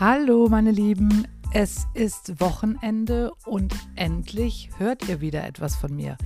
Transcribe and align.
Hallo 0.00 0.46
meine 0.48 0.70
Lieben, 0.70 1.26
es 1.50 1.88
ist 1.92 2.40
Wochenende 2.40 3.32
und 3.44 3.74
endlich 3.96 4.70
hört 4.78 5.08
ihr 5.08 5.20
wieder 5.20 5.44
etwas 5.44 5.74
von 5.74 5.92
mir. 5.92 6.16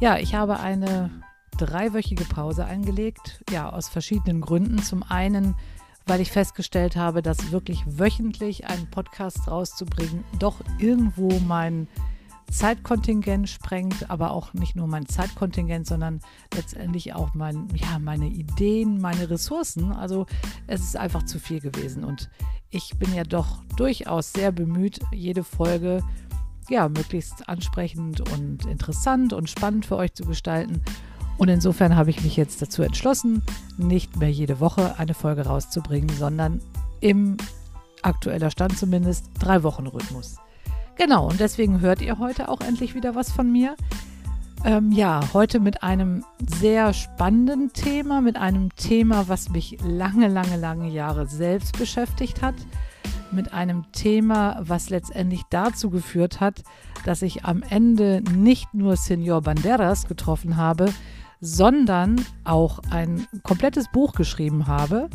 Ja, 0.00 0.18
ich 0.18 0.34
habe 0.34 0.58
eine 0.58 1.08
dreiwöchige 1.56 2.24
Pause 2.24 2.64
eingelegt, 2.64 3.44
ja, 3.48 3.70
aus 3.70 3.88
verschiedenen 3.88 4.40
Gründen. 4.40 4.82
Zum 4.82 5.04
einen, 5.04 5.54
weil 6.04 6.20
ich 6.20 6.32
festgestellt 6.32 6.96
habe, 6.96 7.22
dass 7.22 7.52
wirklich 7.52 7.84
wöchentlich 7.86 8.66
einen 8.66 8.90
Podcast 8.90 9.46
rauszubringen 9.46 10.24
doch 10.40 10.56
irgendwo 10.80 11.38
mein 11.46 11.86
Zeitkontingent 12.50 13.48
sprengt, 13.48 14.10
aber 14.10 14.32
auch 14.32 14.52
nicht 14.52 14.74
nur 14.74 14.88
mein 14.88 15.06
Zeitkontingent, 15.06 15.86
sondern 15.86 16.20
letztendlich 16.52 17.14
auch 17.14 17.34
mein, 17.34 17.68
ja, 17.76 18.00
meine 18.00 18.26
Ideen, 18.26 19.00
meine 19.00 19.30
Ressourcen. 19.30 19.92
Also 19.92 20.26
es 20.66 20.80
ist 20.80 20.96
einfach 20.96 21.22
zu 21.22 21.38
viel 21.38 21.60
gewesen 21.60 22.02
und 22.02 22.28
ich 22.72 22.98
bin 22.98 23.14
ja 23.14 23.22
doch 23.22 23.58
durchaus 23.76 24.32
sehr 24.32 24.50
bemüht, 24.50 24.98
jede 25.12 25.44
Folge 25.44 26.02
ja 26.68 26.88
möglichst 26.88 27.48
ansprechend 27.48 28.20
und 28.32 28.66
interessant 28.66 29.32
und 29.32 29.50
spannend 29.50 29.86
für 29.86 29.96
euch 29.96 30.14
zu 30.14 30.24
gestalten. 30.24 30.82
Und 31.36 31.48
insofern 31.48 31.96
habe 31.96 32.10
ich 32.10 32.22
mich 32.22 32.36
jetzt 32.36 32.62
dazu 32.62 32.82
entschlossen, 32.82 33.42
nicht 33.76 34.16
mehr 34.16 34.30
jede 34.30 34.58
Woche 34.58 34.98
eine 34.98 35.14
Folge 35.14 35.46
rauszubringen, 35.46 36.08
sondern 36.16 36.60
im 37.00 37.36
aktueller 38.00 38.50
Stand 38.50 38.78
zumindest 38.78 39.26
drei 39.38 39.62
Wochen 39.62 39.86
Rhythmus. 39.86 40.36
Genau, 40.96 41.28
und 41.28 41.40
deswegen 41.40 41.80
hört 41.80 42.00
ihr 42.00 42.18
heute 42.18 42.48
auch 42.48 42.60
endlich 42.60 42.94
wieder 42.94 43.14
was 43.14 43.30
von 43.30 43.50
mir. 43.50 43.76
Ähm, 44.64 44.92
ja, 44.92 45.20
heute 45.32 45.58
mit 45.58 45.82
einem 45.82 46.24
sehr 46.60 46.92
spannenden 46.92 47.72
Thema, 47.72 48.20
mit 48.20 48.36
einem 48.36 48.72
Thema, 48.76 49.26
was 49.26 49.48
mich 49.48 49.76
lange, 49.82 50.28
lange, 50.28 50.56
lange 50.56 50.88
Jahre 50.88 51.26
selbst 51.26 51.76
beschäftigt 51.78 52.42
hat. 52.42 52.54
Mit 53.32 53.52
einem 53.52 53.90
Thema, 53.90 54.60
was 54.60 54.88
letztendlich 54.88 55.42
dazu 55.50 55.90
geführt 55.90 56.38
hat, 56.38 56.62
dass 57.04 57.22
ich 57.22 57.44
am 57.44 57.64
Ende 57.70 58.22
nicht 58.36 58.72
nur 58.72 58.96
Senor 58.96 59.42
Banderas 59.42 60.06
getroffen 60.06 60.56
habe, 60.56 60.92
sondern 61.40 62.24
auch 62.44 62.78
ein 62.90 63.26
komplettes 63.42 63.90
Buch 63.90 64.12
geschrieben 64.12 64.68
habe. 64.68 65.10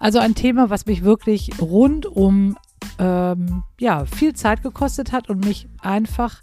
Also 0.00 0.18
ein 0.18 0.34
Thema, 0.34 0.68
was 0.68 0.86
mich 0.86 1.04
wirklich 1.04 1.60
rund 1.60 2.06
um 2.06 2.58
ähm, 2.98 3.62
ja, 3.78 4.04
viel 4.04 4.34
Zeit 4.34 4.64
gekostet 4.64 5.12
hat 5.12 5.30
und 5.30 5.44
mich 5.44 5.68
einfach 5.80 6.40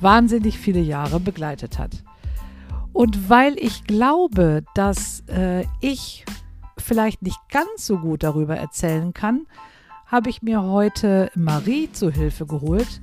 wahnsinnig 0.00 0.58
viele 0.58 0.80
Jahre 0.80 1.20
begleitet 1.20 1.78
hat. 1.78 2.02
Und 2.92 3.28
weil 3.28 3.58
ich 3.58 3.84
glaube, 3.84 4.64
dass 4.74 5.22
äh, 5.28 5.64
ich 5.80 6.24
vielleicht 6.78 7.22
nicht 7.22 7.38
ganz 7.50 7.86
so 7.86 7.98
gut 7.98 8.22
darüber 8.22 8.56
erzählen 8.56 9.12
kann, 9.12 9.46
habe 10.06 10.30
ich 10.30 10.40
mir 10.40 10.62
heute 10.62 11.30
Marie 11.34 11.90
zu 11.92 12.10
Hilfe 12.10 12.46
geholt. 12.46 13.00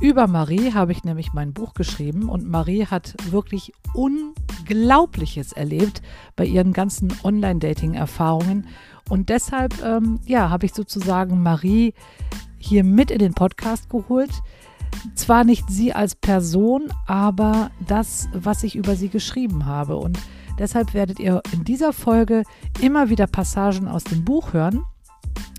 Über 0.00 0.26
Marie 0.26 0.72
habe 0.72 0.92
ich 0.92 1.04
nämlich 1.04 1.32
mein 1.32 1.52
Buch 1.52 1.74
geschrieben 1.74 2.28
und 2.28 2.48
Marie 2.48 2.86
hat 2.86 3.14
wirklich 3.30 3.72
Unglaubliches 3.92 5.52
erlebt 5.52 6.02
bei 6.36 6.44
ihren 6.44 6.72
ganzen 6.72 7.12
Online-Dating-Erfahrungen. 7.22 8.66
Und 9.08 9.28
deshalb, 9.28 9.82
ähm, 9.84 10.20
ja, 10.26 10.50
habe 10.50 10.66
ich 10.66 10.74
sozusagen 10.74 11.42
Marie 11.42 11.94
hier 12.58 12.82
mit 12.82 13.10
in 13.10 13.18
den 13.18 13.34
Podcast 13.34 13.90
geholt. 13.90 14.30
Zwar 15.14 15.44
nicht 15.44 15.68
sie 15.68 15.92
als 15.92 16.14
Person, 16.14 16.92
aber 17.06 17.70
das, 17.86 18.28
was 18.32 18.62
ich 18.62 18.76
über 18.76 18.96
sie 18.96 19.08
geschrieben 19.08 19.66
habe. 19.66 19.96
Und 19.96 20.18
deshalb 20.58 20.94
werdet 20.94 21.18
ihr 21.18 21.42
in 21.52 21.64
dieser 21.64 21.92
Folge 21.92 22.44
immer 22.80 23.08
wieder 23.10 23.26
Passagen 23.26 23.88
aus 23.88 24.04
dem 24.04 24.24
Buch 24.24 24.52
hören, 24.52 24.84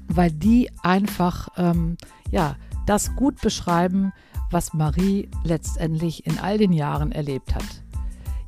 weil 0.07 0.31
die 0.31 0.69
einfach 0.83 1.49
ähm, 1.57 1.97
ja, 2.31 2.55
das 2.85 3.15
gut 3.15 3.41
beschreiben, 3.41 4.13
was 4.51 4.73
Marie 4.73 5.29
letztendlich 5.43 6.25
in 6.25 6.39
all 6.39 6.57
den 6.57 6.73
Jahren 6.73 7.11
erlebt 7.11 7.55
hat. 7.55 7.65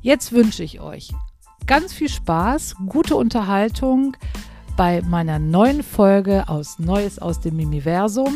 Jetzt 0.00 0.32
wünsche 0.32 0.62
ich 0.62 0.80
euch 0.80 1.12
ganz 1.66 1.92
viel 1.92 2.08
Spaß, 2.08 2.76
gute 2.86 3.16
Unterhaltung 3.16 4.16
bei 4.76 5.02
meiner 5.02 5.38
neuen 5.38 5.82
Folge 5.82 6.48
aus 6.48 6.78
Neues 6.78 7.18
aus 7.18 7.40
dem 7.40 7.56
Mimiversum 7.56 8.32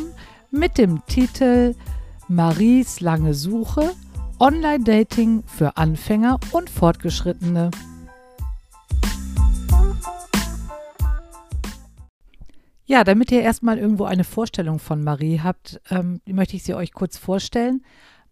mit 0.50 0.76
dem 0.76 1.04
Titel 1.06 1.74
Maries 2.28 3.00
lange 3.00 3.34
Suche 3.34 3.94
Online-Dating 4.38 5.44
für 5.46 5.76
Anfänger 5.76 6.40
und 6.50 6.68
Fortgeschrittene. 6.68 7.70
Ja, 12.84 13.04
damit 13.04 13.30
ihr 13.30 13.42
erstmal 13.42 13.78
irgendwo 13.78 14.04
eine 14.04 14.24
Vorstellung 14.24 14.78
von 14.78 15.04
Marie 15.04 15.40
habt, 15.40 15.80
ähm, 15.90 16.20
möchte 16.26 16.56
ich 16.56 16.64
sie 16.64 16.74
euch 16.74 16.92
kurz 16.92 17.16
vorstellen. 17.16 17.84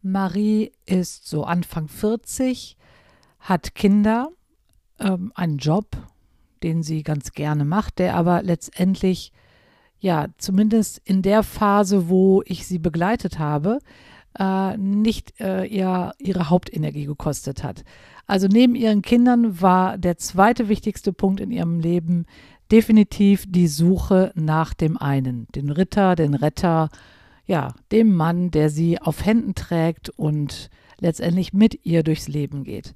Marie 0.02 0.72
ist 0.84 1.28
so 1.28 1.44
Anfang 1.44 1.88
40, 1.88 2.76
hat 3.38 3.74
Kinder, 3.74 4.30
ähm, 4.98 5.32
einen 5.34 5.58
Job, 5.58 5.96
den 6.62 6.82
sie 6.82 7.02
ganz 7.02 7.32
gerne 7.32 7.64
macht, 7.64 7.98
der 7.98 8.16
aber 8.16 8.42
letztendlich, 8.42 9.32
ja, 10.00 10.26
zumindest 10.38 11.00
in 11.04 11.22
der 11.22 11.42
Phase, 11.42 12.08
wo 12.08 12.42
ich 12.46 12.66
sie 12.66 12.78
begleitet 12.78 13.38
habe, 13.38 13.78
äh, 14.38 14.76
nicht 14.76 15.40
äh, 15.40 15.64
ihr, 15.64 16.12
ihre 16.18 16.50
Hauptenergie 16.50 17.04
gekostet 17.04 17.62
hat. 17.62 17.84
Also 18.26 18.46
neben 18.46 18.74
ihren 18.74 19.02
Kindern 19.02 19.60
war 19.60 19.98
der 19.98 20.16
zweite 20.16 20.68
wichtigste 20.68 21.12
Punkt 21.12 21.40
in 21.40 21.50
ihrem 21.50 21.80
Leben 21.80 22.26
definitiv 22.70 23.44
die 23.48 23.66
Suche 23.66 24.32
nach 24.34 24.74
dem 24.74 24.96
einen, 24.96 25.48
den 25.54 25.70
Ritter, 25.70 26.14
den 26.14 26.34
Retter, 26.34 26.88
ja, 27.46 27.74
dem 27.90 28.14
Mann, 28.14 28.52
der 28.52 28.70
sie 28.70 29.00
auf 29.00 29.24
Händen 29.26 29.54
trägt 29.56 30.08
und 30.10 30.70
letztendlich 31.00 31.52
mit 31.52 31.84
ihr 31.84 32.04
durchs 32.04 32.28
Leben 32.28 32.62
geht. 32.62 32.94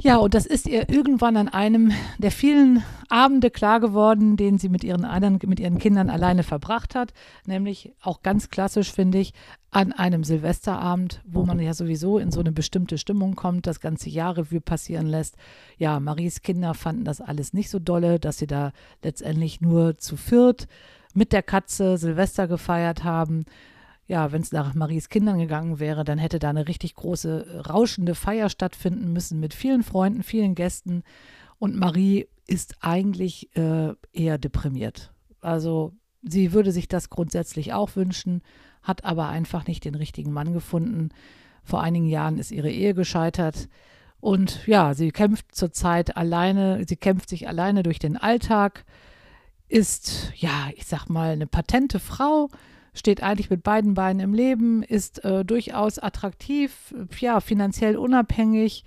Ja, 0.00 0.16
und 0.16 0.34
das 0.34 0.46
ist 0.46 0.66
ihr 0.66 0.88
irgendwann 0.88 1.36
an 1.36 1.48
einem 1.48 1.92
der 2.18 2.30
vielen 2.30 2.82
Abende 3.08 3.50
klar 3.50 3.80
geworden, 3.80 4.36
den 4.36 4.58
sie 4.58 4.68
mit 4.68 4.84
ihren, 4.84 5.04
anderen, 5.04 5.38
mit 5.46 5.60
ihren 5.60 5.78
Kindern 5.78 6.10
alleine 6.10 6.42
verbracht 6.42 6.94
hat. 6.94 7.12
Nämlich 7.46 7.92
auch 8.00 8.22
ganz 8.22 8.50
klassisch, 8.50 8.92
finde 8.92 9.18
ich, 9.18 9.32
an 9.70 9.92
einem 9.92 10.24
Silvesterabend, 10.24 11.22
wo 11.26 11.44
man 11.44 11.60
ja 11.60 11.74
sowieso 11.74 12.18
in 12.18 12.30
so 12.30 12.40
eine 12.40 12.52
bestimmte 12.52 12.98
Stimmung 12.98 13.34
kommt, 13.34 13.66
das 13.66 13.80
ganze 13.80 14.08
Jahr 14.08 14.36
Revue 14.36 14.60
passieren 14.60 15.06
lässt. 15.06 15.36
Ja, 15.76 16.00
Maries 16.00 16.42
Kinder 16.42 16.74
fanden 16.74 17.04
das 17.04 17.20
alles 17.20 17.52
nicht 17.52 17.70
so 17.70 17.78
dolle, 17.78 18.18
dass 18.18 18.38
sie 18.38 18.46
da 18.46 18.72
letztendlich 19.02 19.60
nur 19.60 19.98
zu 19.98 20.16
viert 20.16 20.68
mit 21.14 21.32
der 21.32 21.42
Katze 21.42 21.98
Silvester 21.98 22.48
gefeiert 22.48 23.04
haben 23.04 23.44
ja, 24.08 24.32
wenn 24.32 24.40
es 24.40 24.52
nach 24.52 24.74
Maries 24.74 25.10
Kindern 25.10 25.38
gegangen 25.38 25.78
wäre, 25.78 26.02
dann 26.02 26.18
hätte 26.18 26.38
da 26.38 26.48
eine 26.48 26.66
richtig 26.66 26.94
große, 26.94 27.46
äh, 27.46 27.58
rauschende 27.58 28.14
Feier 28.14 28.48
stattfinden 28.48 29.12
müssen 29.12 29.38
mit 29.38 29.52
vielen 29.52 29.82
Freunden, 29.82 30.22
vielen 30.22 30.54
Gästen. 30.54 31.04
Und 31.58 31.76
Marie 31.76 32.26
ist 32.46 32.76
eigentlich 32.80 33.54
äh, 33.54 33.92
eher 34.12 34.38
deprimiert. 34.38 35.12
Also 35.42 35.92
sie 36.22 36.54
würde 36.54 36.72
sich 36.72 36.88
das 36.88 37.10
grundsätzlich 37.10 37.74
auch 37.74 37.96
wünschen, 37.96 38.42
hat 38.82 39.04
aber 39.04 39.28
einfach 39.28 39.66
nicht 39.66 39.84
den 39.84 39.94
richtigen 39.94 40.32
Mann 40.32 40.54
gefunden. 40.54 41.10
Vor 41.62 41.82
einigen 41.82 42.08
Jahren 42.08 42.38
ist 42.38 42.50
ihre 42.50 42.70
Ehe 42.70 42.94
gescheitert. 42.94 43.68
Und 44.20 44.66
ja, 44.66 44.94
sie 44.94 45.12
kämpft 45.12 45.54
zurzeit 45.54 46.16
alleine, 46.16 46.82
sie 46.88 46.96
kämpft 46.96 47.28
sich 47.28 47.46
alleine 47.46 47.82
durch 47.82 47.98
den 47.98 48.16
Alltag, 48.16 48.86
ist, 49.68 50.32
ja, 50.34 50.70
ich 50.74 50.86
sag 50.86 51.08
mal, 51.10 51.32
eine 51.32 51.46
patente 51.46 51.98
Frau, 52.00 52.48
steht 52.98 53.22
eigentlich 53.22 53.50
mit 53.50 53.62
beiden 53.62 53.94
Beinen 53.94 54.20
im 54.20 54.34
Leben, 54.34 54.82
ist 54.82 55.24
äh, 55.24 55.44
durchaus 55.44 55.98
attraktiv, 55.98 56.94
ja, 57.18 57.40
finanziell 57.40 57.96
unabhängig, 57.96 58.84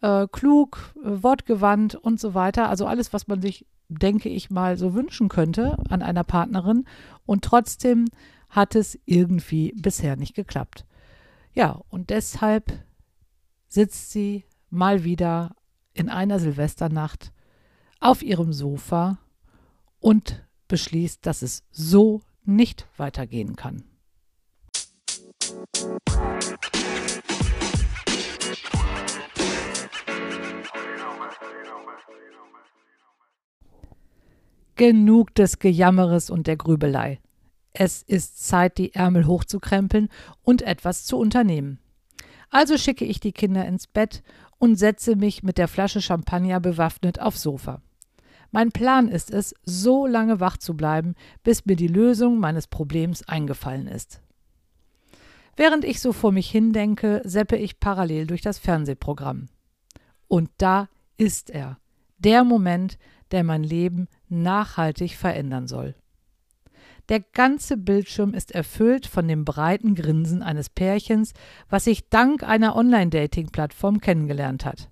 äh, 0.00 0.26
klug, 0.30 0.94
äh, 0.96 1.22
wortgewandt 1.22 1.94
und 1.94 2.18
so 2.18 2.34
weiter. 2.34 2.68
Also 2.68 2.86
alles, 2.86 3.12
was 3.12 3.28
man 3.28 3.40
sich, 3.40 3.66
denke 3.88 4.28
ich 4.28 4.50
mal, 4.50 4.76
so 4.76 4.94
wünschen 4.94 5.28
könnte 5.28 5.76
an 5.88 6.02
einer 6.02 6.24
Partnerin. 6.24 6.86
Und 7.26 7.44
trotzdem 7.44 8.06
hat 8.48 8.74
es 8.74 8.98
irgendwie 9.04 9.74
bisher 9.76 10.16
nicht 10.16 10.34
geklappt. 10.34 10.84
Ja, 11.52 11.80
und 11.88 12.10
deshalb 12.10 12.72
sitzt 13.68 14.10
sie 14.10 14.44
mal 14.70 15.04
wieder 15.04 15.54
in 15.92 16.08
einer 16.08 16.38
Silvesternacht 16.38 17.32
auf 18.00 18.22
ihrem 18.22 18.52
Sofa 18.52 19.18
und 19.98 20.42
beschließt, 20.68 21.26
dass 21.26 21.42
es 21.42 21.64
so 21.70 22.22
nicht 22.50 22.86
weitergehen 22.96 23.56
kann. 23.56 23.84
Genug 34.76 35.34
des 35.34 35.58
Gejammeres 35.58 36.30
und 36.30 36.46
der 36.46 36.56
Grübelei. 36.56 37.20
Es 37.72 38.02
ist 38.02 38.46
Zeit, 38.46 38.78
die 38.78 38.94
Ärmel 38.94 39.26
hochzukrempeln 39.26 40.08
und 40.42 40.62
etwas 40.62 41.04
zu 41.04 41.18
unternehmen. 41.18 41.78
Also 42.50 42.78
schicke 42.78 43.04
ich 43.04 43.20
die 43.20 43.32
Kinder 43.32 43.64
ins 43.66 43.86
Bett 43.86 44.22
und 44.58 44.76
setze 44.76 45.16
mich 45.16 45.42
mit 45.42 45.58
der 45.58 45.68
Flasche 45.68 46.02
Champagner 46.02 46.60
bewaffnet 46.60 47.20
aufs 47.20 47.42
Sofa. 47.42 47.82
Mein 48.50 48.72
Plan 48.72 49.08
ist 49.08 49.30
es, 49.30 49.54
so 49.64 50.06
lange 50.06 50.40
wach 50.40 50.56
zu 50.56 50.76
bleiben, 50.76 51.14
bis 51.42 51.66
mir 51.66 51.76
die 51.76 51.86
Lösung 51.86 52.38
meines 52.38 52.66
Problems 52.66 53.26
eingefallen 53.28 53.86
ist. 53.86 54.20
Während 55.56 55.84
ich 55.84 56.00
so 56.00 56.12
vor 56.12 56.32
mich 56.32 56.50
hindenke, 56.50 57.22
seppe 57.24 57.56
ich 57.56 57.80
parallel 57.80 58.26
durch 58.26 58.40
das 58.40 58.58
Fernsehprogramm. 58.58 59.48
Und 60.26 60.50
da 60.58 60.88
ist 61.16 61.50
er, 61.50 61.78
der 62.18 62.44
Moment, 62.44 62.98
der 63.30 63.44
mein 63.44 63.62
Leben 63.62 64.08
nachhaltig 64.28 65.16
verändern 65.16 65.66
soll. 65.66 65.94
Der 67.08 67.20
ganze 67.20 67.76
Bildschirm 67.76 68.34
ist 68.34 68.52
erfüllt 68.52 69.06
von 69.06 69.26
dem 69.26 69.44
breiten 69.44 69.94
Grinsen 69.94 70.42
eines 70.42 70.70
Pärchens, 70.70 71.32
was 71.68 71.84
sich 71.84 72.08
dank 72.08 72.44
einer 72.44 72.76
Online-Dating-Plattform 72.76 74.00
kennengelernt 74.00 74.64
hat. 74.64 74.90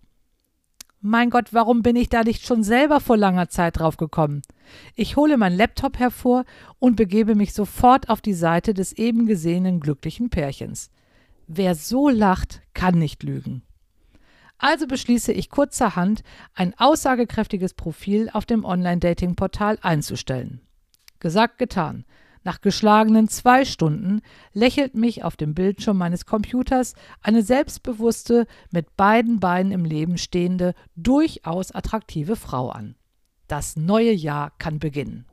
Mein 1.00 1.31
Gott, 1.31 1.53
warum 1.53 1.83
bin 1.83 1.95
ich 1.95 2.09
da 2.09 2.25
nicht 2.25 2.45
schon 2.45 2.65
selber 2.65 2.99
vor 2.99 3.17
langer 3.17 3.49
Zeit 3.49 3.79
drauf 3.79 3.97
gekommen? 3.99 4.43
Ich 4.97 5.17
hole 5.17 5.37
mein 5.37 5.56
Laptop 5.56 5.99
hervor 6.00 6.45
und 6.81 6.97
begebe 6.97 7.37
mich 7.37 7.55
sofort 7.55 8.09
auf 8.09 8.21
die 8.21 8.35
Seite 8.35 8.75
des 8.75 8.93
eben 8.93 9.27
gesehenen 9.27 9.79
glücklichen 9.79 10.29
Pärchens. 10.29 10.91
Wer 11.47 11.77
so 11.77 12.09
lacht, 12.09 12.62
kann 12.75 12.99
nicht 12.99 13.23
lügen. 13.23 13.62
Also 14.59 14.89
beschließe 14.89 15.33
ich 15.33 15.50
kurzerhand, 15.50 16.25
ein 16.55 16.75
aussagekräftiges 16.77 17.75
Profil 17.75 18.29
auf 18.33 18.45
dem 18.45 18.65
Online-Dating-Portal 18.65 19.79
einzustellen. 19.83 20.61
Gesagt, 21.21 21.59
getan. 21.59 22.05
Nach 22.49 22.62
geschlagenen 22.62 23.29
zwei 23.29 23.67
Stunden 23.67 24.23
lächelt 24.55 24.95
mich 24.95 25.23
auf 25.23 25.37
dem 25.37 25.53
Bildschirm 25.53 25.99
meines 25.99 26.25
Computers 26.25 26.95
eine 27.21 27.43
selbstbewusste, 27.43 28.47
mit 28.71 28.97
beiden 28.97 29.39
Beinen 29.39 29.71
im 29.71 29.85
Leben 29.85 30.17
stehende, 30.17 30.73
durchaus 30.97 31.73
attraktive 31.73 32.37
Frau 32.37 32.71
an. 32.71 32.95
Das 33.49 33.77
neue 33.77 34.12
Jahr 34.12 34.53
kann 34.56 34.79
beginnen. 34.79 35.27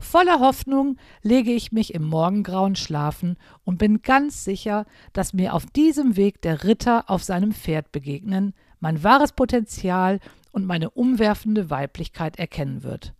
Voller 0.00 0.40
Hoffnung 0.40 0.96
lege 1.22 1.52
ich 1.52 1.70
mich 1.70 1.94
im 1.94 2.06
Morgengrauen 2.06 2.74
schlafen 2.74 3.36
und 3.62 3.78
bin 3.78 4.02
ganz 4.02 4.42
sicher, 4.42 4.86
dass 5.12 5.32
mir 5.32 5.54
auf 5.54 5.64
diesem 5.64 6.16
Weg 6.16 6.42
der 6.42 6.64
Ritter 6.64 7.08
auf 7.08 7.22
seinem 7.22 7.52
Pferd 7.52 7.92
begegnen, 7.92 8.52
mein 8.80 9.04
wahres 9.04 9.30
Potenzial 9.30 10.18
und 10.50 10.66
meine 10.66 10.90
umwerfende 10.90 11.70
Weiblichkeit 11.70 12.36
erkennen 12.36 12.82
wird. 12.82 13.14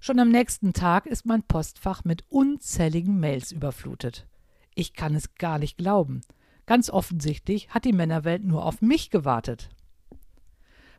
Schon 0.00 0.20
am 0.20 0.30
nächsten 0.30 0.72
Tag 0.72 1.06
ist 1.06 1.26
mein 1.26 1.42
Postfach 1.42 2.04
mit 2.04 2.24
unzähligen 2.28 3.18
Mails 3.18 3.50
überflutet. 3.52 4.26
Ich 4.74 4.92
kann 4.94 5.14
es 5.14 5.34
gar 5.34 5.58
nicht 5.58 5.76
glauben. 5.76 6.20
Ganz 6.66 6.88
offensichtlich 6.88 7.70
hat 7.70 7.84
die 7.84 7.92
Männerwelt 7.92 8.44
nur 8.44 8.64
auf 8.64 8.80
mich 8.80 9.10
gewartet. 9.10 9.70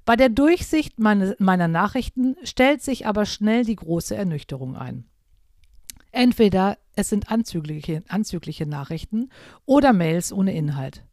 Bei 0.03 0.15
der 0.15 0.29
Durchsicht 0.29 0.99
meine, 0.99 1.35
meiner 1.39 1.67
Nachrichten 1.67 2.35
stellt 2.43 2.81
sich 2.81 3.05
aber 3.05 3.25
schnell 3.25 3.63
die 3.63 3.75
große 3.75 4.15
Ernüchterung 4.15 4.75
ein. 4.75 5.05
Entweder 6.11 6.77
es 6.95 7.09
sind 7.09 7.31
anzügliche, 7.31 8.03
anzügliche 8.07 8.65
Nachrichten 8.65 9.29
oder 9.65 9.93
Mails 9.93 10.33
ohne 10.33 10.55
Inhalt. 10.55 11.05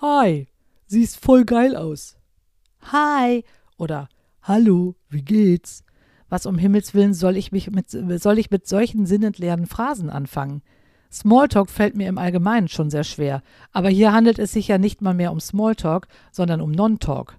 Hi, 0.00 0.46
siehst 0.86 1.16
voll 1.18 1.44
geil 1.44 1.76
aus. 1.76 2.16
Hi 2.92 3.44
oder 3.76 4.08
Hallo, 4.42 4.94
wie 5.08 5.22
geht's? 5.22 5.82
Was 6.28 6.46
um 6.46 6.58
Himmels 6.58 6.94
Willen 6.94 7.14
soll 7.14 7.36
ich, 7.36 7.52
mich 7.52 7.70
mit, 7.70 7.90
soll 7.90 8.38
ich 8.38 8.50
mit 8.50 8.66
solchen 8.66 9.06
sinnentleeren 9.06 9.66
Phrasen 9.66 10.10
anfangen? 10.10 10.62
Smalltalk 11.12 11.70
fällt 11.70 11.96
mir 11.96 12.08
im 12.08 12.18
Allgemeinen 12.18 12.68
schon 12.68 12.90
sehr 12.90 13.04
schwer, 13.04 13.42
aber 13.72 13.88
hier 13.88 14.12
handelt 14.12 14.38
es 14.38 14.52
sich 14.52 14.68
ja 14.68 14.76
nicht 14.76 15.02
mal 15.02 15.14
mehr 15.14 15.32
um 15.32 15.40
Smalltalk, 15.40 16.08
sondern 16.32 16.60
um 16.60 16.72
Non-Talk. 16.72 17.36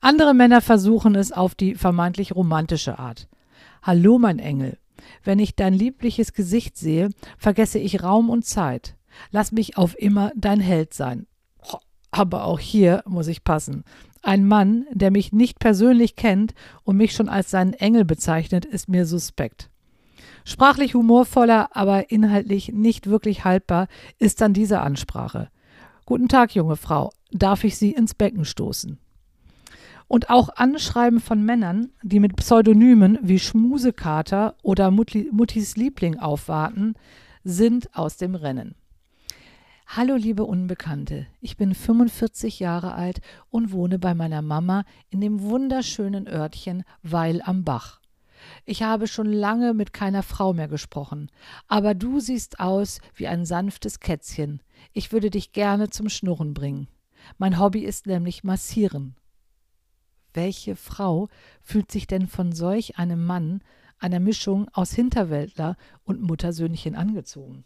Andere 0.00 0.34
Männer 0.34 0.60
versuchen 0.60 1.14
es 1.14 1.30
auf 1.30 1.54
die 1.54 1.74
vermeintlich 1.74 2.34
romantische 2.34 2.98
Art. 2.98 3.28
Hallo, 3.82 4.18
mein 4.18 4.38
Engel. 4.38 4.78
Wenn 5.22 5.38
ich 5.38 5.54
dein 5.54 5.72
liebliches 5.74 6.32
Gesicht 6.32 6.76
sehe, 6.76 7.10
vergesse 7.38 7.78
ich 7.78 8.02
Raum 8.02 8.28
und 8.28 8.44
Zeit. 8.44 8.96
Lass 9.30 9.52
mich 9.52 9.76
auf 9.76 9.98
immer 9.98 10.32
dein 10.36 10.60
Held 10.60 10.94
sein. 10.94 11.26
Aber 12.10 12.44
auch 12.44 12.58
hier 12.58 13.02
muss 13.06 13.28
ich 13.28 13.44
passen. 13.44 13.84
Ein 14.22 14.46
Mann, 14.46 14.86
der 14.92 15.10
mich 15.10 15.32
nicht 15.32 15.58
persönlich 15.58 16.14
kennt 16.14 16.54
und 16.84 16.96
mich 16.96 17.12
schon 17.12 17.28
als 17.28 17.50
seinen 17.50 17.72
Engel 17.72 18.04
bezeichnet, 18.04 18.64
ist 18.64 18.88
mir 18.88 19.06
suspekt. 19.06 19.70
Sprachlich 20.44 20.94
humorvoller, 20.94 21.74
aber 21.76 22.10
inhaltlich 22.10 22.72
nicht 22.72 23.06
wirklich 23.06 23.44
haltbar 23.44 23.88
ist 24.18 24.40
dann 24.40 24.52
diese 24.52 24.80
Ansprache. 24.80 25.48
Guten 26.06 26.28
Tag, 26.28 26.54
junge 26.54 26.76
Frau. 26.76 27.12
Darf 27.30 27.64
ich 27.64 27.76
Sie 27.76 27.92
ins 27.92 28.14
Becken 28.14 28.44
stoßen? 28.44 28.98
Und 30.08 30.28
auch 30.28 30.48
Anschreiben 30.56 31.20
von 31.20 31.44
Männern, 31.44 31.90
die 32.02 32.18
mit 32.18 32.34
Pseudonymen 32.36 33.18
wie 33.22 33.38
Schmusekater 33.38 34.56
oder 34.62 34.90
Muttis 34.90 35.76
Liebling 35.76 36.18
aufwarten, 36.18 36.94
sind 37.44 37.94
aus 37.96 38.16
dem 38.16 38.34
Rennen. 38.34 38.74
Hallo 39.92 40.14
liebe 40.14 40.44
Unbekannte, 40.44 41.26
ich 41.40 41.56
bin 41.56 41.74
45 41.74 42.60
Jahre 42.60 42.94
alt 42.94 43.20
und 43.50 43.72
wohne 43.72 43.98
bei 43.98 44.14
meiner 44.14 44.40
Mama 44.40 44.84
in 45.08 45.20
dem 45.20 45.40
wunderschönen 45.40 46.28
Örtchen 46.28 46.84
Weil 47.02 47.42
am 47.42 47.64
Bach. 47.64 48.00
Ich 48.64 48.84
habe 48.84 49.08
schon 49.08 49.26
lange 49.26 49.74
mit 49.74 49.92
keiner 49.92 50.22
Frau 50.22 50.52
mehr 50.52 50.68
gesprochen, 50.68 51.28
aber 51.66 51.94
du 51.94 52.20
siehst 52.20 52.60
aus 52.60 53.00
wie 53.16 53.26
ein 53.26 53.44
sanftes 53.44 53.98
Kätzchen. 53.98 54.62
Ich 54.92 55.10
würde 55.10 55.28
dich 55.28 55.50
gerne 55.50 55.90
zum 55.90 56.08
Schnurren 56.08 56.54
bringen. 56.54 56.86
Mein 57.36 57.58
Hobby 57.58 57.80
ist 57.80 58.06
nämlich 58.06 58.44
Massieren. 58.44 59.16
Welche 60.32 60.76
Frau 60.76 61.28
fühlt 61.62 61.90
sich 61.90 62.06
denn 62.06 62.28
von 62.28 62.52
solch 62.52 62.96
einem 62.96 63.26
Mann, 63.26 63.60
einer 63.98 64.20
Mischung 64.20 64.68
aus 64.72 64.92
Hinterwäldler 64.92 65.76
und 66.04 66.22
Muttersöhnchen 66.22 66.94
angezogen? 66.94 67.64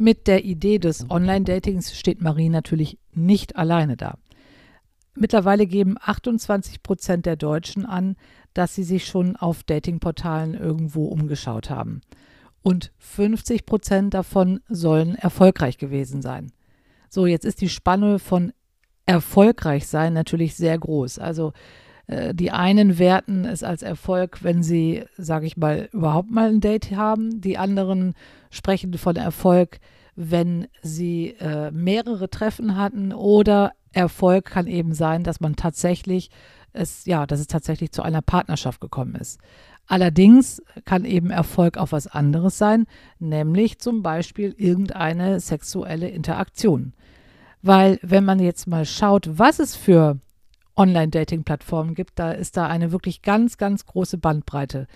Mit 0.00 0.28
der 0.28 0.44
Idee 0.44 0.78
des 0.78 1.10
Online-Datings 1.10 1.98
steht 1.98 2.22
Marie 2.22 2.50
natürlich 2.50 2.98
nicht 3.14 3.56
alleine 3.56 3.96
da. 3.96 4.16
Mittlerweile 5.16 5.66
geben 5.66 5.96
28 6.00 6.84
Prozent 6.84 7.26
der 7.26 7.34
Deutschen 7.34 7.84
an, 7.84 8.14
dass 8.54 8.76
sie 8.76 8.84
sich 8.84 9.06
schon 9.06 9.34
auf 9.34 9.64
Datingportalen 9.64 10.54
irgendwo 10.54 11.06
umgeschaut 11.06 11.68
haben. 11.68 12.02
Und 12.62 12.92
50 12.98 13.66
Prozent 13.66 14.14
davon 14.14 14.60
sollen 14.68 15.16
erfolgreich 15.16 15.78
gewesen 15.78 16.22
sein. 16.22 16.52
So, 17.10 17.26
jetzt 17.26 17.44
ist 17.44 17.60
die 17.60 17.68
Spanne 17.68 18.20
von 18.20 18.52
erfolgreich 19.04 19.88
sein 19.88 20.12
natürlich 20.12 20.54
sehr 20.54 20.78
groß. 20.78 21.18
Also 21.18 21.54
die 22.32 22.50
einen 22.50 22.98
werten 22.98 23.44
es 23.44 23.62
als 23.62 23.82
Erfolg, 23.82 24.42
wenn 24.42 24.62
sie, 24.62 25.04
sage 25.18 25.46
ich 25.46 25.58
mal, 25.58 25.90
überhaupt 25.92 26.30
mal 26.30 26.48
ein 26.48 26.60
Date 26.60 26.92
haben. 26.92 27.42
Die 27.42 27.58
anderen 27.58 28.14
sprechen 28.50 28.94
von 28.94 29.16
Erfolg, 29.16 29.78
wenn 30.16 30.68
sie 30.82 31.34
äh, 31.38 31.70
mehrere 31.70 32.30
Treffen 32.30 32.76
hatten. 32.76 33.12
Oder 33.12 33.72
Erfolg 33.92 34.46
kann 34.46 34.66
eben 34.66 34.94
sein, 34.94 35.22
dass 35.22 35.40
man 35.40 35.54
tatsächlich 35.54 36.30
es, 36.72 37.04
ja, 37.04 37.26
dass 37.26 37.40
es 37.40 37.46
tatsächlich 37.46 37.92
zu 37.92 38.02
einer 38.02 38.22
Partnerschaft 38.22 38.80
gekommen 38.80 39.14
ist. 39.14 39.38
Allerdings 39.86 40.62
kann 40.84 41.04
eben 41.04 41.30
Erfolg 41.30 41.78
auch 41.78 41.92
was 41.92 42.06
anderes 42.06 42.58
sein, 42.58 42.86
nämlich 43.18 43.78
zum 43.78 44.02
Beispiel 44.02 44.54
irgendeine 44.56 45.40
sexuelle 45.40 46.08
Interaktion. 46.08 46.92
Weil 47.62 47.98
wenn 48.02 48.24
man 48.24 48.38
jetzt 48.38 48.66
mal 48.66 48.84
schaut, 48.84 49.38
was 49.38 49.58
es 49.58 49.74
für 49.74 50.18
Online-Dating-Plattformen 50.78 51.94
gibt, 51.94 52.18
da 52.18 52.30
ist 52.32 52.56
da 52.56 52.66
eine 52.66 52.92
wirklich 52.92 53.22
ganz, 53.22 53.58
ganz 53.58 53.84
große 53.84 54.16
Bandbreite. 54.16 54.86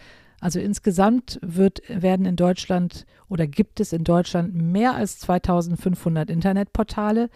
Also 0.41 0.59
insgesamt 0.59 1.39
wird, 1.43 1.83
werden 1.89 2.27
in 2.27 2.37
Deutschland 2.37 3.07
oder 3.29 3.47
gibt 3.47 3.81
es 3.81 3.93
in 3.93 4.05
Deutschland 4.05 4.55
mehr 4.55 4.95
als 4.95 5.19
2500 5.21 6.31
Internetportale. 6.31 7.31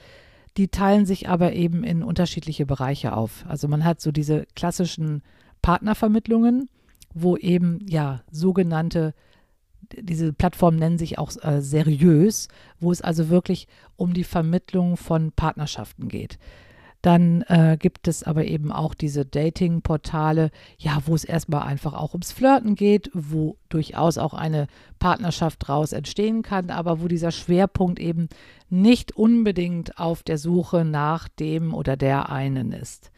Die 0.56 0.68
teilen 0.68 1.06
sich 1.06 1.28
aber 1.28 1.52
eben 1.52 1.84
in 1.84 2.02
unterschiedliche 2.02 2.66
Bereiche 2.66 3.12
auf. 3.12 3.44
Also 3.46 3.68
man 3.68 3.84
hat 3.84 4.00
so 4.00 4.10
diese 4.10 4.46
klassischen 4.56 5.22
Partnervermittlungen, 5.62 6.68
wo 7.14 7.36
eben 7.36 7.78
ja 7.86 8.22
sogenannte 8.30 9.14
diese 9.92 10.32
Plattformen 10.32 10.78
nennen 10.78 10.98
sich 10.98 11.18
auch 11.18 11.30
äh, 11.42 11.60
seriös, 11.60 12.48
wo 12.80 12.90
es 12.90 13.02
also 13.02 13.28
wirklich 13.28 13.68
um 13.96 14.14
die 14.14 14.24
Vermittlung 14.24 14.96
von 14.96 15.32
Partnerschaften 15.32 16.08
geht. 16.08 16.38
Dann 17.06 17.42
äh, 17.42 17.76
gibt 17.78 18.08
es 18.08 18.24
aber 18.24 18.46
eben 18.46 18.72
auch 18.72 18.92
diese 18.92 19.24
Dating-Portale, 19.24 20.50
ja, 20.76 20.98
wo 21.06 21.14
es 21.14 21.22
erstmal 21.22 21.62
einfach 21.62 21.94
auch 21.94 22.14
ums 22.14 22.32
Flirten 22.32 22.74
geht, 22.74 23.12
wo 23.14 23.58
durchaus 23.68 24.18
auch 24.18 24.34
eine 24.34 24.66
Partnerschaft 24.98 25.68
daraus 25.68 25.92
entstehen 25.92 26.42
kann, 26.42 26.70
aber 26.70 27.00
wo 27.00 27.06
dieser 27.06 27.30
Schwerpunkt 27.30 28.00
eben 28.00 28.28
nicht 28.70 29.16
unbedingt 29.16 30.00
auf 30.00 30.24
der 30.24 30.36
Suche 30.36 30.84
nach 30.84 31.28
dem 31.28 31.74
oder 31.74 31.96
der 31.96 32.28
einen 32.30 32.72
ist. 32.72 33.12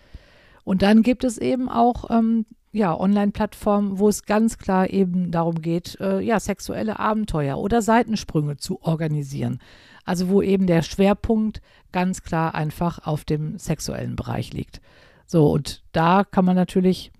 Und 0.64 0.82
dann 0.82 1.02
gibt 1.02 1.24
es 1.24 1.38
eben 1.38 1.70
auch 1.70 2.10
ähm, 2.10 2.44
ja, 2.72 2.94
Online-Plattform, 2.94 3.98
wo 3.98 4.10
es 4.10 4.24
ganz 4.24 4.58
klar 4.58 4.90
eben 4.90 5.30
darum 5.30 5.62
geht, 5.62 5.98
äh, 5.98 6.20
ja, 6.20 6.38
sexuelle 6.40 6.98
Abenteuer 6.98 7.56
oder 7.56 7.80
Seitensprünge 7.80 8.58
zu 8.58 8.82
organisieren. 8.82 9.60
Also 10.08 10.30
wo 10.30 10.40
eben 10.40 10.66
der 10.66 10.80
Schwerpunkt 10.80 11.60
ganz 11.92 12.22
klar 12.22 12.54
einfach 12.54 13.06
auf 13.06 13.24
dem 13.24 13.58
sexuellen 13.58 14.16
Bereich 14.16 14.54
liegt. 14.54 14.80
So, 15.26 15.50
und 15.50 15.82
da 15.92 16.24
kann 16.24 16.46
man 16.46 16.56
natürlich, 16.56 17.12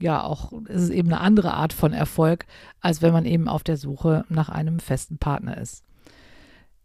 ja, 0.00 0.24
auch, 0.24 0.50
es 0.66 0.84
ist 0.84 0.90
eben 0.90 1.12
eine 1.12 1.20
andere 1.20 1.52
Art 1.52 1.74
von 1.74 1.92
Erfolg, 1.92 2.46
als 2.80 3.02
wenn 3.02 3.12
man 3.12 3.26
eben 3.26 3.48
auf 3.48 3.64
der 3.64 3.76
Suche 3.76 4.24
nach 4.30 4.48
einem 4.48 4.80
festen 4.80 5.18
Partner 5.18 5.58
ist. 5.58 5.84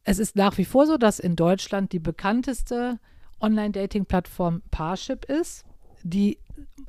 Es 0.04 0.20
ist 0.20 0.36
nach 0.36 0.58
wie 0.58 0.66
vor 0.66 0.86
so, 0.86 0.98
dass 0.98 1.18
in 1.18 1.38
Deutschland 1.38 1.94
die 1.94 2.00
bekannteste 2.00 3.00
Online-Dating-Plattform 3.40 4.64
Parship 4.70 5.24
ist, 5.26 5.64
die 6.04 6.40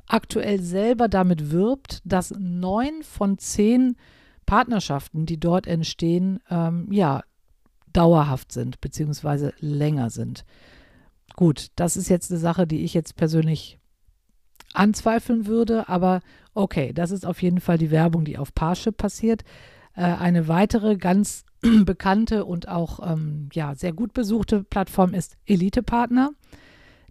aktuell 0.05 0.59
selber 0.61 1.07
damit 1.07 1.51
wirbt, 1.51 2.01
dass 2.03 2.33
neun 2.37 3.03
von 3.03 3.37
zehn 3.37 3.95
Partnerschaften, 4.45 5.25
die 5.25 5.39
dort 5.39 5.65
entstehen, 5.65 6.41
ähm, 6.49 6.91
ja, 6.91 7.23
dauerhaft 7.93 8.51
sind, 8.51 8.81
beziehungsweise 8.81 9.53
länger 9.59 10.09
sind. 10.09 10.45
Gut, 11.35 11.67
das 11.75 11.97
ist 11.97 12.09
jetzt 12.09 12.31
eine 12.31 12.39
Sache, 12.39 12.67
die 12.67 12.83
ich 12.83 12.93
jetzt 12.93 13.15
persönlich 13.15 13.79
anzweifeln 14.73 15.45
würde, 15.45 15.89
aber 15.89 16.21
okay, 16.53 16.93
das 16.93 17.11
ist 17.11 17.25
auf 17.25 17.41
jeden 17.41 17.59
Fall 17.61 17.77
die 17.77 17.91
Werbung, 17.91 18.25
die 18.25 18.37
auf 18.37 18.53
Parship 18.53 18.97
passiert. 18.97 19.43
Äh, 19.95 20.03
eine 20.03 20.47
weitere 20.47 20.97
ganz 20.97 21.43
bekannte 21.85 22.45
und 22.45 22.67
auch 22.67 22.99
ähm, 23.11 23.49
ja, 23.53 23.75
sehr 23.75 23.93
gut 23.93 24.13
besuchte 24.13 24.63
Plattform 24.63 25.13
ist 25.13 25.37
Elite 25.45 25.83
Partner 25.83 26.31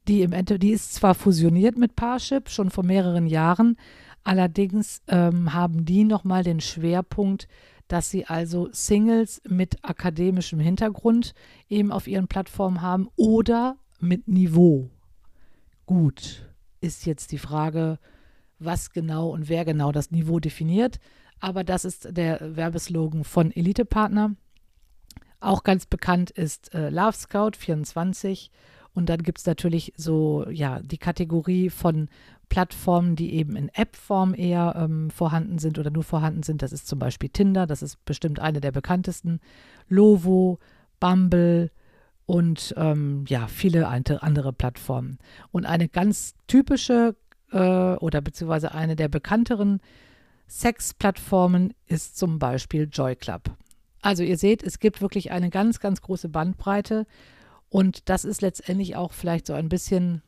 die 0.09 0.23
im 0.23 0.33
Ende, 0.33 0.59
die 0.59 0.71
ist 0.71 0.95
zwar 0.95 1.15
fusioniert 1.15 1.77
mit 1.77 1.95
Parship 1.95 2.49
schon 2.49 2.71
vor 2.71 2.85
mehreren 2.85 3.27
Jahren, 3.27 3.77
allerdings 4.25 5.03
ähm, 5.07 5.53
haben 5.53 5.85
die 5.85 6.05
nochmal 6.05 6.43
den 6.43 6.61
Schwerpunkt, 6.61 7.47
dass 7.89 8.11
sie 8.11 8.27
also 8.27 8.69
Singles 8.73 9.41
mit 9.49 9.83
akademischem 9.83 10.61
Hintergrund 10.61 11.35
eben 11.69 11.91
auf 11.91 12.07
ihren 12.07 12.29
Plattformen 12.29 12.83
haben 12.83 13.09
oder 13.17 13.77
mit 13.99 14.29
Niveau. 14.29 14.91
Gut, 15.87 16.49
ist 16.81 17.07
jetzt 17.07 17.33
die 17.33 17.39
Frage, 17.39 17.99
was 18.59 18.91
genau 18.93 19.31
und 19.31 19.49
wer 19.49 19.65
genau 19.65 19.93
das 19.93 20.11
Niveau 20.11 20.39
definiert. 20.39 20.99
Aber 21.41 21.65
das 21.65 21.85
ist 21.85 22.17
der 22.17 22.57
Werbeslogan 22.57 23.25
von 23.25 23.53
Elite 23.53 23.85
Partner. 23.85 24.35
Auch 25.41 25.63
ganz 25.63 25.87
bekannt 25.87 26.31
ist 26.31 26.75
äh, 26.75 26.91
Love 26.91 27.17
Scout 27.17 27.53
24 27.57 28.51
und 28.99 29.09
dann 29.09 29.23
gibt 29.23 29.39
es 29.39 29.47
natürlich 29.47 29.93
so, 29.97 30.45
ja, 30.51 30.81
die 30.81 30.99
Kategorie 30.99 31.71
von 31.71 32.09
Plattformen, 32.49 33.15
die 33.15 33.33
eben 33.35 33.55
in 33.55 33.69
App-Form 33.69 34.35
eher 34.35 34.75
ähm, 34.77 35.11
vorhanden 35.11 35.61
sind 35.61 35.79
oder 35.79 35.91
nur 35.91 36.03
vorhanden 36.03 36.43
sind. 36.43 36.63
Das 36.63 36.73
ist 36.73 36.89
zum 36.89 36.99
Beispiel 36.99 37.29
Tinder, 37.29 37.69
das 37.69 37.81
ist 37.81 38.05
bestimmt 38.05 38.41
eine 38.41 38.61
der 38.61 38.73
bekanntesten. 38.73 39.39
Lovo, 39.89 40.59
Bumble 40.99 41.71
und 42.27 42.75
ähm, 42.77 43.25
ja, 43.29 43.47
viele 43.47 43.87
andere 43.87 44.53
Plattformen. 44.53 45.19
Und 45.53 45.65
eine 45.65 45.89
ganz 45.89 46.35
typische 46.49 47.15
äh, 47.53 47.95
oder 47.95 48.21
beziehungsweise 48.21 48.75
eine 48.75 48.97
der 48.97 49.07
bekannteren 49.07 49.81
Sex-Plattformen 50.49 51.73
ist 51.87 52.19
zum 52.19 52.41
Beispiel 52.41 52.89
Joy 52.91 53.15
Club. 53.15 53.43
Also 54.03 54.25
ihr 54.25 54.39
seht, 54.39 54.65
es 54.65 54.81
gibt 54.81 55.01
wirklich 55.01 55.31
eine 55.31 55.51
ganz, 55.51 55.79
ganz 55.79 56.03
große 56.03 56.29
Bandbreite 56.29 57.07
und 57.69 58.09
das 58.09 58.25
ist 58.25 58.41
letztendlich 58.41 58.97
auch 58.97 59.13
vielleicht 59.13 59.47
so 59.47 59.53
ein 59.53 59.69
bisschen, 59.69 60.23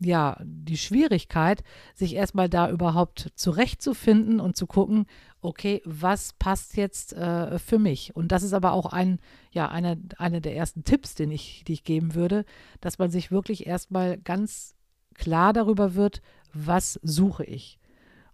ja, 0.00 0.38
die 0.42 0.76
Schwierigkeit, 0.76 1.62
sich 1.94 2.14
erstmal 2.14 2.48
da 2.48 2.70
überhaupt 2.70 3.32
zurechtzufinden 3.36 4.40
und 4.40 4.56
zu 4.56 4.66
gucken, 4.66 5.06
okay, 5.40 5.82
was 5.84 6.32
passt 6.34 6.76
jetzt 6.76 7.12
äh, 7.14 7.58
für 7.58 7.78
mich? 7.78 8.14
Und 8.14 8.32
das 8.32 8.42
ist 8.42 8.52
aber 8.52 8.72
auch 8.72 8.92
ein, 8.92 9.18
ja, 9.52 9.68
einer 9.68 9.96
eine 10.18 10.40
der 10.40 10.56
ersten 10.56 10.84
Tipps, 10.84 11.14
den 11.14 11.30
ich, 11.30 11.64
die 11.66 11.74
ich 11.74 11.84
geben 11.84 12.14
würde, 12.14 12.44
dass 12.80 12.98
man 12.98 13.10
sich 13.10 13.30
wirklich 13.30 13.66
erstmal 13.66 14.18
ganz 14.18 14.74
klar 15.14 15.52
darüber 15.52 15.94
wird, 15.94 16.20
was 16.52 16.98
suche 17.02 17.44
ich? 17.44 17.78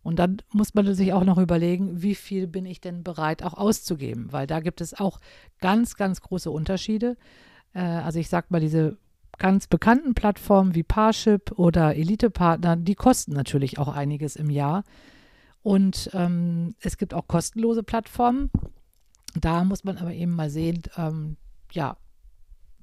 Und 0.03 0.19
dann 0.19 0.39
muss 0.53 0.75
man 0.75 0.93
sich 0.95 1.13
auch 1.13 1.25
noch 1.25 1.39
überlegen, 1.39 2.03
wie 2.03 2.15
viel 2.15 2.47
bin 2.47 2.65
ich 2.65 2.81
denn 2.81 3.03
bereit 3.03 3.43
auch 3.43 3.55
auszugeben, 3.55 4.33
weil 4.33 4.47
da 4.47 4.61
gibt 4.61 4.81
es 4.81 4.99
auch 4.99 5.21
ganz, 5.61 5.95
ganz 5.97 6.23
große 6.23 6.51
Unterschiede. 6.51 7.17
Äh, 7.75 7.81
also 7.81 8.19
ich 8.19 8.29
sag 8.29 8.51
mal, 8.51 8.61
diese 8.61 8.97
ganz 9.39 9.67
bekannten 9.67 10.15
Plattformen 10.15 10.75
wie 10.75 10.83
Parship 10.83 11.53
oder 11.59 11.97
Elite-Partner, 11.97 12.77
die 12.77 12.95
kosten 12.95 13.33
natürlich 13.33 13.79
auch 13.79 13.89
einiges 13.89 14.37
im 14.37 14.51
Jahr. 14.51 14.85
Und 15.63 16.11
ähm, 16.13 16.75
es 16.81 16.97
gibt 16.97 17.15
auch 17.15 17.27
kostenlose 17.27 17.83
Plattformen. 17.83 18.51
Da 19.35 19.65
muss 19.65 19.85
man 19.85 19.99
aber 19.99 20.13
eben 20.13 20.35
mal 20.35 20.51
sehen, 20.51 20.83
ähm, 20.97 21.37
ja, 21.73 21.97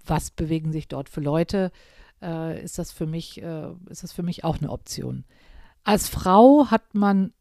was 0.05 0.31
bewegen 0.31 0.71
sich 0.71 0.87
dort 0.87 1.09
für 1.09 1.21
Leute? 1.21 1.71
Äh, 2.21 2.63
ist 2.63 2.79
das 2.79 2.91
für 2.91 3.05
mich, 3.05 3.41
äh, 3.41 3.69
ist 3.89 4.03
das 4.03 4.11
für 4.11 4.23
mich 4.23 4.43
auch 4.43 4.57
eine 4.57 4.71
Option? 4.71 5.25
Als 5.83 6.09
Frau 6.09 6.67
hat 6.69 6.95
man 6.95 7.33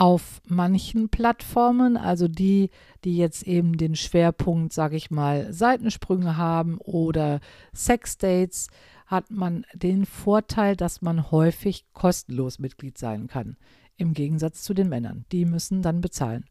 auf 0.00 0.40
manchen 0.48 1.10
Plattformen, 1.10 1.98
also 1.98 2.26
die, 2.26 2.70
die 3.04 3.18
jetzt 3.18 3.46
eben 3.46 3.76
den 3.76 3.94
Schwerpunkt, 3.94 4.72
sage 4.72 4.96
ich 4.96 5.10
mal, 5.10 5.52
Seitensprünge 5.52 6.38
haben 6.38 6.78
oder 6.78 7.40
Sexdates, 7.74 8.68
hat 9.04 9.30
man 9.30 9.66
den 9.74 10.06
Vorteil, 10.06 10.74
dass 10.74 11.02
man 11.02 11.30
häufig 11.30 11.84
kostenlos 11.92 12.58
Mitglied 12.58 12.96
sein 12.96 13.26
kann, 13.26 13.58
im 13.98 14.14
Gegensatz 14.14 14.62
zu 14.62 14.72
den 14.72 14.88
Männern. 14.88 15.26
Die 15.32 15.44
müssen 15.44 15.82
dann 15.82 16.00
bezahlen. 16.00 16.46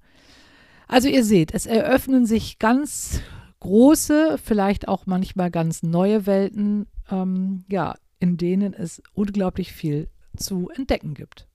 Also 0.88 1.08
ihr 1.08 1.24
seht, 1.24 1.52
es 1.52 1.66
eröffnen 1.66 2.28
sich 2.28 2.60
ganz 2.60 3.20
große, 3.62 4.38
vielleicht 4.38 4.88
auch 4.88 5.08
manchmal 5.08 5.50
ganz 5.50 5.82
neue 5.82 6.28
Welten, 6.28 6.86
ähm, 7.10 7.66
ja, 7.68 7.96
in 8.20 8.38
denen 8.38 8.76
es 8.76 9.02
unglaublich 9.16 9.74
viel 9.74 10.08
zu 10.38 10.70
entdecken 10.70 11.16
gibt. 11.16 11.49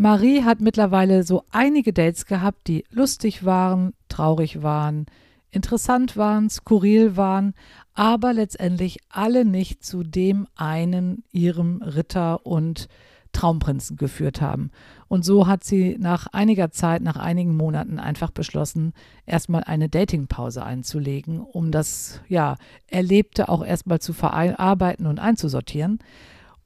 Marie 0.00 0.44
hat 0.44 0.60
mittlerweile 0.60 1.24
so 1.24 1.42
einige 1.50 1.92
Dates 1.92 2.24
gehabt, 2.24 2.68
die 2.68 2.84
lustig 2.88 3.44
waren, 3.44 3.94
traurig 4.08 4.62
waren, 4.62 5.06
interessant 5.50 6.16
waren, 6.16 6.48
skurril 6.48 7.16
waren, 7.16 7.52
aber 7.94 8.32
letztendlich 8.32 8.98
alle 9.08 9.44
nicht 9.44 9.84
zu 9.84 10.04
dem 10.04 10.46
einen 10.54 11.24
ihrem 11.32 11.82
Ritter 11.82 12.46
und 12.46 12.86
Traumprinzen 13.32 13.96
geführt 13.96 14.40
haben. 14.40 14.70
Und 15.08 15.24
so 15.24 15.48
hat 15.48 15.64
sie 15.64 15.96
nach 15.98 16.28
einiger 16.28 16.70
Zeit, 16.70 17.02
nach 17.02 17.16
einigen 17.16 17.56
Monaten 17.56 17.98
einfach 17.98 18.30
beschlossen, 18.30 18.92
erstmal 19.26 19.64
eine 19.64 19.88
Datingpause 19.88 20.62
einzulegen, 20.62 21.40
um 21.40 21.72
das 21.72 22.20
ja 22.28 22.56
Erlebte 22.86 23.48
auch 23.48 23.64
erstmal 23.64 23.98
zu 23.98 24.12
verarbeiten 24.12 25.06
und 25.06 25.18
einzusortieren 25.18 25.98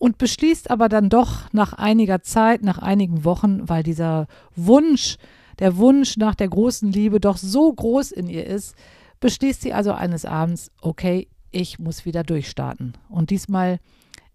und 0.02 0.18
beschließt 0.18 0.68
aber 0.68 0.88
dann 0.88 1.10
doch 1.10 1.42
nach 1.52 1.74
einiger 1.74 2.22
Zeit, 2.22 2.64
nach 2.64 2.78
einigen 2.78 3.22
Wochen, 3.22 3.68
weil 3.68 3.84
dieser 3.84 4.26
Wunsch, 4.56 5.16
der 5.60 5.76
Wunsch 5.76 6.16
nach 6.16 6.34
der 6.34 6.48
großen 6.48 6.90
Liebe 6.90 7.20
doch 7.20 7.36
so 7.36 7.72
groß 7.72 8.10
in 8.10 8.28
ihr 8.28 8.44
ist, 8.44 8.74
beschließt 9.20 9.62
sie 9.62 9.72
also 9.72 9.92
eines 9.92 10.24
Abends, 10.24 10.72
okay, 10.80 11.28
ich 11.52 11.78
muss 11.78 12.04
wieder 12.04 12.24
durchstarten. 12.24 12.94
Und 13.10 13.30
diesmal 13.30 13.78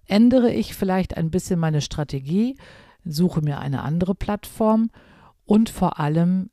ändere 0.06 0.54
ich 0.54 0.74
vielleicht 0.74 1.18
ein 1.18 1.32
bisschen 1.32 1.60
meine 1.60 1.82
Strategie, 1.82 2.56
suche 3.04 3.42
mir 3.42 3.60
eine 3.60 3.82
andere 3.82 4.16
Plattform 4.16 4.90
und 5.44 5.70
vor 5.70 6.00
allem 6.00 6.50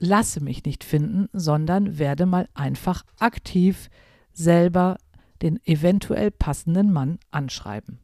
lasse 0.00 0.42
mich 0.42 0.64
nicht 0.64 0.82
finden, 0.82 1.28
sondern 1.32 2.00
werde 2.00 2.26
mal 2.26 2.48
einfach 2.54 3.04
aktiv 3.20 3.90
selber 4.32 4.96
den 5.40 5.64
eventuell 5.66 6.32
passenden 6.32 6.92
Mann 6.92 7.20
anschreiben. 7.30 8.00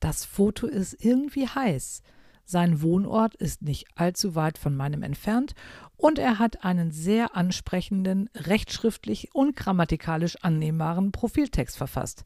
Das 0.00 0.24
Foto 0.24 0.66
ist 0.66 0.96
irgendwie 1.04 1.46
heiß. 1.46 2.02
Sein 2.44 2.82
Wohnort 2.82 3.36
ist 3.36 3.62
nicht 3.62 3.86
allzu 3.94 4.34
weit 4.34 4.58
von 4.58 4.74
meinem 4.74 5.04
entfernt 5.04 5.54
und 5.96 6.18
er 6.18 6.40
hat 6.40 6.64
einen 6.64 6.90
sehr 6.90 7.36
ansprechenden, 7.36 8.28
rechtschriftlich 8.34 9.32
und 9.32 9.54
grammatikalisch 9.54 10.36
annehmbaren 10.42 11.12
Profiltext 11.12 11.76
verfasst. 11.76 12.24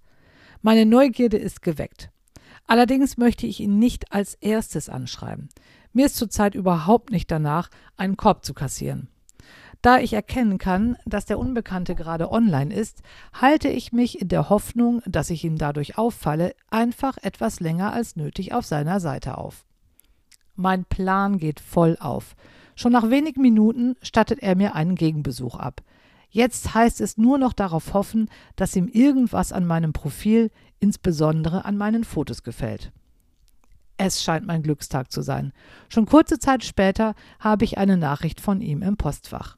Meine 0.63 0.87
Neugierde 0.87 1.37
ist 1.37 1.61
geweckt. 1.61 2.11
Allerdings 2.67 3.19
möchte 3.19 3.47
ich 3.47 3.61
ihn 3.61 3.79
nicht 3.79 4.13
als 4.13 4.35
erstes 4.37 4.89
anschreiben. 4.89 5.51
Mir 5.95 6.07
ist 6.07 6.17
zurzeit 6.17 6.57
überhaupt 6.57 7.11
nicht 7.11 7.31
danach, 7.31 7.71
einen 7.97 8.17
Korb 8.17 8.45
zu 8.45 8.53
kassieren. 8.53 9.09
Da 9.81 9.99
ich 9.99 10.13
erkennen 10.13 10.59
kann, 10.59 10.97
dass 11.07 11.25
der 11.25 11.39
Unbekannte 11.39 11.95
gerade 11.95 12.33
online 12.33 12.75
ist, 12.75 13.03
halte 13.33 13.69
ich 13.69 13.93
mich 13.93 14.21
in 14.21 14.29
der 14.29 14.49
Hoffnung, 14.49 15.03
dass 15.07 15.31
ich 15.31 15.45
ihm 15.45 15.57
dadurch 15.57 15.97
auffalle, 15.97 16.55
einfach 16.69 17.17
etwas 17.19 17.61
länger 17.61 17.93
als 17.93 18.17
nötig 18.17 18.53
auf 18.53 18.67
seiner 18.67 18.99
Seite 18.99 19.39
auf. 19.39 19.65
Mein 20.57 20.85
Plan 20.85 21.39
geht 21.39 21.61
voll 21.61 21.97
auf. 22.01 22.35
Schon 22.75 22.93
nach 22.93 23.11
wenigen 23.11 23.43
Minuten 23.43 23.95
stattet 24.03 24.41
er 24.41 24.57
mir 24.57 24.75
einen 24.75 24.97
Gegenbesuch 24.97 25.55
ab. 25.55 25.83
Jetzt 26.29 26.75
heißt 26.75 27.01
es 27.01 27.19
nur 27.19 27.39
noch 27.39 27.53
darauf 27.53 27.95
hoffen, 27.95 28.29
dass 28.57 28.75
ihm 28.75 28.89
irgendwas 28.89 29.53
an 29.53 29.65
meinem 29.65 29.93
Profil, 29.93 30.51
insbesondere 30.81 31.65
an 31.65 31.77
meinen 31.77 32.03
Fotos 32.03 32.43
gefällt. 32.43 32.91
Es 33.97 34.23
scheint 34.23 34.47
mein 34.47 34.63
Glückstag 34.63 35.13
zu 35.13 35.23
sein. 35.23 35.53
Schon 35.89 36.07
kurze 36.07 36.39
Zeit 36.39 36.65
später 36.65 37.15
habe 37.39 37.65
ich 37.65 37.79
eine 37.79 37.97
Nachricht 37.97 38.41
von 38.41 38.61
ihm 38.61 38.83
im 38.83 38.97
Postfach. 38.97 39.57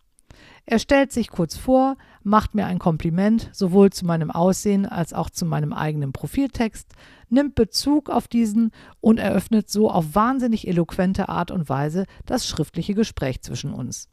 Er 0.67 0.81
stellt 0.81 1.13
sich 1.13 1.31
kurz 1.31 1.57
vor, 1.57 1.97
macht 2.25 2.55
mir 2.57 2.67
ein 2.67 2.81
Kompliment, 2.81 3.51
sowohl 3.53 3.91
zu 3.91 4.05
meinem 4.05 4.33
Aussehen 4.33 4.85
als 4.85 5.13
auch 5.13 5.31
zu 5.31 5.47
meinem 5.47 5.73
eigenen 5.73 6.13
Profiltext, 6.13 6.93
nimmt 7.29 7.55
Bezug 7.55 8.11
auf 8.11 8.27
diesen 8.27 8.73
und 9.01 9.19
eröffnet 9.19 9.71
so 9.71 9.91
auf 9.91 10.15
wahnsinnig 10.15 10.67
eloquente 10.67 11.29
Art 11.29 11.53
und 11.53 11.69
Weise 11.69 12.05
das 12.27 12.49
schriftliche 12.49 12.95
Gespräch 12.95 13.43
zwischen 13.43 13.73
uns. 13.73 14.09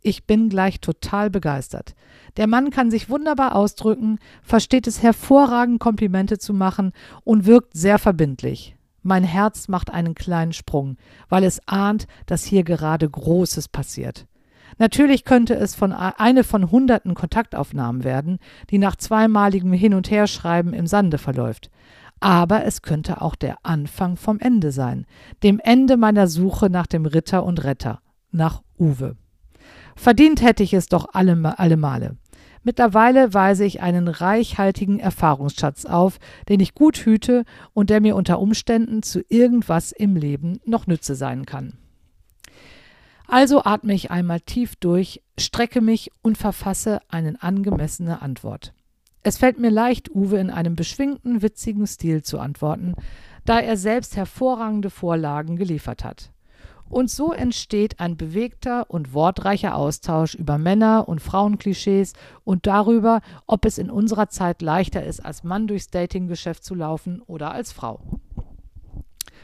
Ich 0.00 0.26
bin 0.26 0.48
gleich 0.48 0.80
total 0.80 1.30
begeistert. 1.30 1.94
Der 2.36 2.46
Mann 2.46 2.70
kann 2.70 2.90
sich 2.90 3.08
wunderbar 3.08 3.54
ausdrücken, 3.54 4.18
versteht 4.42 4.86
es 4.86 5.02
hervorragend, 5.02 5.78
Komplimente 5.78 6.38
zu 6.38 6.54
machen 6.54 6.92
und 7.22 7.46
wirkt 7.46 7.76
sehr 7.76 7.98
verbindlich. 7.98 8.76
Mein 9.02 9.24
Herz 9.24 9.68
macht 9.68 9.90
einen 9.90 10.14
kleinen 10.14 10.52
Sprung, 10.52 10.96
weil 11.28 11.44
es 11.44 11.66
ahnt, 11.66 12.06
dass 12.26 12.44
hier 12.44 12.62
gerade 12.62 13.08
Großes 13.08 13.68
passiert. 13.68 14.26
Natürlich 14.78 15.24
könnte 15.24 15.54
es 15.54 15.74
von 15.74 15.92
eine 15.92 16.44
von 16.44 16.70
hunderten 16.70 17.14
Kontaktaufnahmen 17.14 18.04
werden, 18.04 18.38
die 18.70 18.78
nach 18.78 18.96
zweimaligem 18.96 19.72
Hin- 19.72 19.94
und 19.94 20.10
Herschreiben 20.10 20.72
im 20.72 20.86
Sande 20.86 21.18
verläuft. 21.18 21.70
Aber 22.20 22.64
es 22.64 22.82
könnte 22.82 23.20
auch 23.20 23.34
der 23.34 23.56
Anfang 23.64 24.16
vom 24.16 24.38
Ende 24.38 24.70
sein, 24.70 25.06
dem 25.42 25.58
Ende 25.58 25.96
meiner 25.96 26.28
Suche 26.28 26.70
nach 26.70 26.86
dem 26.86 27.04
Ritter 27.04 27.44
und 27.44 27.64
Retter, 27.64 28.00
nach 28.30 28.62
Uwe. 28.78 29.16
Verdient 29.96 30.40
hätte 30.40 30.62
ich 30.62 30.72
es 30.72 30.86
doch 30.86 31.08
alle, 31.12 31.58
alle 31.58 31.76
Male. 31.76 32.16
Mittlerweile 32.64 33.34
weise 33.34 33.64
ich 33.64 33.80
einen 33.80 34.08
reichhaltigen 34.08 35.00
Erfahrungsschatz 35.00 35.84
auf, 35.84 36.18
den 36.48 36.60
ich 36.60 36.74
gut 36.74 36.98
hüte 36.98 37.44
und 37.74 37.90
der 37.90 38.00
mir 38.00 38.14
unter 38.14 38.38
Umständen 38.38 39.02
zu 39.02 39.20
irgendwas 39.28 39.92
im 39.92 40.16
Leben 40.16 40.60
noch 40.64 40.86
Nütze 40.86 41.14
sein 41.14 41.44
kann. 41.44 41.74
Also 43.26 43.64
atme 43.64 43.94
ich 43.94 44.10
einmal 44.10 44.40
tief 44.40 44.76
durch, 44.76 45.22
strecke 45.38 45.80
mich 45.80 46.10
und 46.22 46.36
verfasse 46.36 47.00
eine 47.08 47.42
angemessene 47.42 48.20
Antwort. 48.20 48.74
Es 49.22 49.38
fällt 49.38 49.58
mir 49.58 49.70
leicht, 49.70 50.10
Uwe 50.10 50.38
in 50.38 50.50
einem 50.50 50.74
beschwingten, 50.74 51.42
witzigen 51.42 51.86
Stil 51.86 52.22
zu 52.22 52.40
antworten, 52.40 52.94
da 53.44 53.60
er 53.60 53.76
selbst 53.76 54.16
hervorragende 54.16 54.90
Vorlagen 54.90 55.56
geliefert 55.56 56.04
hat. 56.04 56.31
Und 56.92 57.10
so 57.10 57.32
entsteht 57.32 58.00
ein 58.00 58.18
bewegter 58.18 58.90
und 58.90 59.14
wortreicher 59.14 59.76
Austausch 59.76 60.34
über 60.34 60.58
Männer- 60.58 61.08
und 61.08 61.22
Frauenklischees 61.22 62.12
und 62.44 62.66
darüber, 62.66 63.22
ob 63.46 63.64
es 63.64 63.78
in 63.78 63.90
unserer 63.90 64.28
Zeit 64.28 64.60
leichter 64.60 65.02
ist, 65.02 65.24
als 65.24 65.42
Mann 65.42 65.66
durchs 65.66 65.88
Datinggeschäft 65.88 66.62
zu 66.62 66.74
laufen 66.74 67.22
oder 67.22 67.50
als 67.50 67.72
Frau. 67.72 68.20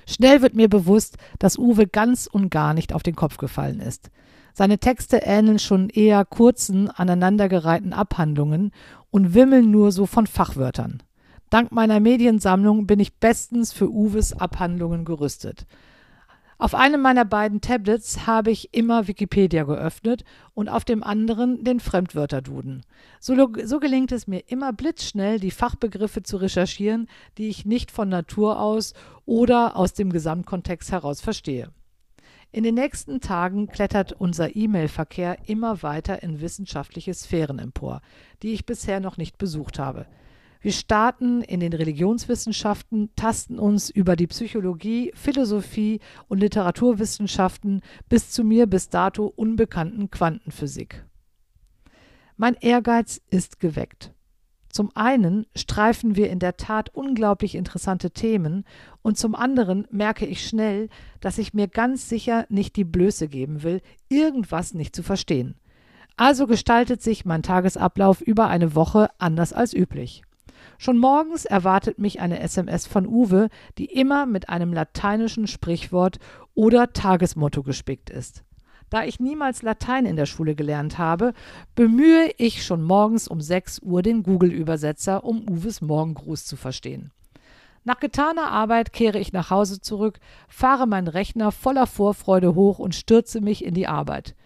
Schnell 0.06 0.42
wird 0.42 0.56
mir 0.56 0.68
bewusst, 0.68 1.16
dass 1.38 1.56
Uwe 1.56 1.86
ganz 1.86 2.26
und 2.30 2.50
gar 2.50 2.74
nicht 2.74 2.92
auf 2.92 3.02
den 3.02 3.16
Kopf 3.16 3.38
gefallen 3.38 3.80
ist. 3.80 4.10
Seine 4.52 4.78
Texte 4.78 5.22
ähneln 5.24 5.58
schon 5.58 5.88
eher 5.88 6.26
kurzen, 6.26 6.90
aneinandergereihten 6.90 7.94
Abhandlungen 7.94 8.72
und 9.10 9.32
wimmeln 9.32 9.70
nur 9.70 9.90
so 9.90 10.04
von 10.04 10.26
Fachwörtern. 10.26 11.02
Dank 11.48 11.72
meiner 11.72 11.98
Mediensammlung 11.98 12.86
bin 12.86 13.00
ich 13.00 13.16
bestens 13.16 13.72
für 13.72 13.90
Uwes 13.90 14.38
Abhandlungen 14.38 15.06
gerüstet. 15.06 15.64
Auf 16.60 16.74
einem 16.74 17.00
meiner 17.00 17.24
beiden 17.24 17.60
Tablets 17.60 18.26
habe 18.26 18.50
ich 18.50 18.74
immer 18.74 19.06
Wikipedia 19.06 19.62
geöffnet 19.62 20.24
und 20.54 20.68
auf 20.68 20.84
dem 20.84 21.04
anderen 21.04 21.62
den 21.62 21.78
Fremdwörterduden. 21.78 22.84
So, 23.20 23.36
so, 23.64 23.78
gelingt 23.78 24.10
es 24.10 24.26
mir 24.26 24.40
immer 24.48 24.72
blitzschnell, 24.72 25.38
die 25.38 25.52
Fachbegriffe 25.52 26.24
zu 26.24 26.36
recherchieren, 26.36 27.08
die 27.38 27.48
ich 27.48 27.64
nicht 27.64 27.92
von 27.92 28.08
Natur 28.08 28.60
aus 28.60 28.94
oder 29.24 29.76
aus 29.76 29.92
dem 29.92 30.11
Gesamtkontext 30.11 30.90
heraus 30.90 31.20
verstehe. 31.20 31.70
In 32.50 32.64
den 32.64 32.74
nächsten 32.74 33.20
Tagen 33.20 33.68
klettert 33.68 34.12
unser 34.12 34.56
E-Mail-Verkehr 34.56 35.37
immer 35.46 35.85
weiter 35.85 36.24
in 36.24 36.40
wissenschaftliche 36.40 37.14
Sphären 37.14 37.61
empor, 37.61 38.00
die 38.42 38.52
ich 38.52 38.66
bisher 38.66 38.98
noch 38.98 39.16
nicht 39.16 39.38
besucht 39.38 39.78
habe. 39.78 40.06
Wir 40.61 40.73
starten 40.73 41.42
in 41.42 41.61
den 41.61 41.73
Religionswissenschaften, 41.73 43.11
tasten 43.14 43.59
uns 43.59 43.90
über 43.90 44.16
die 44.16 44.27
Psychologie, 44.27 45.12
Philosophie 45.14 46.01
und 46.27 46.38
Literaturwissenschaften 46.40 47.81
bis 48.09 48.31
zu 48.31 48.42
mir 48.42 48.66
bis 48.66 48.88
dato 48.88 49.27
unbekannten 49.27 50.11
Quantenphysik. 50.11 51.05
Mein 52.37 52.55
Ehrgeiz 52.55 53.21
ist 53.31 53.61
geweckt. 53.61 54.12
Zum 54.68 54.90
einen 54.94 55.47
streifen 55.57 56.14
wir 56.14 56.29
in 56.29 56.40
der 56.40 56.57
Tat 56.57 56.94
unglaublich 56.94 57.55
interessante 57.55 58.11
Themen 58.11 58.64
und 59.03 59.16
zum 59.16 59.35
anderen 59.35 59.87
merke 59.90 60.27
ich 60.27 60.47
schnell, 60.47 60.88
dass 61.21 61.38
ich 61.38 61.55
mir 61.55 61.68
ganz 61.68 62.09
sicher 62.09 62.47
nicht 62.49 62.77
die 62.77 62.85
Blöße 62.85 63.29
geben 63.29 63.62
will, 63.62 63.81
irgendwas 64.09 64.75
nicht 64.75 64.94
zu 64.94 65.03
verstehen. 65.03 65.57
Also 66.16 66.47
gestaltet 66.47 67.01
sich 67.01 67.25
mein 67.25 67.42
Tagesablauf 67.42 68.21
über 68.21 68.49
eine 68.49 68.75
Woche 68.75 69.09
anders 69.18 69.53
als 69.53 69.73
üblich. 69.73 70.23
Schon 70.78 70.96
morgens 70.96 71.44
erwartet 71.44 71.98
mich 71.98 72.20
eine 72.20 72.38
SMS 72.38 72.86
von 72.86 73.06
Uwe, 73.06 73.48
die 73.78 73.86
immer 73.86 74.26
mit 74.26 74.48
einem 74.48 74.72
lateinischen 74.72 75.48
Sprichwort 75.48 76.20
oder 76.54 76.92
Tagesmotto 76.92 77.64
gespickt 77.64 78.10
ist. 78.10 78.44
Da 78.88 79.04
ich 79.04 79.20
niemals 79.20 79.62
Latein 79.62 80.06
in 80.06 80.16
der 80.16 80.24
Schule 80.24 80.54
gelernt 80.54 80.96
habe, 80.96 81.34
bemühe 81.74 82.30
ich 82.38 82.64
schon 82.64 82.82
morgens 82.82 83.28
um 83.28 83.40
6 83.40 83.80
Uhr 83.82 84.02
den 84.02 84.22
Google-Übersetzer, 84.22 85.24
um 85.24 85.48
Uwes 85.48 85.82
Morgengruß 85.82 86.46
zu 86.46 86.56
verstehen. 86.56 87.10
Nach 87.84 87.98
getaner 87.98 88.50
Arbeit 88.50 88.92
kehre 88.92 89.18
ich 89.18 89.32
nach 89.32 89.50
Hause 89.50 89.80
zurück, 89.80 90.20
fahre 90.48 90.86
meinen 90.86 91.08
Rechner 91.08 91.52
voller 91.52 91.86
Vorfreude 91.86 92.54
hoch 92.54 92.78
und 92.78 92.94
stürze 92.94 93.40
mich 93.40 93.64
in 93.64 93.74
die 93.74 93.88
Arbeit. 93.88 94.36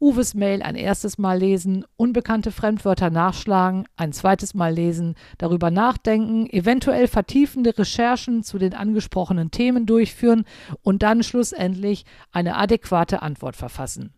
Uwes 0.00 0.34
Mail 0.34 0.62
ein 0.62 0.74
erstes 0.74 1.18
Mal 1.18 1.38
lesen, 1.38 1.84
unbekannte 1.96 2.50
Fremdwörter 2.50 3.10
nachschlagen, 3.10 3.86
ein 3.96 4.12
zweites 4.12 4.54
Mal 4.54 4.74
lesen, 4.74 5.14
darüber 5.38 5.70
nachdenken, 5.70 6.46
eventuell 6.50 7.06
vertiefende 7.06 7.76
Recherchen 7.78 8.42
zu 8.42 8.58
den 8.58 8.74
angesprochenen 8.74 9.50
Themen 9.50 9.86
durchführen 9.86 10.44
und 10.82 11.02
dann 11.02 11.22
schlussendlich 11.22 12.04
eine 12.32 12.56
adäquate 12.56 13.22
Antwort 13.22 13.56
verfassen. 13.56 14.12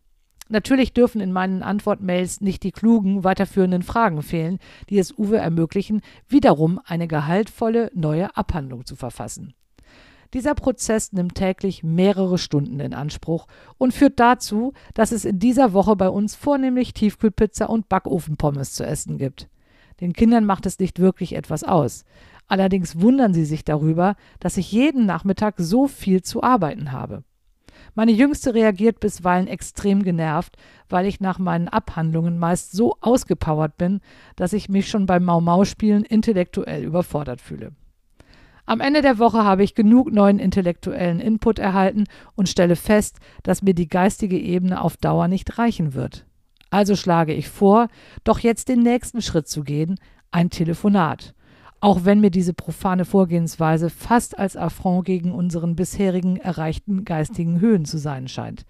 Natürlich 0.48 0.92
dürfen 0.92 1.20
in 1.20 1.32
meinen 1.32 1.62
Antwortmails 1.62 2.40
nicht 2.40 2.62
die 2.62 2.70
klugen, 2.70 3.24
weiterführenden 3.24 3.82
Fragen 3.82 4.22
fehlen, 4.22 4.58
die 4.88 4.98
es 4.98 5.16
Uwe 5.18 5.38
ermöglichen, 5.38 6.02
wiederum 6.28 6.80
eine 6.84 7.08
gehaltvolle 7.08 7.90
neue 7.94 8.36
Abhandlung 8.36 8.86
zu 8.86 8.94
verfassen. 8.94 9.54
Dieser 10.34 10.54
Prozess 10.54 11.12
nimmt 11.12 11.34
täglich 11.34 11.82
mehrere 11.82 12.38
Stunden 12.38 12.80
in 12.80 12.94
Anspruch 12.94 13.46
und 13.78 13.94
führt 13.94 14.18
dazu, 14.18 14.72
dass 14.94 15.12
es 15.12 15.24
in 15.24 15.38
dieser 15.38 15.72
Woche 15.72 15.96
bei 15.96 16.08
uns 16.08 16.34
vornehmlich 16.34 16.94
Tiefkühlpizza 16.94 17.66
und 17.66 17.88
Backofenpommes 17.88 18.72
zu 18.72 18.84
essen 18.84 19.18
gibt. 19.18 19.48
Den 20.00 20.12
Kindern 20.12 20.44
macht 20.44 20.66
es 20.66 20.78
nicht 20.78 20.98
wirklich 20.98 21.34
etwas 21.34 21.64
aus. 21.64 22.04
Allerdings 22.48 23.00
wundern 23.00 23.34
sie 23.34 23.44
sich 23.44 23.64
darüber, 23.64 24.14
dass 24.40 24.56
ich 24.56 24.70
jeden 24.70 25.06
Nachmittag 25.06 25.54
so 25.58 25.88
viel 25.88 26.22
zu 26.22 26.42
arbeiten 26.42 26.92
habe. 26.92 27.24
Meine 27.94 28.12
Jüngste 28.12 28.54
reagiert 28.54 29.00
bisweilen 29.00 29.48
extrem 29.48 30.02
genervt, 30.02 30.56
weil 30.88 31.06
ich 31.06 31.20
nach 31.20 31.38
meinen 31.38 31.68
Abhandlungen 31.68 32.38
meist 32.38 32.72
so 32.72 32.96
ausgepowert 33.00 33.78
bin, 33.78 34.00
dass 34.36 34.52
ich 34.52 34.68
mich 34.68 34.88
schon 34.88 35.06
beim 35.06 35.24
Mau-Mau-Spielen 35.24 36.04
intellektuell 36.04 36.84
überfordert 36.84 37.40
fühle. 37.40 37.72
Am 38.68 38.81
Ende 38.81 39.00
der 39.00 39.20
Woche 39.20 39.44
habe 39.44 39.62
ich 39.62 39.76
genug 39.76 40.12
neuen 40.12 40.40
intellektuellen 40.40 41.20
Input 41.20 41.61
erhalten 41.61 42.05
und 42.35 42.48
stelle 42.48 42.74
fest, 42.74 43.18
dass 43.44 43.62
mir 43.62 43.74
die 43.74 43.88
geistige 43.88 44.38
Ebene 44.38 44.81
auf 44.81 44.96
Dauer 44.96 45.29
nicht 45.29 45.57
reichen 45.57 45.94
wird. 45.94 46.26
Also 46.68 46.96
schlage 46.96 47.33
ich 47.33 47.48
vor, 47.48 47.87
doch 48.24 48.40
jetzt 48.40 48.68
den 48.68 48.81
nächsten 48.81 49.22
Schritt 49.22 49.46
zu 49.46 49.62
gehen, 49.62 50.00
ein 50.33 50.50
Telefonat. 50.50 51.33
Auch 51.79 52.05
wenn 52.05 52.20
mir 52.20 52.31
diese 52.31 52.55
profane 52.55 53.05
Vorgehensweise 53.05 53.88
fast 53.88 54.37
als 54.37 54.57
Affront 54.57 55.05
gegen 55.05 55.31
unseren 55.31 55.76
bisherigen 55.76 56.37
erreichten 56.37 57.05
geistigen 57.05 57.61
Höhen 57.61 57.85
zu 57.85 57.98
sein 57.98 58.26
scheint. 58.26 58.66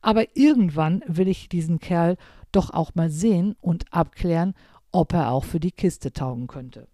Aber 0.00 0.36
irgendwann 0.36 1.04
will 1.06 1.28
ich 1.28 1.48
diesen 1.48 1.78
Kerl 1.78 2.16
doch 2.50 2.70
auch 2.70 2.96
mal 2.96 3.10
sehen 3.10 3.54
und 3.60 3.84
abklären, 3.92 4.54
ob 4.90 5.12
er 5.12 5.30
auch 5.30 5.44
für 5.44 5.60
die 5.60 5.72
Kiste 5.72 6.12
taugen 6.12 6.48
könnte. 6.48 6.88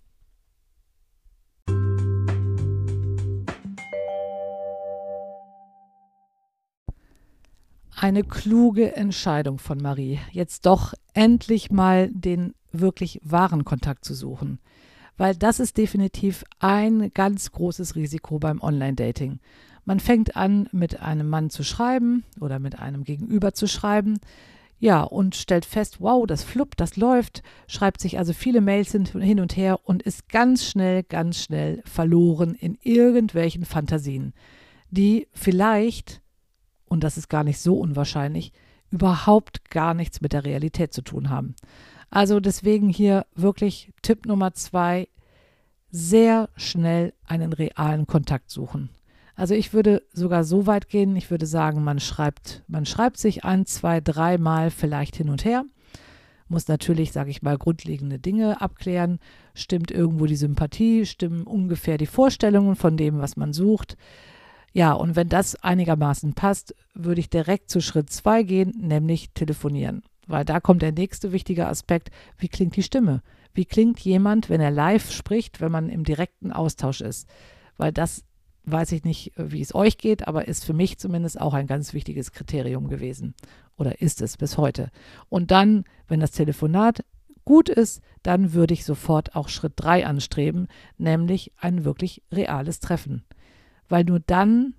Eine 8.04 8.22
kluge 8.22 8.94
Entscheidung 8.96 9.58
von 9.58 9.78
Marie, 9.78 10.18
jetzt 10.30 10.66
doch 10.66 10.92
endlich 11.14 11.70
mal 11.70 12.10
den 12.10 12.52
wirklich 12.70 13.18
wahren 13.24 13.64
Kontakt 13.64 14.04
zu 14.04 14.12
suchen. 14.12 14.58
Weil 15.16 15.34
das 15.34 15.58
ist 15.58 15.78
definitiv 15.78 16.44
ein 16.58 17.12
ganz 17.14 17.50
großes 17.50 17.96
Risiko 17.96 18.38
beim 18.38 18.60
Online-Dating. 18.60 19.38
Man 19.86 20.00
fängt 20.00 20.36
an, 20.36 20.68
mit 20.70 21.00
einem 21.00 21.30
Mann 21.30 21.48
zu 21.48 21.62
schreiben 21.62 22.24
oder 22.42 22.58
mit 22.58 22.78
einem 22.78 23.04
Gegenüber 23.04 23.54
zu 23.54 23.66
schreiben. 23.66 24.18
Ja, 24.78 25.02
und 25.02 25.34
stellt 25.34 25.64
fest, 25.64 26.02
wow, 26.02 26.26
das 26.26 26.44
fluppt, 26.44 26.80
das 26.80 26.98
läuft, 26.98 27.42
schreibt 27.68 28.02
sich 28.02 28.18
also 28.18 28.34
viele 28.34 28.60
Mails 28.60 28.92
hin 28.92 29.40
und 29.40 29.56
her 29.56 29.80
und 29.82 30.02
ist 30.02 30.28
ganz 30.28 30.66
schnell, 30.66 31.04
ganz 31.04 31.38
schnell 31.38 31.82
verloren 31.86 32.54
in 32.54 32.76
irgendwelchen 32.82 33.64
Fantasien, 33.64 34.34
die 34.90 35.26
vielleicht, 35.32 36.20
und 36.94 37.02
das 37.02 37.18
ist 37.18 37.28
gar 37.28 37.42
nicht 37.42 37.58
so 37.58 37.76
unwahrscheinlich, 37.76 38.52
überhaupt 38.92 39.68
gar 39.68 39.94
nichts 39.94 40.20
mit 40.20 40.32
der 40.32 40.44
Realität 40.44 40.94
zu 40.94 41.02
tun 41.02 41.28
haben. 41.28 41.56
Also 42.08 42.38
deswegen 42.38 42.88
hier 42.88 43.26
wirklich 43.34 43.92
Tipp 44.00 44.26
Nummer 44.26 44.54
zwei, 44.54 45.08
sehr 45.90 46.48
schnell 46.54 47.12
einen 47.26 47.52
realen 47.52 48.06
Kontakt 48.06 48.48
suchen. 48.48 48.90
Also 49.34 49.54
ich 49.54 49.72
würde 49.72 50.04
sogar 50.12 50.44
so 50.44 50.68
weit 50.68 50.88
gehen, 50.88 51.16
ich 51.16 51.32
würde 51.32 51.46
sagen, 51.46 51.82
man 51.82 51.98
schreibt, 51.98 52.62
man 52.68 52.86
schreibt 52.86 53.16
sich 53.16 53.44
ein, 53.44 53.66
zwei, 53.66 54.00
dreimal 54.00 54.70
vielleicht 54.70 55.16
hin 55.16 55.30
und 55.30 55.44
her, 55.44 55.64
muss 56.46 56.68
natürlich, 56.68 57.10
sage 57.10 57.30
ich 57.30 57.42
mal, 57.42 57.58
grundlegende 57.58 58.20
Dinge 58.20 58.60
abklären, 58.60 59.18
stimmt 59.52 59.90
irgendwo 59.90 60.26
die 60.26 60.36
Sympathie, 60.36 61.06
stimmen 61.06 61.42
ungefähr 61.42 61.98
die 61.98 62.06
Vorstellungen 62.06 62.76
von 62.76 62.96
dem, 62.96 63.18
was 63.18 63.36
man 63.36 63.52
sucht. 63.52 63.96
Ja, 64.74 64.92
und 64.92 65.14
wenn 65.14 65.28
das 65.28 65.54
einigermaßen 65.62 66.34
passt, 66.34 66.74
würde 66.94 67.20
ich 67.20 67.30
direkt 67.30 67.70
zu 67.70 67.80
Schritt 67.80 68.10
zwei 68.10 68.42
gehen, 68.42 68.74
nämlich 68.76 69.30
telefonieren. 69.30 70.02
Weil 70.26 70.44
da 70.44 70.58
kommt 70.58 70.82
der 70.82 70.90
nächste 70.90 71.30
wichtige 71.30 71.68
Aspekt, 71.68 72.10
wie 72.38 72.48
klingt 72.48 72.74
die 72.74 72.82
Stimme? 72.82 73.22
Wie 73.54 73.66
klingt 73.66 74.00
jemand, 74.00 74.50
wenn 74.50 74.60
er 74.60 74.72
live 74.72 75.12
spricht, 75.12 75.60
wenn 75.60 75.70
man 75.70 75.88
im 75.88 76.02
direkten 76.02 76.52
Austausch 76.52 77.02
ist? 77.02 77.28
Weil 77.76 77.92
das 77.92 78.24
weiß 78.64 78.90
ich 78.92 79.04
nicht, 79.04 79.32
wie 79.36 79.60
es 79.60 79.76
euch 79.76 79.96
geht, 79.96 80.26
aber 80.26 80.48
ist 80.48 80.64
für 80.64 80.72
mich 80.72 80.98
zumindest 80.98 81.40
auch 81.40 81.54
ein 81.54 81.68
ganz 81.68 81.94
wichtiges 81.94 82.32
Kriterium 82.32 82.88
gewesen. 82.88 83.34
Oder 83.76 84.00
ist 84.00 84.22
es 84.22 84.36
bis 84.36 84.58
heute. 84.58 84.90
Und 85.28 85.52
dann, 85.52 85.84
wenn 86.08 86.18
das 86.18 86.32
Telefonat 86.32 87.04
gut 87.44 87.68
ist, 87.68 88.02
dann 88.24 88.54
würde 88.54 88.74
ich 88.74 88.84
sofort 88.84 89.36
auch 89.36 89.48
Schritt 89.48 89.74
3 89.76 90.04
anstreben, 90.06 90.66
nämlich 90.98 91.52
ein 91.58 91.84
wirklich 91.84 92.22
reales 92.32 92.80
Treffen. 92.80 93.24
Weil 93.94 94.02
nur 94.02 94.18
dann 94.18 94.74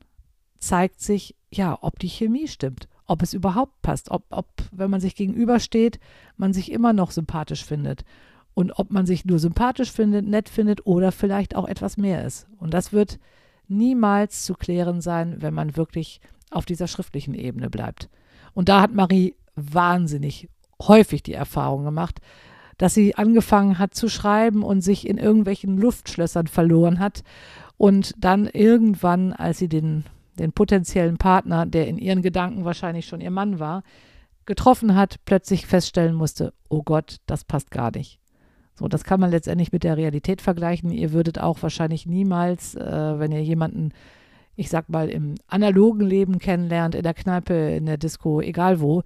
zeigt 0.57 0.99
sich, 0.99 1.37
ja, 1.49 1.77
ob 1.79 1.99
die 1.99 2.09
Chemie 2.09 2.49
stimmt, 2.49 2.89
ob 3.05 3.21
es 3.21 3.33
überhaupt 3.33 3.81
passt, 3.81 4.11
ob, 4.11 4.25
ob, 4.29 4.45
wenn 4.73 4.91
man 4.91 4.99
sich 4.99 5.15
gegenübersteht, 5.15 6.01
man 6.35 6.51
sich 6.51 6.69
immer 6.69 6.91
noch 6.91 7.11
sympathisch 7.11 7.63
findet. 7.63 8.03
Und 8.55 8.77
ob 8.77 8.91
man 8.91 9.05
sich 9.05 9.23
nur 9.23 9.39
sympathisch 9.39 9.89
findet, 9.89 10.27
nett 10.27 10.49
findet 10.49 10.85
oder 10.85 11.13
vielleicht 11.13 11.55
auch 11.55 11.65
etwas 11.65 11.95
mehr 11.95 12.25
ist. 12.25 12.45
Und 12.57 12.73
das 12.73 12.91
wird 12.91 13.17
niemals 13.69 14.43
zu 14.43 14.53
klären 14.53 14.99
sein, 14.99 15.41
wenn 15.41 15.53
man 15.53 15.77
wirklich 15.77 16.19
auf 16.51 16.65
dieser 16.65 16.89
schriftlichen 16.89 17.35
Ebene 17.35 17.69
bleibt. 17.69 18.09
Und 18.53 18.67
da 18.67 18.81
hat 18.81 18.93
Marie 18.93 19.37
wahnsinnig 19.55 20.49
häufig 20.81 21.23
die 21.23 21.35
Erfahrung 21.35 21.85
gemacht, 21.85 22.19
dass 22.77 22.93
sie 22.93 23.15
angefangen 23.15 23.79
hat 23.79 23.93
zu 23.93 24.09
schreiben 24.09 24.61
und 24.61 24.81
sich 24.81 25.07
in 25.07 25.17
irgendwelchen 25.17 25.77
Luftschlössern 25.77 26.47
verloren 26.47 26.99
hat 26.99 27.23
und 27.77 28.13
dann 28.17 28.47
irgendwann, 28.47 29.33
als 29.33 29.57
sie 29.57 29.67
den, 29.67 30.05
den 30.39 30.51
potenziellen 30.51 31.17
Partner, 31.17 31.65
der 31.65 31.87
in 31.87 31.97
ihren 31.97 32.21
Gedanken 32.21 32.65
wahrscheinlich 32.65 33.05
schon 33.05 33.21
ihr 33.21 33.31
Mann 33.31 33.59
war, 33.59 33.83
getroffen 34.45 34.95
hat, 34.95 35.17
plötzlich 35.25 35.65
feststellen 35.65 36.15
musste, 36.15 36.53
oh 36.69 36.83
Gott, 36.83 37.17
das 37.25 37.43
passt 37.43 37.71
gar 37.71 37.91
nicht. 37.95 38.19
So, 38.77 38.87
das 38.87 39.03
kann 39.03 39.19
man 39.19 39.31
letztendlich 39.31 39.71
mit 39.71 39.83
der 39.83 39.97
Realität 39.97 40.41
vergleichen. 40.41 40.91
Ihr 40.91 41.13
würdet 41.13 41.39
auch 41.39 41.61
wahrscheinlich 41.63 42.05
niemals, 42.05 42.75
äh, 42.75 43.19
wenn 43.19 43.31
ihr 43.31 43.41
jemanden, 43.41 43.93
ich 44.55 44.69
sag 44.69 44.89
mal, 44.89 45.09
im 45.09 45.35
analogen 45.47 46.05
Leben 46.05 46.39
kennenlernt, 46.39 46.93
in 46.93 47.03
der 47.03 47.13
Kneipe, 47.13 47.53
in 47.53 47.85
der 47.85 47.97
Disco, 47.97 48.41
egal 48.41 48.81
wo, 48.81 49.03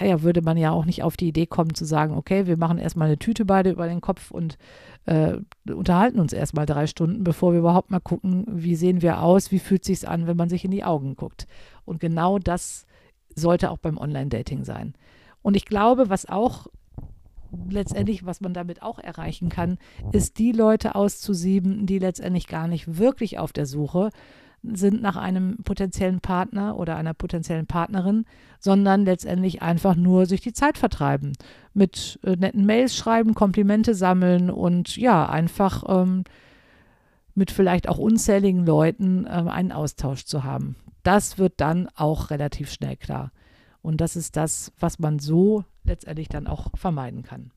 ja, 0.00 0.22
würde 0.22 0.42
man 0.42 0.56
ja 0.56 0.70
auch 0.72 0.84
nicht 0.84 1.02
auf 1.02 1.16
die 1.16 1.28
Idee 1.28 1.46
kommen 1.46 1.74
zu 1.74 1.84
sagen, 1.84 2.14
okay, 2.14 2.46
wir 2.46 2.56
machen 2.56 2.78
erstmal 2.78 3.08
eine 3.08 3.18
Tüte 3.18 3.44
beide 3.44 3.70
über 3.70 3.88
den 3.88 4.00
Kopf 4.00 4.30
und 4.30 4.58
äh, 5.06 5.38
unterhalten 5.72 6.20
uns 6.20 6.32
erstmal 6.32 6.66
drei 6.66 6.86
Stunden, 6.86 7.24
bevor 7.24 7.52
wir 7.52 7.60
überhaupt 7.60 7.90
mal 7.90 8.00
gucken, 8.00 8.44
wie 8.48 8.76
sehen 8.76 9.02
wir 9.02 9.22
aus, 9.22 9.50
wie 9.50 9.58
fühlt 9.58 9.84
sich 9.84 10.06
an, 10.06 10.26
wenn 10.26 10.36
man 10.36 10.48
sich 10.48 10.64
in 10.64 10.70
die 10.70 10.84
Augen 10.84 11.16
guckt. 11.16 11.46
Und 11.84 12.00
genau 12.00 12.38
das 12.38 12.86
sollte 13.34 13.70
auch 13.70 13.78
beim 13.78 13.96
Online-Dating 13.96 14.64
sein. 14.64 14.94
Und 15.42 15.56
ich 15.56 15.64
glaube, 15.64 16.10
was 16.10 16.28
auch 16.28 16.66
letztendlich, 17.70 18.26
was 18.26 18.42
man 18.42 18.52
damit 18.52 18.82
auch 18.82 18.98
erreichen 18.98 19.48
kann, 19.48 19.78
ist 20.12 20.38
die 20.38 20.52
Leute 20.52 20.94
auszusieben, 20.94 21.86
die 21.86 21.98
letztendlich 21.98 22.46
gar 22.46 22.68
nicht 22.68 22.98
wirklich 22.98 23.38
auf 23.38 23.52
der 23.54 23.64
Suche 23.64 24.10
sind 24.10 24.47
nach 24.62 25.16
einem 25.16 25.58
potenziellen 25.62 26.20
Partner 26.20 26.76
oder 26.76 26.96
einer 26.96 27.14
potenziellen 27.14 27.66
Partnerin, 27.66 28.24
sondern 28.58 29.04
letztendlich 29.04 29.62
einfach 29.62 29.94
nur 29.94 30.26
sich 30.26 30.40
die 30.40 30.52
Zeit 30.52 30.78
vertreiben. 30.78 31.32
Mit 31.74 32.18
äh, 32.24 32.36
netten 32.36 32.66
Mails 32.66 32.96
schreiben, 32.96 33.34
Komplimente 33.34 33.94
sammeln 33.94 34.50
und 34.50 34.96
ja, 34.96 35.28
einfach 35.28 35.84
ähm, 35.88 36.24
mit 37.34 37.50
vielleicht 37.50 37.88
auch 37.88 37.98
unzähligen 37.98 38.66
Leuten 38.66 39.26
äh, 39.26 39.30
einen 39.30 39.72
Austausch 39.72 40.24
zu 40.24 40.44
haben. 40.44 40.76
Das 41.02 41.38
wird 41.38 41.54
dann 41.58 41.88
auch 41.94 42.30
relativ 42.30 42.70
schnell 42.70 42.96
klar. 42.96 43.30
Und 43.80 44.00
das 44.00 44.16
ist 44.16 44.36
das, 44.36 44.72
was 44.78 44.98
man 44.98 45.18
so 45.18 45.64
letztendlich 45.84 46.28
dann 46.28 46.46
auch 46.46 46.68
vermeiden 46.74 47.22
kann. 47.22 47.52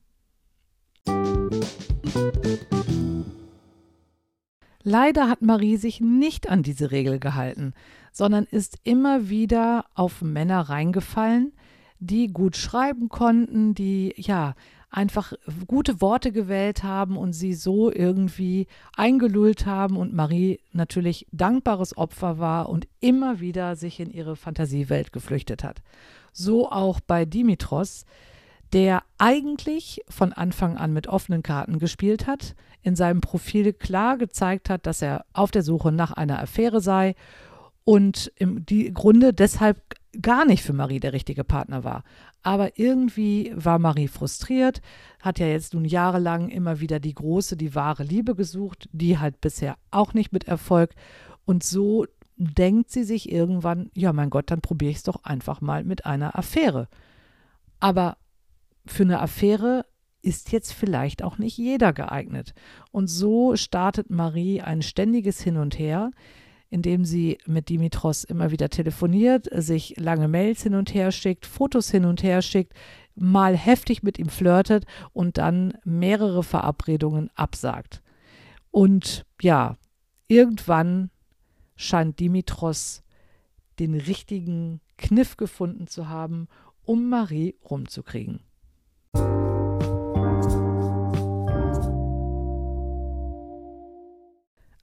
Leider 4.83 5.29
hat 5.29 5.41
Marie 5.41 5.77
sich 5.77 6.01
nicht 6.01 6.49
an 6.49 6.63
diese 6.63 6.91
Regel 6.91 7.19
gehalten, 7.19 7.73
sondern 8.11 8.45
ist 8.45 8.77
immer 8.83 9.29
wieder 9.29 9.85
auf 9.95 10.21
Männer 10.21 10.61
reingefallen, 10.61 11.53
die 11.99 12.27
gut 12.27 12.57
schreiben 12.57 13.09
konnten, 13.09 13.75
die 13.75 14.13
ja 14.17 14.55
einfach 14.89 15.33
gute 15.67 16.01
Worte 16.01 16.31
gewählt 16.31 16.83
haben 16.83 17.15
und 17.15 17.31
sie 17.33 17.53
so 17.53 17.91
irgendwie 17.91 18.67
eingelullt 18.97 19.65
haben 19.65 19.95
und 19.95 20.13
Marie 20.13 20.59
natürlich 20.73 21.27
dankbares 21.31 21.97
Opfer 21.97 22.39
war 22.39 22.67
und 22.67 22.87
immer 22.99 23.39
wieder 23.39 23.77
sich 23.77 23.99
in 23.99 24.11
ihre 24.11 24.35
Fantasiewelt 24.35 25.13
geflüchtet 25.13 25.63
hat. 25.63 25.81
So 26.33 26.69
auch 26.69 26.99
bei 26.99 27.23
Dimitros, 27.23 28.05
der 28.73 29.03
eigentlich 29.17 30.01
von 30.09 30.33
Anfang 30.33 30.77
an 30.77 30.91
mit 30.91 31.07
offenen 31.07 31.43
Karten 31.43 31.79
gespielt 31.79 32.27
hat, 32.27 32.55
in 32.83 32.95
seinem 32.95 33.21
Profil 33.21 33.73
klar 33.73 34.17
gezeigt 34.17 34.69
hat, 34.69 34.85
dass 34.85 35.01
er 35.01 35.25
auf 35.33 35.51
der 35.51 35.63
Suche 35.63 35.91
nach 35.91 36.11
einer 36.11 36.39
Affäre 36.39 36.81
sei 36.81 37.15
und 37.83 38.31
im 38.37 38.65
die 38.65 38.93
Grunde 38.93 39.33
deshalb 39.33 39.81
gar 40.21 40.45
nicht 40.45 40.63
für 40.63 40.73
Marie 40.73 40.99
der 40.99 41.13
richtige 41.13 41.43
Partner 41.43 41.83
war. 41.83 42.03
Aber 42.43 42.77
irgendwie 42.79 43.53
war 43.55 43.79
Marie 43.79 44.07
frustriert, 44.07 44.81
hat 45.19 45.39
ja 45.39 45.47
jetzt 45.47 45.73
nun 45.73 45.85
jahrelang 45.85 46.49
immer 46.49 46.79
wieder 46.79 46.99
die 46.99 47.13
große, 47.13 47.55
die 47.55 47.75
wahre 47.75 48.03
Liebe 48.03 48.35
gesucht, 48.35 48.89
die 48.91 49.19
halt 49.19 49.41
bisher 49.41 49.77
auch 49.91 50.13
nicht 50.13 50.33
mit 50.33 50.45
Erfolg. 50.45 50.93
Und 51.45 51.63
so 51.63 52.05
denkt 52.35 52.89
sie 52.89 53.03
sich 53.03 53.31
irgendwann, 53.31 53.91
ja 53.93 54.11
mein 54.11 54.31
Gott, 54.31 54.49
dann 54.49 54.61
probiere 54.61 54.91
ich 54.91 54.97
es 54.97 55.03
doch 55.03 55.23
einfach 55.23 55.61
mal 55.61 55.83
mit 55.83 56.05
einer 56.05 56.37
Affäre. 56.37 56.87
Aber 57.79 58.17
für 58.85 59.03
eine 59.03 59.19
Affäre 59.19 59.85
ist 60.21 60.51
jetzt 60.51 60.73
vielleicht 60.73 61.23
auch 61.23 61.37
nicht 61.37 61.57
jeder 61.57 61.93
geeignet. 61.93 62.53
Und 62.91 63.07
so 63.07 63.55
startet 63.55 64.09
Marie 64.09 64.61
ein 64.61 64.81
ständiges 64.81 65.41
Hin 65.41 65.57
und 65.57 65.77
Her, 65.77 66.11
indem 66.71 67.03
sie 67.03 67.37
mit 67.45 67.69
Dimitros 67.69 68.23
immer 68.23 68.49
wieder 68.49 68.69
telefoniert, 68.69 69.47
sich 69.51 69.95
lange 69.97 70.27
Mails 70.29 70.63
hin 70.63 70.73
und 70.73 70.93
her 70.93 71.11
schickt, 71.11 71.45
Fotos 71.45 71.91
hin 71.91 72.05
und 72.05 72.23
her 72.23 72.41
schickt, 72.41 72.73
mal 73.13 73.57
heftig 73.57 74.03
mit 74.03 74.17
ihm 74.17 74.29
flirtet 74.29 74.85
und 75.11 75.37
dann 75.37 75.73
mehrere 75.83 76.43
Verabredungen 76.43 77.29
absagt. 77.35 78.01
Und 78.71 79.25
ja, 79.41 79.77
irgendwann 80.29 81.11
scheint 81.75 82.19
Dimitros 82.19 83.03
den 83.79 83.93
richtigen 83.93 84.79
Kniff 84.97 85.35
gefunden 85.35 85.87
zu 85.87 86.07
haben, 86.07 86.47
um 86.83 87.09
Marie 87.09 87.55
rumzukriegen. 87.69 88.39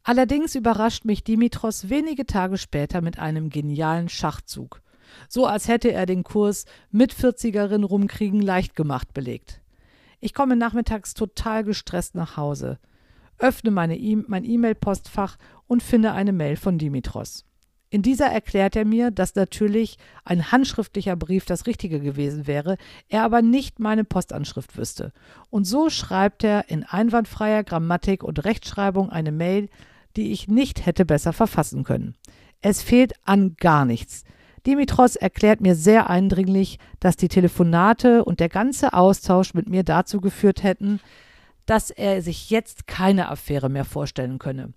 Allerdings 0.08 0.54
überrascht 0.54 1.04
mich 1.04 1.22
Dimitros 1.22 1.90
wenige 1.90 2.24
Tage 2.24 2.56
später 2.56 3.02
mit 3.02 3.18
einem 3.18 3.50
genialen 3.50 4.08
Schachzug. 4.08 4.80
So 5.28 5.44
als 5.44 5.68
hätte 5.68 5.92
er 5.92 6.06
den 6.06 6.24
Kurs 6.24 6.64
mit 6.90 7.12
40erin 7.12 7.84
rumkriegen 7.84 8.40
leicht 8.40 8.74
gemacht 8.74 9.12
belegt. 9.12 9.60
Ich 10.18 10.32
komme 10.32 10.56
nachmittags 10.56 11.12
total 11.12 11.62
gestresst 11.62 12.14
nach 12.14 12.38
Hause, 12.38 12.78
öffne 13.36 13.70
meine 13.70 13.98
e 13.98 14.16
mein 14.16 14.46
E-Mail-Postfach 14.46 15.36
und 15.66 15.82
finde 15.82 16.12
eine 16.12 16.32
Mail 16.32 16.56
von 16.56 16.78
Dimitros. 16.78 17.44
In 17.90 18.00
dieser 18.00 18.28
erklärt 18.28 18.76
er 18.76 18.86
mir, 18.86 19.10
dass 19.10 19.34
natürlich 19.34 19.98
ein 20.24 20.50
handschriftlicher 20.50 21.16
Brief 21.16 21.44
das 21.44 21.66
Richtige 21.66 22.00
gewesen 22.00 22.46
wäre, 22.46 22.78
er 23.10 23.24
aber 23.24 23.42
nicht 23.42 23.78
meine 23.78 24.04
Postanschrift 24.04 24.78
wüsste. 24.78 25.12
Und 25.50 25.66
so 25.66 25.90
schreibt 25.90 26.44
er 26.44 26.70
in 26.70 26.84
einwandfreier 26.84 27.62
Grammatik 27.62 28.22
und 28.22 28.46
Rechtschreibung 28.46 29.10
eine 29.10 29.32
Mail, 29.32 29.68
die 30.18 30.33
ich 30.33 30.48
nicht 30.48 30.85
hätte 30.85 31.07
besser 31.07 31.33
verfassen 31.33 31.85
können. 31.85 32.16
Es 32.61 32.83
fehlt 32.83 33.14
an 33.24 33.54
gar 33.57 33.85
nichts. 33.85 34.24
Dimitros 34.66 35.14
erklärt 35.14 35.61
mir 35.61 35.76
sehr 35.76 36.11
eindringlich, 36.11 36.81
dass 36.98 37.16
die 37.16 37.28
Telefonate 37.28 38.24
und 38.24 38.40
der 38.40 38.48
ganze 38.48 38.94
Austausch 38.94 39.54
mit 39.54 39.68
mir 39.68 39.85
dazu 39.85 40.20
geführt 40.20 40.64
hätten, 40.64 40.98
dass 41.66 41.90
er 41.90 42.20
sich 42.20 42.50
jetzt 42.50 42.88
keine 42.88 43.28
Affäre 43.28 43.68
mehr 43.68 43.85
vorstellen 43.85 44.40
könne. 44.40 44.72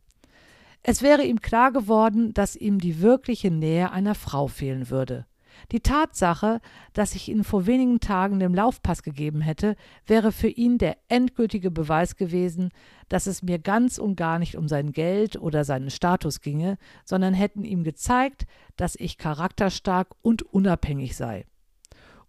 Es 0.83 1.01
wäre 1.01 1.23
ihm 1.23 1.41
klar 1.41 1.71
geworden, 1.71 2.33
dass 2.33 2.55
ihm 2.55 2.79
die 2.79 3.01
wirkliche 3.01 3.49
Nähe 3.49 3.91
einer 3.91 4.13
Frau 4.13 4.47
fehlen 4.47 4.91
würde. 4.91 5.25
Die 5.71 5.79
Tatsache, 5.79 6.61
dass 6.93 7.15
ich 7.15 7.29
ihn 7.29 7.43
vor 7.43 7.65
wenigen 7.65 7.99
Tagen 7.99 8.39
den 8.39 8.53
Laufpass 8.53 9.03
gegeben 9.03 9.41
hätte, 9.41 9.75
wäre 10.05 10.31
für 10.31 10.47
ihn 10.47 10.77
der 10.77 10.97
endgültige 11.07 11.71
Beweis 11.71 12.15
gewesen, 12.15 12.69
dass 13.09 13.27
es 13.27 13.43
mir 13.43 13.59
ganz 13.59 13.97
und 13.97 14.15
gar 14.15 14.39
nicht 14.39 14.55
um 14.57 14.67
sein 14.67 14.91
Geld 14.91 15.35
oder 15.35 15.63
seinen 15.63 15.89
Status 15.89 16.41
ginge, 16.41 16.77
sondern 17.05 17.33
hätten 17.33 17.63
ihm 17.63 17.83
gezeigt, 17.83 18.45
dass 18.75 18.95
ich 18.95 19.17
charakterstark 19.17 20.15
und 20.21 20.41
unabhängig 20.43 21.15
sei. 21.15 21.45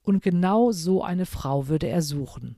Und 0.02 0.22
genau 0.22 0.72
so 0.72 1.02
eine 1.02 1.26
Frau 1.26 1.68
würde 1.68 1.88
er 1.88 2.02
suchen. 2.02 2.56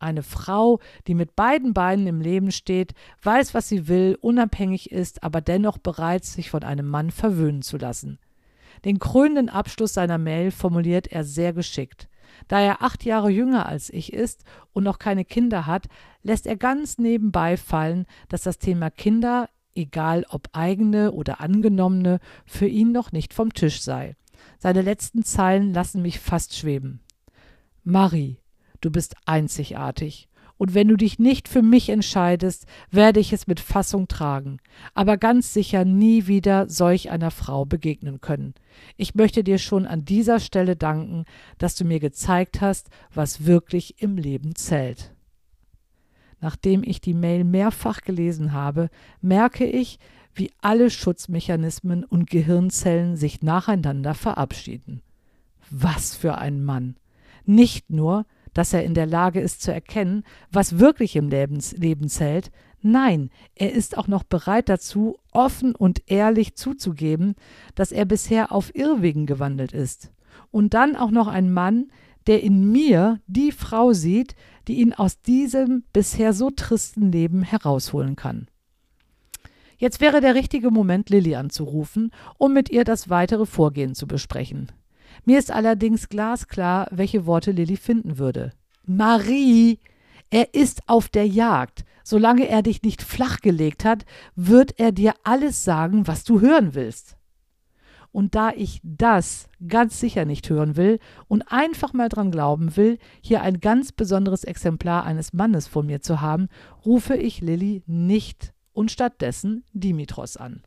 Eine 0.00 0.22
Frau, 0.22 0.80
die 1.06 1.14
mit 1.14 1.36
beiden 1.36 1.74
Beinen 1.74 2.06
im 2.06 2.22
Leben 2.22 2.52
steht, 2.52 2.94
weiß, 3.22 3.52
was 3.52 3.68
sie 3.68 3.86
will, 3.86 4.16
unabhängig 4.20 4.90
ist, 4.90 5.22
aber 5.22 5.42
dennoch 5.42 5.76
bereit, 5.76 6.24
sich 6.24 6.50
von 6.50 6.62
einem 6.62 6.88
Mann 6.88 7.10
verwöhnen 7.10 7.60
zu 7.60 7.76
lassen. 7.76 8.18
Den 8.84 8.98
krönenden 8.98 9.48
Abschluss 9.48 9.94
seiner 9.94 10.18
Mail 10.18 10.50
formuliert 10.50 11.08
er 11.08 11.24
sehr 11.24 11.52
geschickt. 11.52 12.08
Da 12.48 12.60
er 12.60 12.82
acht 12.82 13.04
Jahre 13.04 13.30
jünger 13.30 13.66
als 13.66 13.90
ich 13.90 14.12
ist 14.12 14.44
und 14.72 14.84
noch 14.84 14.98
keine 14.98 15.24
Kinder 15.24 15.66
hat, 15.66 15.86
lässt 16.22 16.46
er 16.46 16.56
ganz 16.56 16.98
nebenbei 16.98 17.56
fallen, 17.56 18.06
dass 18.28 18.42
das 18.42 18.58
Thema 18.58 18.90
Kinder, 18.90 19.48
egal 19.74 20.24
ob 20.30 20.48
eigene 20.52 21.12
oder 21.12 21.40
angenommene, 21.40 22.18
für 22.46 22.66
ihn 22.66 22.92
noch 22.92 23.12
nicht 23.12 23.34
vom 23.34 23.52
Tisch 23.52 23.82
sei. 23.82 24.16
Seine 24.58 24.82
letzten 24.82 25.22
Zeilen 25.22 25.74
lassen 25.74 26.02
mich 26.02 26.18
fast 26.18 26.56
schweben. 26.56 27.00
Marie, 27.84 28.38
du 28.80 28.90
bist 28.90 29.16
einzigartig 29.26 30.29
und 30.60 30.74
wenn 30.74 30.88
du 30.88 30.96
dich 30.96 31.18
nicht 31.18 31.48
für 31.48 31.62
mich 31.62 31.88
entscheidest, 31.88 32.66
werde 32.90 33.18
ich 33.18 33.32
es 33.32 33.46
mit 33.46 33.60
Fassung 33.60 34.08
tragen, 34.08 34.58
aber 34.92 35.16
ganz 35.16 35.54
sicher 35.54 35.86
nie 35.86 36.26
wieder 36.26 36.68
solch 36.68 37.10
einer 37.10 37.30
Frau 37.30 37.64
begegnen 37.64 38.20
können. 38.20 38.52
Ich 38.98 39.14
möchte 39.14 39.42
dir 39.42 39.56
schon 39.56 39.86
an 39.86 40.04
dieser 40.04 40.38
Stelle 40.38 40.76
danken, 40.76 41.24
dass 41.56 41.76
du 41.76 41.86
mir 41.86 41.98
gezeigt 41.98 42.60
hast, 42.60 42.90
was 43.14 43.46
wirklich 43.46 44.02
im 44.02 44.18
Leben 44.18 44.54
zählt. 44.54 45.14
Nachdem 46.42 46.82
ich 46.84 47.00
die 47.00 47.14
Mail 47.14 47.44
mehrfach 47.44 48.02
gelesen 48.02 48.52
habe, 48.52 48.90
merke 49.22 49.64
ich, 49.64 49.98
wie 50.34 50.50
alle 50.60 50.90
Schutzmechanismen 50.90 52.04
und 52.04 52.28
Gehirnzellen 52.28 53.16
sich 53.16 53.40
nacheinander 53.40 54.12
verabschieden. 54.12 55.00
Was 55.70 56.14
für 56.14 56.36
ein 56.36 56.62
Mann. 56.62 56.96
Nicht 57.46 57.88
nur, 57.88 58.26
dass 58.54 58.72
er 58.72 58.84
in 58.84 58.94
der 58.94 59.06
Lage 59.06 59.40
ist 59.40 59.62
zu 59.62 59.72
erkennen, 59.72 60.24
was 60.50 60.78
wirklich 60.78 61.16
im 61.16 61.28
Lebens 61.28 61.72
Leben 61.72 62.08
zählt. 62.08 62.50
Nein, 62.82 63.30
er 63.54 63.72
ist 63.72 63.98
auch 63.98 64.08
noch 64.08 64.22
bereit 64.22 64.68
dazu, 64.68 65.18
offen 65.32 65.74
und 65.74 66.02
ehrlich 66.06 66.54
zuzugeben, 66.54 67.34
dass 67.74 67.92
er 67.92 68.06
bisher 68.06 68.52
auf 68.52 68.74
Irrwegen 68.74 69.26
gewandelt 69.26 69.72
ist. 69.72 70.12
Und 70.50 70.74
dann 70.74 70.96
auch 70.96 71.10
noch 71.10 71.28
ein 71.28 71.52
Mann, 71.52 71.90
der 72.26 72.42
in 72.42 72.70
mir 72.70 73.20
die 73.26 73.52
Frau 73.52 73.92
sieht, 73.92 74.34
die 74.68 74.80
ihn 74.80 74.92
aus 74.92 75.20
diesem 75.20 75.84
bisher 75.92 76.32
so 76.32 76.50
tristen 76.50 77.12
Leben 77.12 77.42
herausholen 77.42 78.16
kann. 78.16 78.48
Jetzt 79.78 80.00
wäre 80.00 80.20
der 80.20 80.34
richtige 80.34 80.70
Moment, 80.70 81.08
Lilly 81.08 81.36
anzurufen, 81.36 82.12
um 82.36 82.52
mit 82.52 82.68
ihr 82.70 82.84
das 82.84 83.08
weitere 83.08 83.46
Vorgehen 83.46 83.94
zu 83.94 84.06
besprechen. 84.06 84.70
Mir 85.24 85.38
ist 85.38 85.50
allerdings 85.50 86.08
glasklar, 86.08 86.88
welche 86.90 87.26
Worte 87.26 87.50
Lilly 87.52 87.76
finden 87.76 88.18
würde. 88.18 88.52
Marie, 88.84 89.78
er 90.30 90.54
ist 90.54 90.88
auf 90.88 91.08
der 91.08 91.26
Jagd. 91.26 91.84
Solange 92.04 92.48
er 92.48 92.62
dich 92.62 92.82
nicht 92.82 93.02
flachgelegt 93.02 93.84
hat, 93.84 94.04
wird 94.34 94.78
er 94.78 94.92
dir 94.92 95.14
alles 95.22 95.64
sagen, 95.64 96.06
was 96.06 96.24
du 96.24 96.40
hören 96.40 96.74
willst. 96.74 97.16
Und 98.12 98.34
da 98.34 98.50
ich 98.50 98.80
das 98.82 99.48
ganz 99.68 100.00
sicher 100.00 100.24
nicht 100.24 100.48
hören 100.50 100.76
will 100.76 100.98
und 101.28 101.42
einfach 101.42 101.92
mal 101.92 102.08
dran 102.08 102.32
glauben 102.32 102.76
will, 102.76 102.98
hier 103.20 103.42
ein 103.42 103.60
ganz 103.60 103.92
besonderes 103.92 104.42
Exemplar 104.42 105.04
eines 105.04 105.32
Mannes 105.32 105.68
vor 105.68 105.84
mir 105.84 106.00
zu 106.00 106.20
haben, 106.20 106.48
rufe 106.84 107.14
ich 107.14 107.40
Lilly 107.40 107.84
nicht 107.86 108.52
und 108.72 108.90
stattdessen 108.90 109.64
Dimitros 109.72 110.36
an. 110.36 110.62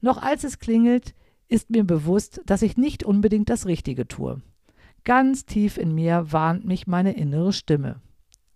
Noch 0.00 0.20
als 0.20 0.42
es 0.42 0.58
klingelt, 0.58 1.14
ist 1.48 1.70
mir 1.70 1.84
bewusst, 1.84 2.40
dass 2.46 2.62
ich 2.62 2.76
nicht 2.76 3.04
unbedingt 3.04 3.48
das 3.48 3.66
Richtige 3.66 4.06
tue. 4.06 4.40
Ganz 5.04 5.46
tief 5.46 5.78
in 5.78 5.94
mir 5.94 6.26
warnt 6.30 6.64
mich 6.64 6.86
meine 6.86 7.12
innere 7.12 7.52
Stimme. 7.52 8.00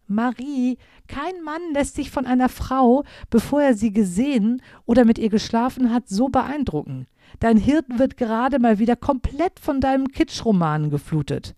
Marie, 0.07 0.77
kein 1.09 1.43
Mann 1.43 1.63
lässt 1.73 1.95
sich 1.95 2.11
von 2.11 2.27
einer 2.27 2.49
Frau, 2.49 3.05
bevor 3.31 3.63
er 3.63 3.75
sie 3.75 3.93
gesehen 3.93 4.61
oder 4.85 5.05
mit 5.05 5.19
ihr 5.19 5.31
geschlafen 5.31 5.93
hat, 5.93 6.09
so 6.09 6.29
beeindrucken. 6.29 7.07
Dein 7.41 7.57
Hirten 7.57 7.99
wird 7.99 8.17
gerade 8.17 8.59
mal 8.59 8.79
wieder 8.79 8.97
komplett 8.97 9.59
von 9.59 9.81
deinem 9.81 10.09
Kitschroman 10.09 10.91
geflutet. 10.91 11.55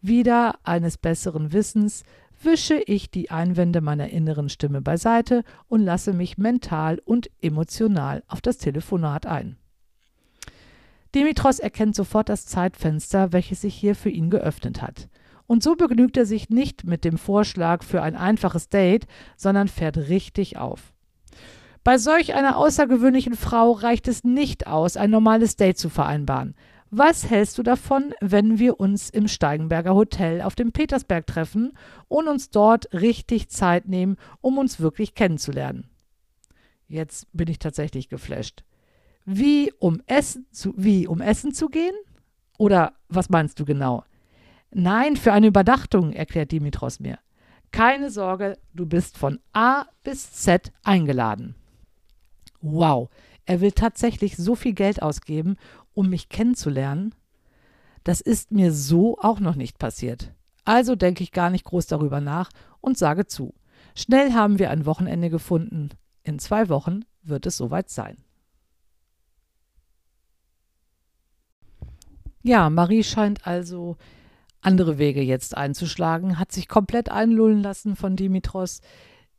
Wieder 0.00 0.58
eines 0.64 0.98
besseren 0.98 1.52
Wissens 1.52 2.02
wische 2.42 2.76
ich 2.86 3.10
die 3.10 3.30
Einwände 3.30 3.80
meiner 3.80 4.10
inneren 4.10 4.48
Stimme 4.48 4.80
beiseite 4.80 5.42
und 5.68 5.82
lasse 5.82 6.12
mich 6.12 6.38
mental 6.38 7.00
und 7.04 7.30
emotional 7.40 8.22
auf 8.28 8.40
das 8.40 8.58
Telefonat 8.58 9.26
ein. 9.26 9.56
Dimitros 11.18 11.58
erkennt 11.58 11.94
sofort 11.94 12.28
das 12.28 12.46
Zeitfenster, 12.46 13.32
welches 13.32 13.60
sich 13.62 13.74
hier 13.74 13.94
für 13.94 14.10
ihn 14.10 14.30
geöffnet 14.30 14.82
hat. 14.82 15.08
Und 15.46 15.62
so 15.62 15.74
begnügt 15.74 16.16
er 16.16 16.26
sich 16.26 16.50
nicht 16.50 16.84
mit 16.84 17.04
dem 17.04 17.18
Vorschlag 17.18 17.82
für 17.82 18.02
ein 18.02 18.16
einfaches 18.16 18.68
Date, 18.68 19.06
sondern 19.36 19.68
fährt 19.68 19.96
richtig 19.96 20.58
auf. 20.58 20.92
Bei 21.84 21.96
solch 21.96 22.34
einer 22.34 22.58
außergewöhnlichen 22.58 23.34
Frau 23.34 23.72
reicht 23.72 24.08
es 24.08 24.24
nicht 24.24 24.66
aus, 24.66 24.96
ein 24.96 25.10
normales 25.10 25.56
Date 25.56 25.78
zu 25.78 25.88
vereinbaren. 25.88 26.54
Was 26.90 27.28
hältst 27.28 27.58
du 27.58 27.62
davon, 27.62 28.14
wenn 28.20 28.58
wir 28.58 28.80
uns 28.80 29.10
im 29.10 29.28
Steigenberger 29.28 29.94
Hotel 29.94 30.42
auf 30.42 30.54
dem 30.54 30.72
Petersberg 30.72 31.26
treffen 31.26 31.72
und 32.08 32.28
uns 32.28 32.50
dort 32.50 32.92
richtig 32.92 33.48
Zeit 33.48 33.88
nehmen, 33.88 34.16
um 34.40 34.58
uns 34.58 34.80
wirklich 34.80 35.14
kennenzulernen? 35.14 35.88
Jetzt 36.86 37.26
bin 37.32 37.48
ich 37.48 37.58
tatsächlich 37.58 38.08
geflasht. 38.08 38.64
Wie 39.30 39.74
um 39.78 40.00
Essen 40.06 40.46
zu, 40.52 40.72
wie 40.78 41.06
um 41.06 41.20
Essen 41.20 41.52
zu 41.52 41.68
gehen? 41.68 41.94
Oder 42.56 42.94
was 43.10 43.28
meinst 43.28 43.60
du 43.60 43.66
genau? 43.66 44.04
Nein, 44.70 45.16
für 45.16 45.34
eine 45.34 45.48
Überdachtung, 45.48 46.14
erklärt 46.14 46.50
Dimitros 46.50 46.98
mir. 46.98 47.18
Keine 47.70 48.10
Sorge, 48.10 48.56
du 48.72 48.86
bist 48.86 49.18
von 49.18 49.38
A 49.52 49.84
bis 50.02 50.32
Z 50.32 50.72
eingeladen. 50.82 51.56
Wow, 52.62 53.10
er 53.44 53.60
will 53.60 53.72
tatsächlich 53.72 54.34
so 54.34 54.54
viel 54.54 54.72
Geld 54.72 55.02
ausgeben, 55.02 55.56
um 55.92 56.08
mich 56.08 56.30
kennenzulernen. 56.30 57.14
Das 58.04 58.22
ist 58.22 58.50
mir 58.50 58.72
so 58.72 59.18
auch 59.18 59.40
noch 59.40 59.56
nicht 59.56 59.78
passiert. 59.78 60.32
Also 60.64 60.96
denke 60.96 61.22
ich 61.22 61.32
gar 61.32 61.50
nicht 61.50 61.66
groß 61.66 61.86
darüber 61.86 62.22
nach 62.22 62.48
und 62.80 62.96
sage 62.96 63.26
zu. 63.26 63.52
Schnell 63.94 64.32
haben 64.32 64.58
wir 64.58 64.70
ein 64.70 64.86
Wochenende 64.86 65.28
gefunden. 65.28 65.90
In 66.22 66.38
zwei 66.38 66.70
Wochen 66.70 67.04
wird 67.22 67.44
es 67.44 67.58
soweit 67.58 67.90
sein. 67.90 68.16
Ja, 72.42 72.70
Marie 72.70 73.02
scheint 73.02 73.46
also 73.46 73.96
andere 74.60 74.98
Wege 74.98 75.22
jetzt 75.22 75.56
einzuschlagen, 75.56 76.38
hat 76.38 76.52
sich 76.52 76.68
komplett 76.68 77.10
einlullen 77.10 77.62
lassen 77.62 77.96
von 77.96 78.16
Dimitros, 78.16 78.80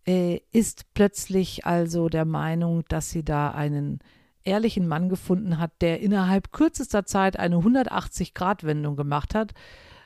äh, 0.05 0.39
ist 0.51 0.85
plötzlich 0.93 1.65
also 1.65 2.09
der 2.09 2.25
Meinung, 2.25 2.83
dass 2.88 3.09
sie 3.09 3.23
da 3.23 3.51
einen 3.51 3.99
ehrlichen 4.43 4.88
Mann 4.88 5.09
gefunden 5.09 5.59
hat, 5.59 5.71
der 5.81 5.99
innerhalb 5.99 6.51
kürzester 6.51 7.05
Zeit 7.05 7.38
eine 7.38 7.57
180-Grad-Wendung 7.57 8.95
gemacht 8.95 9.35
hat 9.35 9.53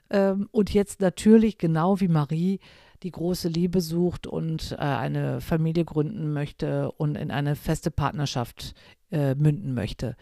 ähm, 0.10 0.48
und 0.52 0.74
jetzt 0.74 1.02
natürlich 1.02 1.58
genau 1.58 2.00
wie 2.00 2.08
Marie 2.08 2.60
die 3.04 3.12
große 3.12 3.50
Liebe 3.50 3.82
sucht 3.82 4.28
und 4.28 4.74
äh, 4.74 4.76
eine 4.78 5.42
Familie 5.42 5.86
gründen 5.86 6.32
möchte 6.34 6.92
und 6.94 7.16
in 7.16 7.32
eine 7.32 7.56
feste 7.56 7.92
Partnerschaft 7.92 8.76
äh, 9.12 9.36
münden 9.36 9.74
möchte. 9.74 10.16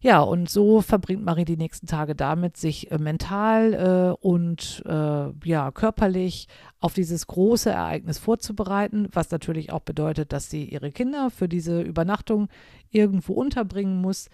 Ja, 0.00 0.20
und 0.20 0.50
so 0.50 0.82
verbringt 0.82 1.24
Marie 1.24 1.44
die 1.44 1.56
nächsten 1.56 1.86
Tage 1.86 2.14
damit, 2.14 2.56
sich 2.56 2.90
äh, 2.90 2.98
mental 2.98 3.72
äh, 3.74 4.26
und 4.26 4.82
äh, 4.86 5.48
ja, 5.48 5.70
körperlich 5.70 6.48
auf 6.80 6.94
dieses 6.94 7.26
große 7.26 7.70
Ereignis 7.70 8.18
vorzubereiten, 8.18 9.08
was 9.12 9.30
natürlich 9.30 9.72
auch 9.72 9.80
bedeutet, 9.80 10.32
dass 10.32 10.50
sie 10.50 10.64
ihre 10.64 10.92
Kinder 10.92 11.30
für 11.30 11.48
diese 11.48 11.80
Übernachtung 11.80 12.48
irgendwo 12.90 13.32
unterbringen 13.32 14.00
muss, 14.00 14.28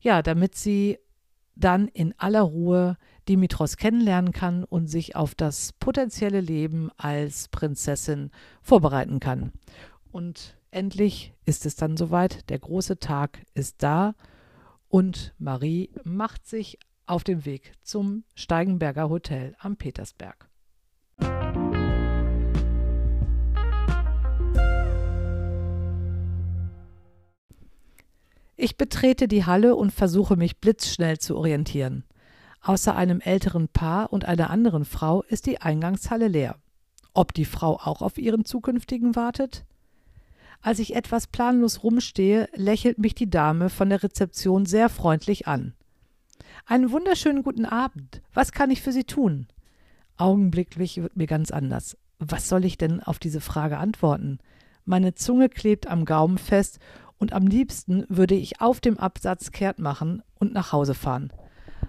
ja, 0.00 0.22
damit 0.22 0.54
sie 0.54 0.98
dann 1.56 1.88
in 1.88 2.14
aller 2.18 2.42
Ruhe 2.42 2.98
Dimitros 3.28 3.78
kennenlernen 3.78 4.32
kann 4.32 4.64
und 4.64 4.86
sich 4.86 5.16
auf 5.16 5.34
das 5.34 5.72
potenzielle 5.72 6.40
Leben 6.40 6.90
als 6.96 7.48
Prinzessin 7.48 8.30
vorbereiten 8.62 9.18
kann. 9.18 9.52
Und 10.12 10.56
endlich 10.70 11.32
ist 11.46 11.66
es 11.66 11.74
dann 11.74 11.96
soweit, 11.96 12.48
der 12.50 12.58
große 12.58 12.98
Tag 12.98 13.40
ist 13.54 13.82
da 13.82 14.14
und 14.88 15.34
Marie 15.38 15.90
macht 16.04 16.46
sich 16.46 16.78
auf 17.06 17.24
den 17.24 17.44
Weg 17.44 17.72
zum 17.82 18.24
Steigenberger 18.34 19.08
Hotel 19.08 19.54
am 19.58 19.76
Petersberg. 19.76 20.48
Ich 28.58 28.78
betrete 28.78 29.28
die 29.28 29.44
Halle 29.44 29.76
und 29.76 29.92
versuche 29.92 30.36
mich 30.36 30.60
blitzschnell 30.60 31.18
zu 31.18 31.36
orientieren. 31.36 32.04
Außer 32.62 32.96
einem 32.96 33.20
älteren 33.20 33.68
Paar 33.68 34.12
und 34.12 34.24
einer 34.24 34.50
anderen 34.50 34.84
Frau 34.84 35.22
ist 35.22 35.46
die 35.46 35.60
Eingangshalle 35.60 36.26
leer. 36.26 36.56
Ob 37.12 37.32
die 37.34 37.44
Frau 37.44 37.74
auch 37.74 38.02
auf 38.02 38.18
ihren 38.18 38.44
zukünftigen 38.44 39.14
wartet? 39.14 39.64
Als 40.60 40.78
ich 40.78 40.94
etwas 40.94 41.26
planlos 41.26 41.82
rumstehe, 41.82 42.48
lächelt 42.54 42.98
mich 42.98 43.14
die 43.14 43.30
Dame 43.30 43.70
von 43.70 43.88
der 43.88 44.02
Rezeption 44.02 44.66
sehr 44.66 44.88
freundlich 44.88 45.46
an. 45.46 45.74
Einen 46.64 46.90
wunderschönen 46.90 47.42
guten 47.42 47.64
Abend. 47.64 48.22
Was 48.34 48.52
kann 48.52 48.70
ich 48.70 48.82
für 48.82 48.92
Sie 48.92 49.04
tun? 49.04 49.46
Augenblicklich 50.16 51.00
wird 51.00 51.16
mir 51.16 51.26
ganz 51.26 51.50
anders. 51.50 51.96
Was 52.18 52.48
soll 52.48 52.64
ich 52.64 52.78
denn 52.78 53.02
auf 53.02 53.18
diese 53.18 53.40
Frage 53.40 53.78
antworten? 53.78 54.38
Meine 54.84 55.14
Zunge 55.14 55.48
klebt 55.48 55.86
am 55.86 56.04
Gaumen 56.04 56.38
fest 56.38 56.78
und 57.18 57.32
am 57.32 57.46
liebsten 57.46 58.04
würde 58.08 58.34
ich 58.34 58.60
auf 58.60 58.80
dem 58.80 58.98
Absatz 58.98 59.50
kehrt 59.50 59.78
machen 59.78 60.22
und 60.38 60.52
nach 60.52 60.72
Hause 60.72 60.94
fahren. 60.94 61.32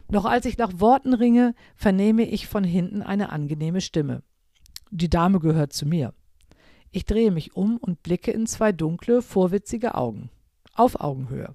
Noch 0.10 0.26
als 0.26 0.46
ich 0.46 0.58
nach 0.58 0.80
Worten 0.80 1.14
ringe, 1.14 1.54
vernehme 1.76 2.24
ich 2.24 2.48
von 2.48 2.64
hinten 2.64 3.02
eine 3.02 3.30
angenehme 3.32 3.82
Stimme. 3.82 4.24
Die 4.90 5.10
Dame 5.10 5.40
gehört 5.40 5.74
zu 5.74 5.86
mir. 5.86 6.14
Ich 6.98 7.06
drehe 7.06 7.30
mich 7.30 7.56
um 7.56 7.78
und 7.78 8.02
blicke 8.02 8.32
in 8.32 8.48
zwei 8.48 8.72
dunkle, 8.72 9.22
vorwitzige 9.22 9.94
Augen. 9.94 10.32
Auf 10.74 11.00
Augenhöhe. 11.00 11.54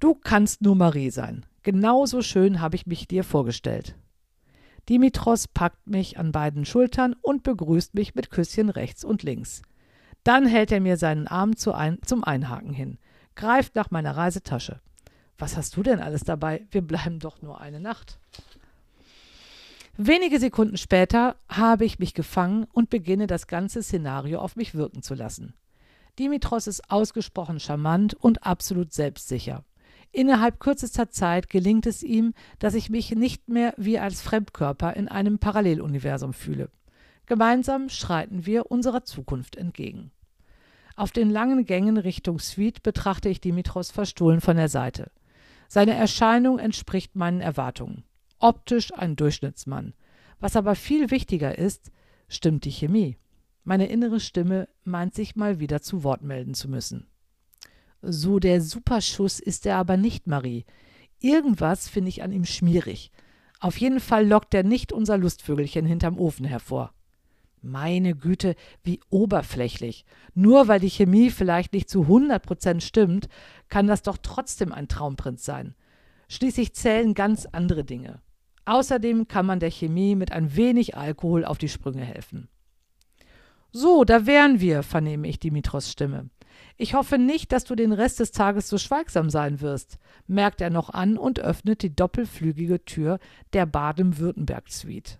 Du 0.00 0.14
kannst 0.14 0.62
nur 0.62 0.74
Marie 0.74 1.10
sein. 1.10 1.44
Genauso 1.62 2.22
schön 2.22 2.62
habe 2.62 2.74
ich 2.74 2.86
mich 2.86 3.06
dir 3.06 3.24
vorgestellt. 3.24 3.94
Dimitros 4.88 5.48
packt 5.48 5.86
mich 5.86 6.18
an 6.18 6.32
beiden 6.32 6.64
Schultern 6.64 7.14
und 7.20 7.42
begrüßt 7.42 7.92
mich 7.92 8.14
mit 8.14 8.30
Küsschen 8.30 8.70
rechts 8.70 9.04
und 9.04 9.22
links. 9.22 9.60
Dann 10.24 10.46
hält 10.46 10.72
er 10.72 10.80
mir 10.80 10.96
seinen 10.96 11.26
Arm 11.26 11.54
zu 11.54 11.74
ein, 11.74 11.98
zum 12.02 12.24
Einhaken 12.24 12.72
hin, 12.72 12.96
greift 13.34 13.74
nach 13.74 13.90
meiner 13.90 14.16
Reisetasche. 14.16 14.80
Was 15.36 15.58
hast 15.58 15.76
du 15.76 15.82
denn 15.82 16.00
alles 16.00 16.24
dabei? 16.24 16.66
Wir 16.70 16.80
bleiben 16.80 17.18
doch 17.18 17.42
nur 17.42 17.60
eine 17.60 17.80
Nacht. 17.80 18.18
Wenige 20.00 20.38
Sekunden 20.38 20.76
später 20.76 21.34
habe 21.48 21.84
ich 21.84 21.98
mich 21.98 22.14
gefangen 22.14 22.68
und 22.72 22.88
beginne 22.88 23.26
das 23.26 23.48
ganze 23.48 23.82
Szenario 23.82 24.38
auf 24.38 24.54
mich 24.54 24.76
wirken 24.76 25.02
zu 25.02 25.14
lassen. 25.14 25.54
Dimitros 26.20 26.68
ist 26.68 26.88
ausgesprochen 26.88 27.58
charmant 27.58 28.14
und 28.14 28.46
absolut 28.46 28.92
selbstsicher. 28.92 29.64
Innerhalb 30.12 30.60
kürzester 30.60 31.10
Zeit 31.10 31.50
gelingt 31.50 31.84
es 31.84 32.04
ihm, 32.04 32.32
dass 32.60 32.74
ich 32.74 32.90
mich 32.90 33.10
nicht 33.10 33.48
mehr 33.48 33.74
wie 33.76 33.98
als 33.98 34.22
Fremdkörper 34.22 34.94
in 34.94 35.08
einem 35.08 35.40
Paralleluniversum 35.40 36.32
fühle. 36.32 36.70
Gemeinsam 37.26 37.88
schreiten 37.88 38.46
wir 38.46 38.70
unserer 38.70 39.02
Zukunft 39.02 39.56
entgegen. 39.56 40.12
Auf 40.94 41.10
den 41.10 41.28
langen 41.28 41.64
Gängen 41.64 41.96
Richtung 41.96 42.38
Suite 42.38 42.84
betrachte 42.84 43.30
ich 43.30 43.40
Dimitros 43.40 43.90
verstohlen 43.90 44.40
von 44.40 44.58
der 44.58 44.68
Seite. 44.68 45.10
Seine 45.66 45.94
Erscheinung 45.94 46.60
entspricht 46.60 47.16
meinen 47.16 47.40
Erwartungen. 47.40 48.04
Optisch 48.38 48.92
ein 48.94 49.16
Durchschnittsmann. 49.16 49.94
Was 50.40 50.56
aber 50.56 50.74
viel 50.74 51.10
wichtiger 51.10 51.58
ist, 51.58 51.90
stimmt 52.28 52.64
die 52.64 52.70
Chemie. 52.70 53.16
Meine 53.64 53.86
innere 53.86 54.20
Stimme 54.20 54.68
meint 54.84 55.14
sich 55.14 55.36
mal 55.36 55.60
wieder 55.60 55.82
zu 55.82 56.04
Wort 56.04 56.22
melden 56.22 56.54
zu 56.54 56.68
müssen. 56.68 57.08
So 58.00 58.38
der 58.38 58.60
Superschuss 58.60 59.40
ist 59.40 59.66
er 59.66 59.76
aber 59.76 59.96
nicht, 59.96 60.26
Marie. 60.26 60.64
Irgendwas 61.20 61.88
finde 61.88 62.10
ich 62.10 62.22
an 62.22 62.32
ihm 62.32 62.44
schmierig. 62.44 63.10
Auf 63.60 63.76
jeden 63.78 63.98
Fall 63.98 64.26
lockt 64.26 64.54
er 64.54 64.62
nicht 64.62 64.92
unser 64.92 65.18
Lustvögelchen 65.18 65.84
hinterm 65.84 66.18
Ofen 66.18 66.44
hervor. 66.44 66.94
Meine 67.60 68.14
Güte, 68.14 68.54
wie 68.84 69.00
oberflächlich. 69.10 70.04
Nur 70.34 70.68
weil 70.68 70.78
die 70.78 70.90
Chemie 70.90 71.30
vielleicht 71.30 71.72
nicht 71.72 71.90
zu 71.90 72.02
100 72.02 72.40
Prozent 72.40 72.82
stimmt, 72.84 73.28
kann 73.68 73.88
das 73.88 74.02
doch 74.02 74.16
trotzdem 74.22 74.72
ein 74.72 74.86
Traumprinz 74.86 75.44
sein. 75.44 75.74
Schließlich 76.28 76.74
zählen 76.74 77.14
ganz 77.14 77.46
andere 77.46 77.84
Dinge. 77.84 78.20
Außerdem 78.68 79.28
kann 79.28 79.46
man 79.46 79.60
der 79.60 79.70
Chemie 79.70 80.14
mit 80.14 80.30
ein 80.30 80.54
wenig 80.54 80.94
Alkohol 80.94 81.46
auf 81.46 81.56
die 81.56 81.70
Sprünge 81.70 82.04
helfen. 82.04 82.50
So, 83.72 84.04
da 84.04 84.26
wären 84.26 84.60
wir, 84.60 84.82
vernehme 84.82 85.26
ich 85.26 85.38
Dimitros 85.38 85.90
Stimme. 85.90 86.28
Ich 86.76 86.92
hoffe 86.92 87.16
nicht, 87.16 87.50
dass 87.52 87.64
du 87.64 87.74
den 87.74 87.94
Rest 87.94 88.20
des 88.20 88.30
Tages 88.30 88.68
so 88.68 88.76
schweigsam 88.76 89.30
sein 89.30 89.62
wirst, 89.62 89.96
merkt 90.26 90.60
er 90.60 90.68
noch 90.68 90.90
an 90.90 91.16
und 91.16 91.40
öffnet 91.40 91.80
die 91.82 91.96
doppelflügige 91.96 92.84
Tür 92.84 93.20
der 93.54 93.64
Baden-Württemberg-Suite. 93.64 95.18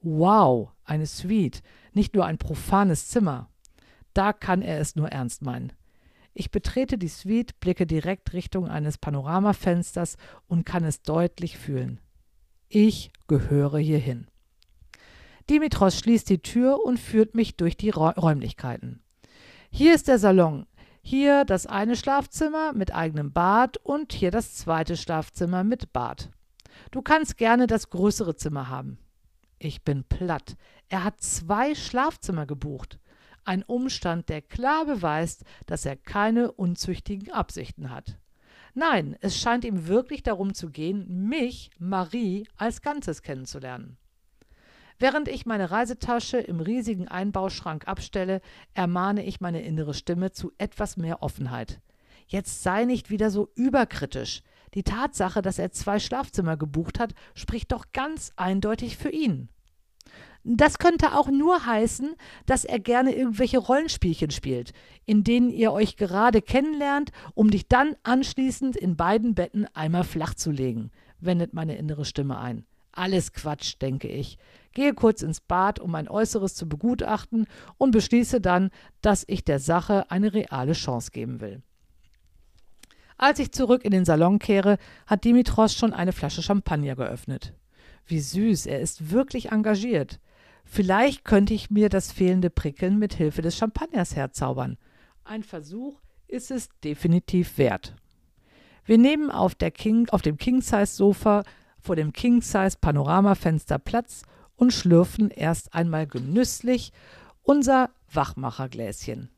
Wow, 0.00 0.70
eine 0.84 1.04
Suite, 1.04 1.60
nicht 1.92 2.14
nur 2.14 2.24
ein 2.24 2.38
profanes 2.38 3.08
Zimmer. 3.08 3.50
Da 4.14 4.32
kann 4.32 4.62
er 4.62 4.80
es 4.80 4.96
nur 4.96 5.10
ernst 5.10 5.42
meinen. 5.42 5.74
Ich 6.32 6.50
betrete 6.50 6.96
die 6.96 7.08
Suite, 7.08 7.60
blicke 7.60 7.86
direkt 7.86 8.32
Richtung 8.32 8.66
eines 8.66 8.96
Panoramafensters 8.96 10.16
und 10.46 10.64
kann 10.64 10.84
es 10.84 11.02
deutlich 11.02 11.58
fühlen. 11.58 12.00
Ich 12.70 13.12
gehöre 13.28 13.78
hierhin. 13.78 14.26
Dimitros 15.48 15.98
schließt 15.98 16.28
die 16.28 16.42
Tür 16.42 16.84
und 16.84 16.98
führt 16.98 17.34
mich 17.34 17.56
durch 17.56 17.78
die 17.78 17.88
Räumlichkeiten. 17.88 19.02
Hier 19.70 19.94
ist 19.94 20.08
der 20.08 20.18
Salon, 20.18 20.66
hier 21.00 21.46
das 21.46 21.66
eine 21.66 21.96
Schlafzimmer 21.96 22.74
mit 22.74 22.94
eigenem 22.94 23.32
Bad 23.32 23.78
und 23.78 24.12
hier 24.12 24.30
das 24.30 24.54
zweite 24.54 24.98
Schlafzimmer 24.98 25.64
mit 25.64 25.94
Bad. 25.94 26.30
Du 26.90 27.00
kannst 27.00 27.38
gerne 27.38 27.66
das 27.66 27.88
größere 27.88 28.36
Zimmer 28.36 28.68
haben. 28.68 28.98
Ich 29.58 29.82
bin 29.82 30.04
platt. 30.04 30.56
Er 30.90 31.04
hat 31.04 31.22
zwei 31.22 31.74
Schlafzimmer 31.74 32.44
gebucht. 32.44 32.98
Ein 33.44 33.62
Umstand, 33.62 34.28
der 34.28 34.42
klar 34.42 34.84
beweist, 34.84 35.44
dass 35.64 35.86
er 35.86 35.96
keine 35.96 36.52
unzüchtigen 36.52 37.32
Absichten 37.32 37.88
hat. 37.88 38.18
Nein, 38.78 39.16
es 39.20 39.36
scheint 39.36 39.64
ihm 39.64 39.88
wirklich 39.88 40.22
darum 40.22 40.54
zu 40.54 40.70
gehen, 40.70 41.26
mich, 41.28 41.72
Marie, 41.80 42.46
als 42.56 42.80
Ganzes 42.80 43.22
kennenzulernen. 43.22 43.96
Während 45.00 45.26
ich 45.26 45.46
meine 45.46 45.72
Reisetasche 45.72 46.38
im 46.38 46.60
riesigen 46.60 47.08
Einbauschrank 47.08 47.88
abstelle, 47.88 48.40
ermahne 48.74 49.24
ich 49.24 49.40
meine 49.40 49.62
innere 49.62 49.94
Stimme 49.94 50.30
zu 50.30 50.52
etwas 50.58 50.96
mehr 50.96 51.24
Offenheit. 51.24 51.80
Jetzt 52.28 52.62
sei 52.62 52.84
nicht 52.84 53.10
wieder 53.10 53.32
so 53.32 53.50
überkritisch. 53.56 54.42
Die 54.74 54.84
Tatsache, 54.84 55.42
dass 55.42 55.58
er 55.58 55.72
zwei 55.72 55.98
Schlafzimmer 55.98 56.56
gebucht 56.56 57.00
hat, 57.00 57.14
spricht 57.34 57.72
doch 57.72 57.86
ganz 57.92 58.32
eindeutig 58.36 58.96
für 58.96 59.10
ihn. 59.10 59.48
Das 60.44 60.78
könnte 60.78 61.14
auch 61.14 61.28
nur 61.28 61.66
heißen, 61.66 62.14
dass 62.46 62.64
er 62.64 62.78
gerne 62.78 63.14
irgendwelche 63.14 63.58
Rollenspielchen 63.58 64.30
spielt, 64.30 64.72
in 65.04 65.24
denen 65.24 65.50
ihr 65.50 65.72
euch 65.72 65.96
gerade 65.96 66.40
kennenlernt, 66.40 67.10
um 67.34 67.50
dich 67.50 67.68
dann 67.68 67.96
anschließend 68.02 68.76
in 68.76 68.96
beiden 68.96 69.34
Betten 69.34 69.66
einmal 69.74 70.04
flach 70.04 70.34
zu 70.34 70.50
legen, 70.50 70.90
wendet 71.20 71.52
meine 71.52 71.76
innere 71.76 72.04
Stimme 72.04 72.38
ein. 72.38 72.64
Alles 72.92 73.32
Quatsch, 73.32 73.76
denke 73.80 74.08
ich. 74.08 74.38
Gehe 74.72 74.94
kurz 74.94 75.22
ins 75.22 75.40
Bad, 75.40 75.80
um 75.80 75.90
mein 75.90 76.08
Äußeres 76.08 76.54
zu 76.54 76.68
begutachten 76.68 77.46
und 77.76 77.90
beschließe 77.90 78.40
dann, 78.40 78.70
dass 79.02 79.24
ich 79.26 79.44
der 79.44 79.58
Sache 79.58 80.10
eine 80.10 80.32
reale 80.32 80.72
Chance 80.72 81.10
geben 81.10 81.40
will. 81.40 81.62
Als 83.16 83.40
ich 83.40 83.52
zurück 83.52 83.84
in 83.84 83.90
den 83.90 84.04
Salon 84.04 84.38
kehre, 84.38 84.78
hat 85.06 85.24
Dimitros 85.24 85.74
schon 85.74 85.92
eine 85.92 86.12
Flasche 86.12 86.42
Champagner 86.42 86.94
geöffnet. 86.94 87.52
Wie 88.06 88.20
süß, 88.20 88.66
er 88.66 88.80
ist 88.80 89.10
wirklich 89.10 89.50
engagiert. 89.50 90.20
Vielleicht 90.70 91.24
könnte 91.24 91.54
ich 91.54 91.70
mir 91.70 91.88
das 91.88 92.12
fehlende 92.12 92.50
Prickeln 92.50 92.98
mit 92.98 93.14
Hilfe 93.14 93.40
des 93.40 93.56
Champagners 93.56 94.14
herzaubern. 94.14 94.76
Ein 95.24 95.42
Versuch 95.42 95.98
ist 96.26 96.50
es 96.50 96.68
definitiv 96.84 97.56
wert. 97.56 97.96
Wir 98.84 98.98
nehmen 98.98 99.30
auf, 99.30 99.56
King, 99.58 100.08
auf 100.10 100.22
dem 100.22 100.36
King-Size-Sofa 100.36 101.42
vor 101.80 101.96
dem 101.96 102.12
King-Size-Panoramafenster 102.12 103.78
Platz 103.78 104.22
und 104.56 104.72
schlürfen 104.72 105.30
erst 105.30 105.74
einmal 105.74 106.06
genüsslich 106.06 106.92
unser 107.42 107.90
Wachmachergläschen. 108.12 109.30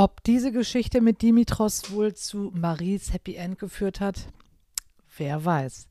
Ob 0.00 0.22
diese 0.22 0.52
Geschichte 0.52 1.00
mit 1.00 1.22
Dimitros 1.22 1.90
wohl 1.90 2.14
zu 2.14 2.52
Maries 2.54 3.12
Happy 3.12 3.34
End 3.34 3.58
geführt 3.58 3.98
hat, 3.98 4.28
wer 5.16 5.44
weiß. 5.44 5.88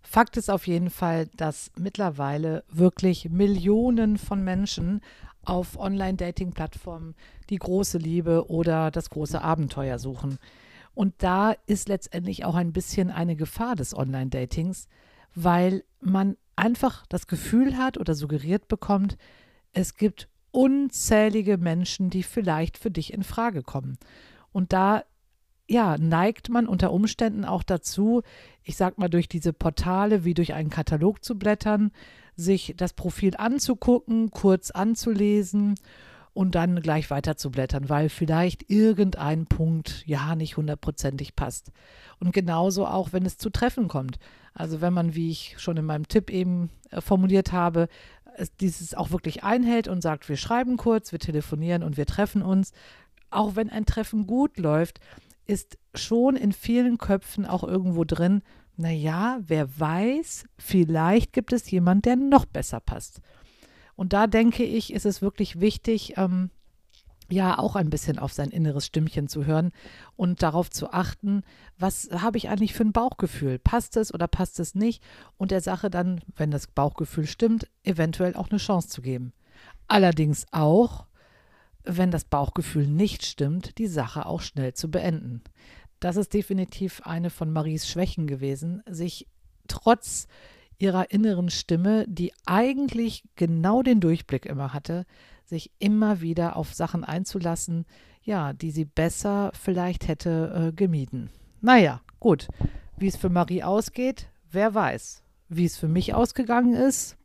Fakt 0.00 0.36
ist 0.36 0.48
auf 0.48 0.68
jeden 0.68 0.90
Fall, 0.90 1.26
dass 1.36 1.72
mittlerweile 1.76 2.62
wirklich 2.68 3.30
Millionen 3.30 4.16
von 4.16 4.44
Menschen 4.44 5.00
auf 5.44 5.76
Online-Dating-Plattformen 5.76 7.16
die 7.50 7.56
große 7.56 7.98
Liebe 7.98 8.48
oder 8.48 8.92
das 8.92 9.10
große 9.10 9.42
Abenteuer 9.42 9.98
suchen. 9.98 10.38
Und 10.94 11.14
da 11.18 11.56
ist 11.66 11.88
letztendlich 11.88 12.44
auch 12.44 12.54
ein 12.54 12.72
bisschen 12.72 13.10
eine 13.10 13.34
Gefahr 13.34 13.74
des 13.74 13.92
Online-Datings, 13.92 14.86
weil 15.34 15.82
man 16.00 16.36
einfach 16.54 17.06
das 17.08 17.26
Gefühl 17.26 17.76
hat 17.76 17.98
oder 17.98 18.14
suggeriert 18.14 18.68
bekommt, 18.68 19.16
es 19.72 19.96
gibt 19.96 20.28
unzählige 20.52 21.58
Menschen, 21.58 22.10
die 22.10 22.22
vielleicht 22.22 22.78
für 22.78 22.90
dich 22.90 23.12
in 23.12 23.24
Frage 23.24 23.62
kommen. 23.62 23.98
Und 24.52 24.72
da 24.72 25.02
ja, 25.68 25.96
neigt 25.98 26.50
man 26.50 26.68
unter 26.68 26.92
Umständen 26.92 27.44
auch 27.44 27.62
dazu, 27.62 28.22
ich 28.62 28.76
sag 28.76 28.98
mal, 28.98 29.08
durch 29.08 29.28
diese 29.28 29.52
Portale 29.52 30.24
wie 30.24 30.34
durch 30.34 30.52
einen 30.52 30.70
Katalog 30.70 31.24
zu 31.24 31.38
blättern, 31.38 31.92
sich 32.36 32.74
das 32.76 32.92
Profil 32.92 33.36
anzugucken, 33.36 34.30
kurz 34.30 34.70
anzulesen 34.70 35.74
und 36.34 36.54
dann 36.54 36.80
gleich 36.80 37.10
weiter 37.10 37.36
zu 37.36 37.50
blättern, 37.50 37.88
weil 37.88 38.08
vielleicht 38.08 38.70
irgendein 38.70 39.46
Punkt 39.46 40.02
ja 40.06 40.34
nicht 40.34 40.56
hundertprozentig 40.56 41.36
passt. 41.36 41.72
Und 42.20 42.32
genauso 42.32 42.86
auch, 42.86 43.12
wenn 43.12 43.26
es 43.26 43.36
zu 43.36 43.50
Treffen 43.50 43.88
kommt. 43.88 44.18
Also 44.54 44.80
wenn 44.80 44.92
man, 44.92 45.14
wie 45.14 45.30
ich 45.30 45.56
schon 45.58 45.76
in 45.76 45.84
meinem 45.84 46.08
Tipp 46.08 46.30
eben 46.30 46.70
äh, 46.90 47.00
formuliert 47.00 47.52
habe, 47.52 47.88
dieses 48.60 48.94
auch 48.94 49.10
wirklich 49.10 49.44
einhält 49.44 49.88
und 49.88 50.02
sagt, 50.02 50.28
wir 50.28 50.36
schreiben 50.36 50.76
kurz, 50.76 51.12
wir 51.12 51.18
telefonieren 51.18 51.82
und 51.82 51.96
wir 51.96 52.06
treffen 52.06 52.42
uns. 52.42 52.72
Auch 53.30 53.56
wenn 53.56 53.70
ein 53.70 53.86
Treffen 53.86 54.26
gut 54.26 54.58
läuft, 54.58 55.00
ist 55.46 55.78
schon 55.94 56.36
in 56.36 56.52
vielen 56.52 56.98
Köpfen 56.98 57.46
auch 57.46 57.64
irgendwo 57.64 58.04
drin, 58.04 58.42
naja, 58.76 59.38
wer 59.46 59.78
weiß, 59.78 60.44
vielleicht 60.58 61.32
gibt 61.32 61.52
es 61.52 61.70
jemand, 61.70 62.06
der 62.06 62.16
noch 62.16 62.46
besser 62.46 62.80
passt. 62.80 63.20
Und 63.94 64.12
da 64.12 64.26
denke 64.26 64.64
ich, 64.64 64.92
ist 64.92 65.06
es 65.06 65.20
wirklich 65.22 65.60
wichtig, 65.60 66.14
ähm, 66.16 66.50
ja, 67.32 67.58
auch 67.58 67.76
ein 67.76 67.90
bisschen 67.90 68.18
auf 68.18 68.32
sein 68.32 68.50
inneres 68.50 68.86
Stimmchen 68.86 69.26
zu 69.26 69.46
hören 69.46 69.72
und 70.16 70.42
darauf 70.42 70.70
zu 70.70 70.92
achten, 70.92 71.42
was 71.78 72.10
habe 72.12 72.36
ich 72.38 72.48
eigentlich 72.48 72.74
für 72.74 72.84
ein 72.84 72.92
Bauchgefühl? 72.92 73.58
Passt 73.58 73.96
es 73.96 74.12
oder 74.12 74.28
passt 74.28 74.60
es 74.60 74.74
nicht? 74.74 75.02
Und 75.38 75.50
der 75.50 75.60
Sache 75.60 75.90
dann, 75.90 76.20
wenn 76.36 76.50
das 76.50 76.66
Bauchgefühl 76.66 77.26
stimmt, 77.26 77.68
eventuell 77.84 78.36
auch 78.36 78.50
eine 78.50 78.58
Chance 78.58 78.88
zu 78.88 79.02
geben. 79.02 79.32
Allerdings 79.88 80.46
auch, 80.52 81.06
wenn 81.84 82.10
das 82.10 82.24
Bauchgefühl 82.24 82.86
nicht 82.86 83.24
stimmt, 83.24 83.78
die 83.78 83.88
Sache 83.88 84.26
auch 84.26 84.40
schnell 84.40 84.74
zu 84.74 84.90
beenden. 84.90 85.42
Das 86.00 86.16
ist 86.16 86.34
definitiv 86.34 87.00
eine 87.04 87.30
von 87.30 87.50
Maries 87.50 87.88
Schwächen 87.88 88.26
gewesen, 88.26 88.82
sich 88.86 89.28
trotz 89.68 90.26
ihrer 90.82 91.12
inneren 91.12 91.48
Stimme, 91.48 92.04
die 92.08 92.32
eigentlich 92.44 93.22
genau 93.36 93.84
den 93.84 94.00
Durchblick 94.00 94.46
immer 94.46 94.74
hatte, 94.74 95.06
sich 95.44 95.70
immer 95.78 96.20
wieder 96.20 96.56
auf 96.56 96.74
Sachen 96.74 97.04
einzulassen, 97.04 97.86
ja, 98.24 98.52
die 98.52 98.72
sie 98.72 98.84
besser 98.84 99.52
vielleicht 99.54 100.08
hätte 100.08 100.70
äh, 100.70 100.72
gemieden. 100.72 101.30
Naja, 101.60 102.00
gut. 102.18 102.48
Wie 102.96 103.06
es 103.06 103.16
für 103.16 103.28
Marie 103.28 103.62
ausgeht, 103.62 104.28
wer 104.50 104.74
weiß. 104.74 105.22
Wie 105.48 105.64
es 105.64 105.76
für 105.76 105.86
mich 105.86 106.14
ausgegangen 106.14 106.74
ist, 106.74 107.16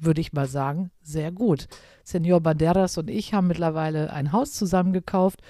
würde 0.00 0.22
ich 0.22 0.32
mal 0.32 0.48
sagen, 0.48 0.90
sehr 1.02 1.32
gut. 1.32 1.68
Senor 2.02 2.40
Banderas 2.40 2.96
und 2.96 3.10
ich 3.10 3.34
haben 3.34 3.46
mittlerweile 3.46 4.10
ein 4.10 4.32
Haus 4.32 4.52
zusammen 4.52 4.94
gekauft 4.94 5.42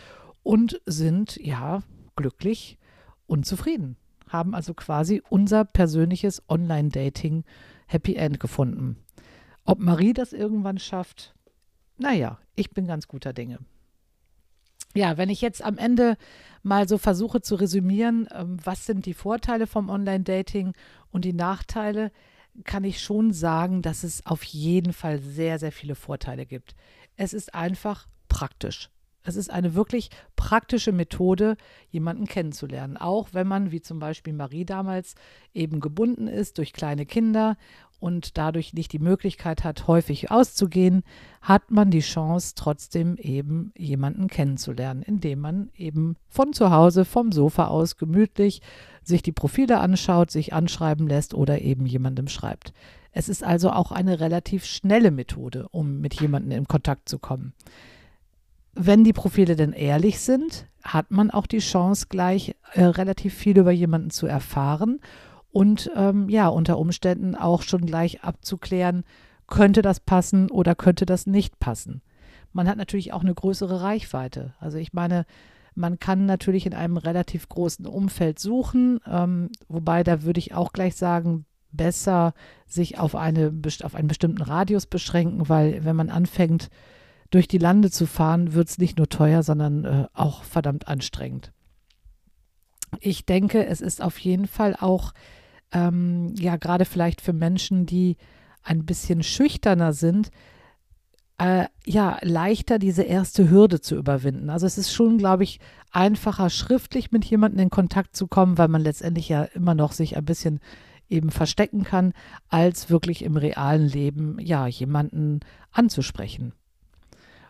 und 0.43 0.81
sind 0.85 1.37
ja 1.37 1.83
glücklich 2.17 2.77
und 3.27 3.47
zufrieden. 3.47 3.97
Haben 4.29 4.55
also 4.55 4.75
quasi 4.75 5.23
unser 5.29 5.65
persönliches 5.65 6.43
Online-Dating 6.49 7.45
Happy 7.87 8.17
End 8.17 8.41
gefunden. 8.41 8.97
Ob 9.65 9.79
Marie 9.79 10.13
das 10.13 10.33
irgendwann 10.33 10.79
schafft, 10.79 11.35
naja, 11.99 12.39
ich 12.55 12.71
bin 12.71 12.87
ganz 12.87 13.09
guter 13.09 13.33
Dinge. 13.33 13.59
Ja, 14.95 15.19
wenn 15.19 15.29
ich 15.29 15.41
jetzt 15.41 15.63
am 15.63 15.77
Ende 15.77 16.17
mal 16.63 16.89
so 16.89 16.99
versuche 16.99 17.43
zu 17.43 17.57
resümieren, 17.57 18.29
ähm, 18.33 18.57
was 18.65 18.87
sind 18.87 19.07
die 19.07 19.15
Vorteile 19.15 19.67
vom 19.67 19.91
Online-Dating 19.91 20.73
und 21.11 21.25
die 21.25 21.35
Nachteile, 21.35 22.11
kann 22.65 22.85
ich 22.85 23.03
schon 23.03 23.33
sagen, 23.33 23.83
dass 23.83 24.05
es 24.05 24.25
auf 24.25 24.43
jeden 24.43 24.93
Fall 24.93 25.19
sehr, 25.21 25.59
sehr 25.59 25.73
viele 25.73 25.95
Vorteile 25.95 26.47
gibt. 26.47 26.75
Es 27.17 27.35
ist 27.35 27.55
einfach 27.55 28.09
praktisch. 28.29 28.91
Es 29.27 29.37
ist 29.37 29.51
eine 29.51 29.75
wirklich 29.75 30.11
praktische 30.37 30.93
Methode, 30.93 31.57
jemanden 31.91 32.27
kennenzulernen. 32.27 32.97
Auch 32.97 33.29
wenn 33.33 33.49
man, 33.49 33.73
wie 33.73 33.81
zum 33.81 33.99
Beispiel 33.99 34.33
Marie 34.33 34.65
damals, 34.65 35.17
eben 35.53 35.81
gebunden 35.81 36.29
ist 36.29 36.59
durch 36.59 36.73
kleine 36.73 37.07
Kinder 37.07 37.57
und 37.99 38.39
dadurch 38.39 38.73
nicht 38.73 38.93
die 38.93 38.99
Möglichkeit 38.99 39.65
hat, 39.65 39.89
häufig 39.89 40.31
auszugehen, 40.31 41.03
hat 41.41 41.71
man 41.71 41.91
die 41.91 42.01
Chance, 42.01 42.53
trotzdem 42.55 43.17
eben 43.17 43.73
jemanden 43.77 44.29
kennenzulernen, 44.29 45.03
indem 45.03 45.41
man 45.41 45.71
eben 45.75 46.17
von 46.29 46.53
zu 46.53 46.71
Hause, 46.71 47.05
vom 47.05 47.33
Sofa 47.33 47.67
aus 47.67 47.97
gemütlich 47.97 48.63
sich 49.03 49.23
die 49.23 49.33
Profile 49.33 49.81
anschaut, 49.81 50.31
sich 50.31 50.53
anschreiben 50.53 51.09
lässt 51.09 51.35
oder 51.35 51.63
eben 51.63 51.87
jemandem 51.87 52.29
schreibt. 52.29 52.73
Es 53.13 53.29
ist 53.29 53.43
also 53.43 53.71
auch 53.71 53.93
eine 53.93 54.21
relativ 54.21 54.67
schnelle 54.67 55.11
Methode, 55.11 55.69
um 55.71 56.01
mit 56.01 56.21
jemandem 56.21 56.53
in 56.53 56.69
Kontakt 56.69 57.09
zu 57.09 57.19
kommen. 57.19 57.55
Wenn 58.79 59.05
die 59.05 59.15
Profile 59.15 59.57
denn 59.57 59.73
ehrlich 59.73 60.21
sind, 60.21 60.67
hat 60.85 61.11
man 61.11 61.31
auch 61.31 61.47
die 61.47 61.59
Chance, 61.59 62.07
gleich 62.11 62.55
äh, 62.73 62.85
relativ 62.85 63.35
viel 63.35 63.59
über 63.59 63.73
jemanden 63.73 64.11
zu 64.11 64.27
erfahren 64.27 65.01
und 65.51 65.91
ähm, 65.97 66.29
ja, 66.29 66.49
unter 66.49 66.79
Umständen 66.79 67.35
auch 67.35 67.63
schon 67.63 67.87
gleich 67.87 68.23
abzuklären, 68.23 69.05
könnte 69.47 69.81
das 69.81 70.01
passen 70.01 70.51
oder 70.51 70.75
könnte 70.75 71.07
das 71.07 71.27
nicht 71.27 71.59
passen. 71.59 72.03
Man 72.53 72.69
hat 72.69 72.77
natürlich 72.77 73.15
auch 73.15 73.23
eine 73.23 73.35
größere 73.35 73.81
Reichweite. 73.81 74.55
Also 74.61 74.77
ich 74.77 74.93
meine, 74.93 75.25
man 75.75 75.99
kann 75.99 76.27
natürlich 76.27 76.67
in 76.67 76.75
einem 76.75 76.99
relativ 76.99 77.49
großen 77.49 77.87
Umfeld 77.87 78.39
suchen, 78.39 79.01
ähm, 79.07 79.49
wobei 79.69 80.03
da 80.05 80.23
würde 80.23 80.39
ich 80.39 80.55
auch 80.55 80.73
gleich 80.75 80.97
sagen, 80.97 81.47
besser 81.73 82.35
sich 82.67 82.99
auf, 82.99 83.15
eine, 83.15 83.53
auf 83.83 83.95
einen 83.95 84.09
bestimmten 84.09 84.43
Radius 84.43 84.87
beschränken, 84.87 85.49
weil 85.49 85.85
wenn 85.85 85.97
man 85.97 86.11
anfängt, 86.11 86.69
durch 87.31 87.49
die 87.49 87.59
Lande 87.59 87.91
zu 87.91 88.07
fahren, 88.07 88.55
wird 88.55 88.69
es 88.69 88.79
nicht 88.79 88.99
nur 88.99 89.09
teuer, 89.09 89.43
sondern 89.43 89.85
äh, 89.85 90.07
auch 90.13 90.45
verdammt 90.45 90.89
anstrengend. 90.89 91.53
Ich 93.01 93.27
denke, 93.27 93.67
es 93.67 93.81
ist 93.81 94.03
auf 94.03 94.19
jeden 94.19 94.47
Fall 94.47 94.77
auch 94.79 95.13
ähm, 95.73 96.35
ja 96.37 96.57
gerade 96.57 96.85
vielleicht 96.85 97.21
für 97.21 97.33
Menschen, 97.33 97.87
die 97.87 98.17
ein 98.63 98.85
bisschen 98.85 99.23
schüchterner 99.23 99.93
sind, 99.93 100.31
äh, 101.39 101.67
ja, 101.85 102.19
leichter 102.23 102.79
diese 102.79 103.03
erste 103.03 103.51
Hürde 103.51 103.81
zu 103.81 103.97
überwinden. 103.97 104.49
Also 104.49 104.67
es 104.67 104.79
ist 104.79 104.93
schon, 104.93 105.19
glaube 105.19 105.45
ich, 105.45 105.61
einfacher, 105.91 106.49
schriftlich 106.51 107.13
mit 107.13 107.25
jemandem 107.25 107.61
in 107.61 107.71
Kontakt 107.71 108.17
zu 108.17 108.27
kommen, 108.27 108.59
weil 108.59 108.69
man 108.69 108.81
letztendlich 108.83 109.29
ja 109.29 109.45
immer 109.45 109.75
noch 109.75 109.93
sich 109.93 110.17
ein 110.17 110.25
bisschen 110.25 110.61
eben 111.09 111.31
verstecken 111.31 111.85
kann, 111.85 112.13
als 112.49 112.91
wirklich 112.91 113.23
im 113.23 113.37
realen 113.37 113.87
Leben, 113.87 114.39
ja, 114.41 114.67
jemanden 114.67 115.41
anzusprechen. 115.71 116.53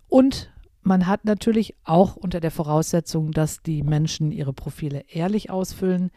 Und 0.09 0.53
man 0.83 1.07
hat 1.07 1.25
natürlich 1.25 1.75
auch 1.85 2.17
unter 2.17 2.41
der 2.41 2.51
Voraussetzung, 2.51 3.33
dass 3.33 3.63
die 3.63 3.83
Menschen 3.83 4.31
ihre 4.31 4.53
Profile 4.53 5.05
ehrlich 5.09 5.51
ausfüllen, 5.51 6.11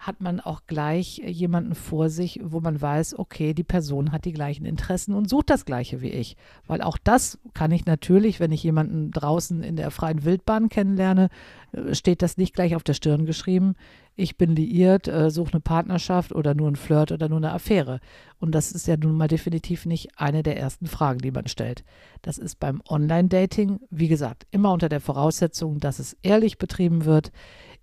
hat 0.00 0.22
man 0.22 0.40
auch 0.40 0.62
gleich 0.66 1.18
jemanden 1.18 1.74
vor 1.74 2.08
sich, 2.08 2.40
wo 2.42 2.60
man 2.60 2.80
weiß, 2.80 3.18
okay, 3.18 3.52
die 3.52 3.64
Person 3.64 4.12
hat 4.12 4.24
die 4.24 4.32
gleichen 4.32 4.64
Interessen 4.64 5.14
und 5.14 5.28
sucht 5.28 5.50
das 5.50 5.66
gleiche 5.66 6.00
wie 6.00 6.08
ich. 6.08 6.38
Weil 6.66 6.80
auch 6.80 6.96
das 6.96 7.38
kann 7.52 7.70
ich 7.70 7.84
natürlich, 7.84 8.40
wenn 8.40 8.50
ich 8.50 8.62
jemanden 8.62 9.10
draußen 9.10 9.62
in 9.62 9.76
der 9.76 9.90
freien 9.90 10.24
Wildbahn 10.24 10.70
kennenlerne, 10.70 11.28
äh, 11.72 11.94
steht 11.94 12.22
das 12.22 12.38
nicht 12.38 12.54
gleich 12.54 12.74
auf 12.74 12.82
der 12.82 12.94
Stirn 12.94 13.26
geschrieben. 13.26 13.74
Ich 14.16 14.38
bin 14.38 14.56
liiert, 14.56 15.06
äh, 15.06 15.30
suche 15.30 15.52
eine 15.52 15.60
Partnerschaft 15.60 16.32
oder 16.32 16.54
nur 16.54 16.70
ein 16.70 16.76
Flirt 16.76 17.12
oder 17.12 17.28
nur 17.28 17.38
eine 17.38 17.52
Affäre. 17.52 18.00
Und 18.38 18.54
das 18.54 18.72
ist 18.72 18.86
ja 18.86 18.96
nun 18.96 19.18
mal 19.18 19.28
definitiv 19.28 19.84
nicht 19.84 20.18
eine 20.18 20.42
der 20.42 20.58
ersten 20.58 20.86
Fragen, 20.86 21.18
die 21.18 21.30
man 21.30 21.46
stellt. 21.46 21.84
Das 22.22 22.38
ist 22.38 22.58
beim 22.58 22.80
Online-Dating, 22.88 23.80
wie 23.90 24.08
gesagt, 24.08 24.46
immer 24.50 24.72
unter 24.72 24.88
der 24.88 25.00
Voraussetzung, 25.00 25.78
dass 25.78 25.98
es 25.98 26.16
ehrlich 26.22 26.56
betrieben 26.56 27.04
wird 27.04 27.32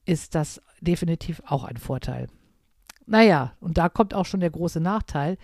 ist 0.08 0.36
das 0.36 0.62
definitiv 0.82 1.41
auch 1.45 1.64
ein 1.64 1.78
Vorteil. 1.78 2.28
Naja, 3.05 3.53
und 3.60 3.78
da 3.78 3.89
kommt 3.89 4.14
auch 4.14 4.26
schon 4.26 4.39
der 4.39 4.49
große 4.49 4.80
Nachteil. 4.80 5.38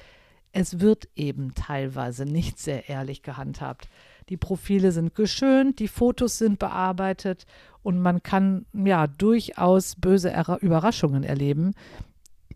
Es 0.52 0.80
wird 0.80 1.08
eben 1.16 1.54
teilweise 1.56 2.26
nicht 2.26 2.60
sehr 2.60 2.90
ehrlich 2.90 3.24
gehandhabt. 3.24 3.90
Die 4.30 4.38
Profile 4.38 4.92
sind 4.92 5.16
geschönt, 5.16 5.80
die 5.80 5.88
Fotos 5.88 6.38
sind 6.38 6.60
bearbeitet 6.60 7.46
und 7.82 8.00
man 8.00 8.24
kann 8.24 8.66
ja 8.74 9.08
durchaus 9.08 9.96
böse 9.96 10.34
Überraschungen 10.62 11.24
erleben. 11.24 11.74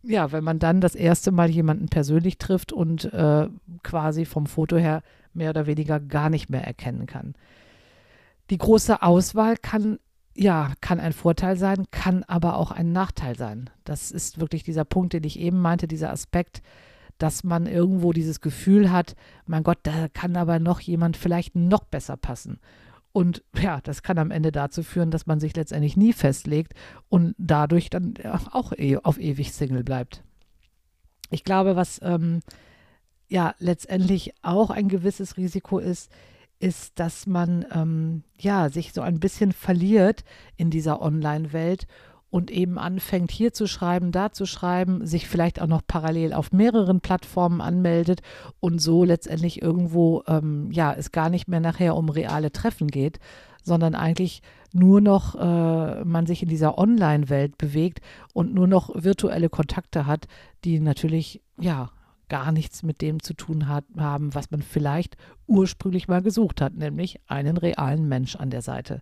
Ja, 0.03 0.31
wenn 0.31 0.43
man 0.43 0.59
dann 0.59 0.79
das 0.79 0.95
erste 0.95 1.31
Mal 1.31 1.49
jemanden 1.49 1.89
persönlich 1.89 2.37
trifft 2.37 2.71
und 2.71 3.11
äh, 3.13 3.49
quasi 3.83 4.25
vom 4.25 4.45
Foto 4.45 4.77
her 4.77 5.01
mehr 5.33 5.49
oder 5.49 5.65
weniger 5.65 5.99
gar 5.99 6.29
nicht 6.29 6.49
mehr 6.49 6.63
erkennen 6.63 7.07
kann. 7.07 7.35
Die 8.49 8.57
große 8.57 9.01
Auswahl 9.01 9.57
kann 9.57 9.99
ja, 10.37 10.71
kann 10.81 10.99
ein 10.99 11.13
Vorteil 11.13 11.57
sein, 11.57 11.85
kann 11.89 12.23
aber 12.23 12.57
auch 12.57 12.71
ein 12.71 12.91
Nachteil 12.91 13.35
sein. 13.35 13.69
Das 13.83 14.11
ist 14.11 14.39
wirklich 14.39 14.63
dieser 14.63 14.85
Punkt, 14.85 15.13
den 15.13 15.23
ich 15.23 15.39
eben 15.39 15.59
meinte, 15.59 15.87
dieser 15.87 16.11
Aspekt, 16.11 16.61
dass 17.17 17.43
man 17.43 17.65
irgendwo 17.65 18.13
dieses 18.13 18.39
Gefühl 18.39 18.91
hat, 18.91 19.15
mein 19.47 19.63
Gott, 19.63 19.79
da 19.81 20.07
kann 20.09 20.37
aber 20.37 20.59
noch 20.59 20.79
jemand 20.79 21.17
vielleicht 21.17 21.55
noch 21.55 21.83
besser 21.85 22.17
passen. 22.17 22.59
Und 23.11 23.43
ja, 23.59 23.81
das 23.81 24.03
kann 24.03 24.19
am 24.19 24.29
Ende 24.29 24.51
dazu 24.51 24.83
führen, 24.83 25.09
dass 25.09 25.25
man 25.25 25.39
sich 25.39 25.55
letztendlich 25.55 25.97
nie 25.97 26.13
festlegt 26.13 26.73
und 27.09 27.33
dadurch 27.39 27.89
dann 27.89 28.13
auch 28.51 28.73
eh 28.73 28.97
auf 28.97 29.19
ewig 29.19 29.53
Single 29.53 29.83
bleibt. 29.83 30.23
Ich 31.31 31.43
glaube, 31.43 31.75
was 31.75 31.99
ähm, 32.03 32.41
ja 33.27 33.55
letztendlich 33.57 34.33
auch 34.43 34.69
ein 34.69 34.87
gewisses 34.87 35.35
Risiko 35.35 35.79
ist, 35.79 36.11
ist, 36.59 36.99
dass 36.99 37.27
man 37.27 37.65
ähm, 37.73 38.23
ja 38.39 38.69
sich 38.69 38.93
so 38.93 39.01
ein 39.01 39.19
bisschen 39.19 39.51
verliert 39.51 40.23
in 40.55 40.69
dieser 40.69 41.01
Online-Welt 41.01 41.87
und 42.29 42.51
eben 42.51 42.77
anfängt, 42.77 43.31
hier 43.31 43.53
zu 43.53 43.67
schreiben, 43.67 44.11
da 44.11 44.31
zu 44.31 44.45
schreiben, 44.45 45.05
sich 45.05 45.27
vielleicht 45.27 45.61
auch 45.61 45.67
noch 45.67 45.81
parallel 45.87 46.33
auf 46.33 46.51
mehreren 46.51 46.99
Plattformen 46.99 47.61
anmeldet 47.61 48.21
und 48.59 48.79
so 48.79 49.03
letztendlich 49.03 49.61
irgendwo, 49.61 50.23
ähm, 50.27 50.69
ja, 50.71 50.93
es 50.93 51.11
gar 51.11 51.29
nicht 51.29 51.47
mehr 51.47 51.61
nachher 51.61 51.95
um 51.95 52.09
reale 52.09 52.51
Treffen 52.51 52.87
geht, 52.87 53.19
sondern 53.63 53.95
eigentlich 53.95 54.41
nur 54.73 54.99
noch 54.99 55.35
äh, 55.35 56.03
man 56.03 56.25
sich 56.25 56.43
in 56.43 56.49
dieser 56.49 56.77
Online-Welt 56.77 57.57
bewegt 57.57 58.01
und 58.33 58.53
nur 58.53 58.67
noch 58.67 58.91
virtuelle 58.93 59.49
Kontakte 59.49 60.05
hat, 60.05 60.27
die 60.65 60.79
natürlich, 60.79 61.41
ja, 61.57 61.89
gar 62.29 62.51
nichts 62.51 62.83
mit 62.83 63.01
dem 63.01 63.21
zu 63.21 63.33
tun 63.33 63.67
hat, 63.67 63.85
haben, 63.97 64.33
was 64.35 64.51
man 64.51 64.61
vielleicht 64.61 65.17
ursprünglich 65.47 66.07
mal 66.07 66.21
gesucht 66.21 66.61
hat, 66.61 66.75
nämlich 66.75 67.19
einen 67.27 67.57
realen 67.57 68.07
Mensch 68.07 68.35
an 68.35 68.49
der 68.49 68.61
Seite. 68.61 69.01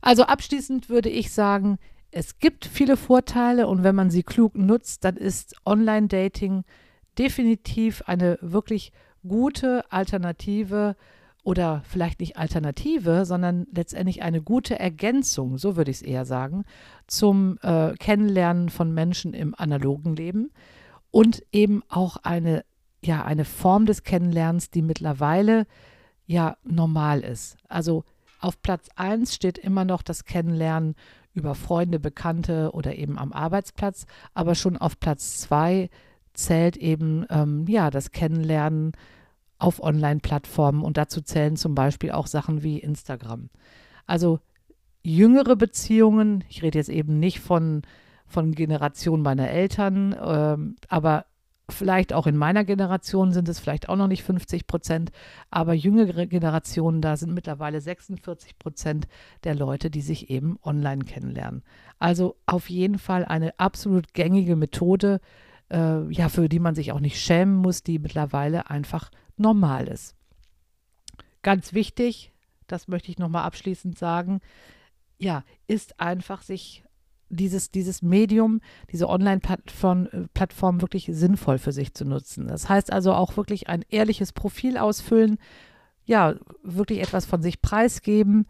Also 0.00 0.24
abschließend 0.24 0.88
würde 0.88 1.08
ich 1.08 1.32
sagen, 1.32 1.78
es 2.10 2.38
gibt 2.38 2.64
viele 2.64 2.96
Vorteile 2.96 3.68
und 3.68 3.84
wenn 3.84 3.94
man 3.94 4.10
sie 4.10 4.22
klug 4.22 4.56
nutzt, 4.56 5.04
dann 5.04 5.16
ist 5.16 5.54
Online-Dating 5.64 6.64
definitiv 7.18 8.02
eine 8.06 8.38
wirklich 8.40 8.92
gute 9.26 9.84
Alternative 9.92 10.96
oder 11.42 11.82
vielleicht 11.84 12.20
nicht 12.20 12.36
Alternative, 12.36 13.24
sondern 13.24 13.66
letztendlich 13.72 14.22
eine 14.22 14.42
gute 14.42 14.78
Ergänzung, 14.78 15.56
so 15.58 15.76
würde 15.76 15.90
ich 15.90 15.98
es 15.98 16.02
eher 16.02 16.24
sagen, 16.24 16.64
zum 17.06 17.58
äh, 17.62 17.94
Kennenlernen 17.94 18.68
von 18.68 18.92
Menschen 18.92 19.32
im 19.32 19.54
analogen 19.54 20.16
Leben 20.16 20.50
und 21.10 21.42
eben 21.52 21.82
auch 21.88 22.16
eine, 22.18 22.64
ja, 23.02 23.24
eine 23.24 23.44
Form 23.44 23.86
des 23.86 24.02
Kennenlernens, 24.02 24.70
die 24.70 24.82
mittlerweile 24.82 25.66
ja 26.26 26.56
normal 26.62 27.20
ist. 27.20 27.56
Also 27.68 28.04
auf 28.40 28.62
Platz 28.62 28.88
1 28.96 29.34
steht 29.34 29.58
immer 29.58 29.84
noch 29.84 30.02
das 30.02 30.24
Kennenlernen 30.24 30.94
über 31.32 31.54
Freunde, 31.54 32.00
Bekannte 32.00 32.70
oder 32.72 32.96
eben 32.96 33.18
am 33.18 33.32
Arbeitsplatz. 33.32 34.06
Aber 34.34 34.54
schon 34.54 34.76
auf 34.76 34.98
Platz 34.98 35.38
zwei 35.38 35.90
zählt 36.34 36.76
eben 36.76 37.26
ähm, 37.30 37.66
ja 37.68 37.90
das 37.90 38.12
Kennenlernen 38.12 38.92
auf 39.58 39.82
Online-Plattformen 39.82 40.82
und 40.82 40.96
dazu 40.96 41.20
zählen 41.20 41.56
zum 41.56 41.74
Beispiel 41.74 42.12
auch 42.12 42.26
Sachen 42.26 42.62
wie 42.62 42.78
Instagram. 42.78 43.50
Also 44.06 44.40
jüngere 45.02 45.56
Beziehungen, 45.56 46.44
ich 46.48 46.62
rede 46.62 46.78
jetzt 46.78 46.88
eben 46.88 47.18
nicht 47.18 47.40
von, 47.40 47.82
von 48.30 48.52
Generation 48.52 49.22
meiner 49.22 49.50
Eltern, 49.50 50.16
ähm, 50.22 50.76
aber 50.88 51.26
vielleicht 51.70 52.12
auch 52.12 52.26
in 52.26 52.36
meiner 52.36 52.64
Generation 52.64 53.32
sind 53.32 53.48
es 53.48 53.60
vielleicht 53.60 53.88
auch 53.88 53.96
noch 53.96 54.06
nicht 54.06 54.22
50 54.22 54.66
Prozent, 54.66 55.10
aber 55.50 55.72
jüngere 55.72 56.26
Generationen, 56.26 57.00
da 57.00 57.16
sind 57.16 57.32
mittlerweile 57.32 57.80
46 57.80 58.58
Prozent 58.58 59.06
der 59.44 59.54
Leute, 59.54 59.90
die 59.90 60.00
sich 60.00 60.30
eben 60.30 60.58
online 60.62 61.04
kennenlernen. 61.04 61.62
Also 61.98 62.36
auf 62.46 62.70
jeden 62.70 62.98
Fall 62.98 63.24
eine 63.24 63.58
absolut 63.58 64.14
gängige 64.14 64.56
Methode, 64.56 65.20
äh, 65.70 66.10
ja, 66.10 66.28
für 66.28 66.48
die 66.48 66.60
man 66.60 66.74
sich 66.74 66.92
auch 66.92 67.00
nicht 67.00 67.20
schämen 67.20 67.56
muss, 67.56 67.82
die 67.82 67.98
mittlerweile 67.98 68.70
einfach 68.70 69.10
normal 69.36 69.88
ist. 69.88 70.14
Ganz 71.42 71.72
wichtig, 71.72 72.32
das 72.66 72.88
möchte 72.88 73.10
ich 73.10 73.18
nochmal 73.18 73.44
abschließend 73.44 73.98
sagen, 73.98 74.40
ja, 75.18 75.44
ist 75.66 76.00
einfach 76.00 76.42
sich 76.42 76.84
dieses, 77.30 77.70
dieses 77.70 78.02
Medium, 78.02 78.60
diese 78.92 79.08
Online-Plattform 79.08 80.06
äh, 80.06 80.82
wirklich 80.82 81.08
sinnvoll 81.12 81.58
für 81.58 81.72
sich 81.72 81.94
zu 81.94 82.04
nutzen. 82.04 82.48
Das 82.48 82.68
heißt 82.68 82.92
also 82.92 83.14
auch 83.14 83.36
wirklich 83.36 83.68
ein 83.68 83.84
ehrliches 83.88 84.32
Profil 84.32 84.76
ausfüllen, 84.76 85.38
ja, 86.04 86.34
wirklich 86.62 87.00
etwas 87.00 87.24
von 87.24 87.40
sich 87.40 87.62
preisgeben, 87.62 88.46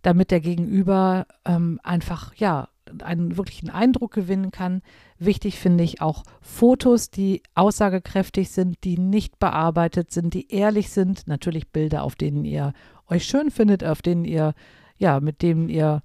damit 0.00 0.30
der 0.30 0.40
Gegenüber 0.40 1.26
ähm, 1.44 1.78
einfach, 1.82 2.34
ja, 2.34 2.68
einen 3.02 3.36
wirklichen 3.36 3.70
Eindruck 3.70 4.12
gewinnen 4.12 4.50
kann. 4.50 4.82
Wichtig 5.18 5.58
finde 5.58 5.84
ich 5.84 6.00
auch 6.00 6.24
Fotos, 6.40 7.10
die 7.10 7.42
aussagekräftig 7.54 8.50
sind, 8.50 8.82
die 8.84 8.98
nicht 8.98 9.38
bearbeitet 9.38 10.10
sind, 10.10 10.34
die 10.34 10.52
ehrlich 10.52 10.90
sind. 10.90 11.26
Natürlich 11.26 11.68
Bilder, 11.68 12.02
auf 12.02 12.16
denen 12.16 12.44
ihr 12.44 12.72
euch 13.08 13.24
schön 13.24 13.50
findet, 13.50 13.84
auf 13.84 14.02
denen 14.02 14.24
ihr, 14.24 14.54
ja, 14.98 15.20
mit 15.20 15.42
denen 15.42 15.68
ihr 15.68 16.02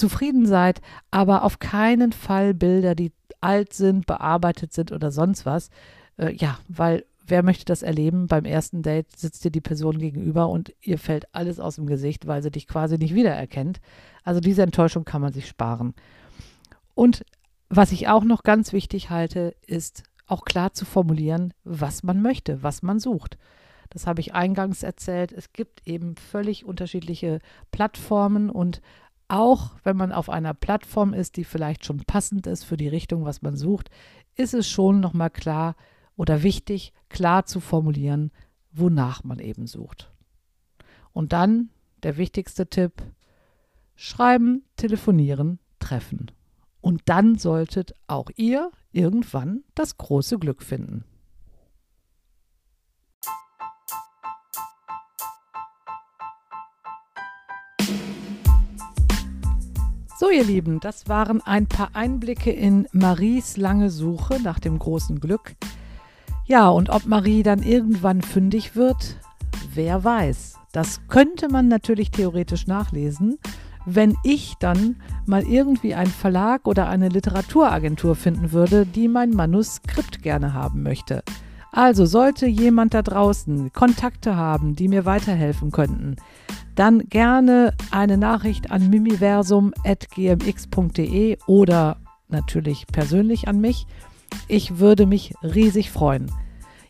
zufrieden 0.00 0.46
seid, 0.46 0.80
aber 1.10 1.44
auf 1.44 1.58
keinen 1.58 2.12
Fall 2.12 2.54
Bilder, 2.54 2.94
die 2.94 3.12
alt 3.40 3.72
sind, 3.72 4.06
bearbeitet 4.06 4.72
sind 4.72 4.92
oder 4.92 5.12
sonst 5.12 5.46
was. 5.46 5.70
Äh, 6.16 6.34
ja, 6.34 6.58
weil 6.68 7.04
wer 7.26 7.42
möchte 7.42 7.64
das 7.64 7.82
erleben? 7.82 8.26
Beim 8.26 8.44
ersten 8.44 8.82
Date 8.82 9.16
sitzt 9.16 9.44
dir 9.44 9.50
die 9.50 9.60
Person 9.60 9.98
gegenüber 9.98 10.48
und 10.48 10.74
ihr 10.80 10.98
fällt 10.98 11.32
alles 11.34 11.60
aus 11.60 11.76
dem 11.76 11.86
Gesicht, 11.86 12.26
weil 12.26 12.42
sie 12.42 12.50
dich 12.50 12.66
quasi 12.66 12.98
nicht 12.98 13.14
wiedererkennt. 13.14 13.80
Also 14.24 14.40
diese 14.40 14.62
Enttäuschung 14.62 15.04
kann 15.04 15.22
man 15.22 15.32
sich 15.32 15.46
sparen. 15.46 15.94
Und 16.94 17.24
was 17.68 17.92
ich 17.92 18.08
auch 18.08 18.24
noch 18.24 18.42
ganz 18.42 18.72
wichtig 18.72 19.10
halte, 19.10 19.54
ist 19.66 20.02
auch 20.26 20.44
klar 20.44 20.72
zu 20.72 20.84
formulieren, 20.84 21.54
was 21.64 22.02
man 22.02 22.20
möchte, 22.20 22.62
was 22.62 22.82
man 22.82 22.98
sucht. 22.98 23.38
Das 23.90 24.06
habe 24.06 24.20
ich 24.20 24.34
eingangs 24.34 24.82
erzählt. 24.82 25.32
Es 25.32 25.52
gibt 25.52 25.86
eben 25.86 26.16
völlig 26.16 26.64
unterschiedliche 26.64 27.40
Plattformen 27.72 28.48
und 28.50 28.80
auch 29.30 29.70
wenn 29.84 29.96
man 29.96 30.12
auf 30.12 30.28
einer 30.28 30.54
Plattform 30.54 31.14
ist, 31.14 31.36
die 31.36 31.44
vielleicht 31.44 31.84
schon 31.84 32.04
passend 32.04 32.46
ist 32.46 32.64
für 32.64 32.76
die 32.76 32.88
Richtung, 32.88 33.24
was 33.24 33.42
man 33.42 33.56
sucht, 33.56 33.90
ist 34.34 34.54
es 34.54 34.68
schon 34.68 35.00
nochmal 35.00 35.30
klar 35.30 35.76
oder 36.16 36.42
wichtig, 36.42 36.92
klar 37.08 37.46
zu 37.46 37.60
formulieren, 37.60 38.32
wonach 38.72 39.24
man 39.24 39.38
eben 39.38 39.66
sucht. 39.66 40.12
Und 41.12 41.32
dann 41.32 41.70
der 42.02 42.16
wichtigste 42.16 42.68
Tipp, 42.68 43.02
schreiben, 43.94 44.64
telefonieren, 44.76 45.58
treffen. 45.78 46.30
Und 46.80 47.02
dann 47.06 47.36
solltet 47.36 47.94
auch 48.06 48.30
ihr 48.36 48.70
irgendwann 48.92 49.62
das 49.74 49.96
große 49.96 50.38
Glück 50.38 50.62
finden. 50.62 51.04
So, 60.20 60.28
ihr 60.28 60.44
Lieben, 60.44 60.80
das 60.80 61.08
waren 61.08 61.40
ein 61.40 61.66
paar 61.66 61.92
Einblicke 61.94 62.50
in 62.50 62.86
Maries 62.92 63.56
lange 63.56 63.88
Suche 63.88 64.38
nach 64.42 64.58
dem 64.58 64.78
großen 64.78 65.18
Glück. 65.18 65.54
Ja, 66.44 66.68
und 66.68 66.90
ob 66.90 67.06
Marie 67.06 67.42
dann 67.42 67.62
irgendwann 67.62 68.20
fündig 68.20 68.76
wird, 68.76 69.16
wer 69.72 70.04
weiß. 70.04 70.58
Das 70.72 71.00
könnte 71.08 71.48
man 71.48 71.68
natürlich 71.68 72.10
theoretisch 72.10 72.66
nachlesen, 72.66 73.38
wenn 73.86 74.14
ich 74.22 74.56
dann 74.60 74.96
mal 75.24 75.42
irgendwie 75.44 75.94
einen 75.94 76.12
Verlag 76.12 76.68
oder 76.68 76.90
eine 76.90 77.08
Literaturagentur 77.08 78.14
finden 78.14 78.52
würde, 78.52 78.84
die 78.84 79.08
mein 79.08 79.30
Manuskript 79.30 80.22
gerne 80.22 80.52
haben 80.52 80.82
möchte. 80.82 81.22
Also 81.72 82.04
sollte 82.04 82.46
jemand 82.46 82.94
da 82.94 83.02
draußen 83.02 83.72
Kontakte 83.72 84.36
haben, 84.36 84.74
die 84.74 84.88
mir 84.88 85.04
weiterhelfen 85.04 85.70
könnten, 85.70 86.16
dann 86.74 87.08
gerne 87.08 87.74
eine 87.90 88.16
Nachricht 88.16 88.70
an 88.70 88.88
mimiversum.gmx.de 88.90 91.38
oder 91.46 91.96
natürlich 92.28 92.86
persönlich 92.88 93.48
an 93.48 93.60
mich. 93.60 93.86
Ich 94.48 94.78
würde 94.78 95.06
mich 95.06 95.34
riesig 95.42 95.90
freuen. 95.90 96.30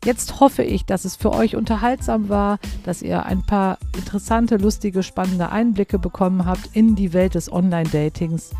Jetzt 0.04 0.40
hoffe 0.40 0.62
ich, 0.62 0.84
dass 0.86 1.04
es 1.04 1.16
für 1.16 1.32
euch 1.32 1.56
unterhaltsam 1.56 2.30
war, 2.30 2.58
dass 2.84 3.02
ihr 3.02 3.26
ein 3.26 3.42
paar 3.42 3.76
interessante, 3.94 4.56
lustige, 4.56 5.02
spannende 5.02 5.50
Einblicke 5.50 5.98
bekommen 5.98 6.46
habt 6.46 6.70
in 6.72 6.96
die 6.96 7.12
Welt 7.12 7.34
des 7.34 7.52
Online-Datings. 7.52 8.52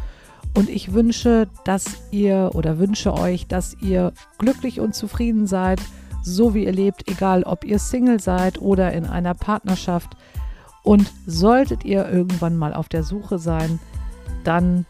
Und 0.54 0.68
ich 0.68 0.92
wünsche, 0.92 1.48
dass 1.64 1.86
ihr 2.10 2.50
oder 2.54 2.78
wünsche 2.78 3.14
euch, 3.14 3.46
dass 3.46 3.74
ihr 3.80 4.12
glücklich 4.36 4.80
und 4.80 4.94
zufrieden 4.94 5.46
seid, 5.46 5.80
so 6.22 6.54
wie 6.54 6.64
ihr 6.64 6.72
lebt, 6.72 7.08
egal 7.10 7.42
ob 7.42 7.64
ihr 7.64 7.78
Single 7.78 8.20
seid 8.20 8.60
oder 8.60 8.92
in 8.92 9.06
einer 9.06 9.34
Partnerschaft. 9.34 10.16
Und 10.82 11.12
solltet 11.26 11.84
ihr 11.84 12.08
irgendwann 12.08 12.56
mal 12.56 12.72
auf 12.72 12.88
der 12.88 13.02
Suche 13.02 13.38
sein, 13.38 13.78
dann 14.44 14.86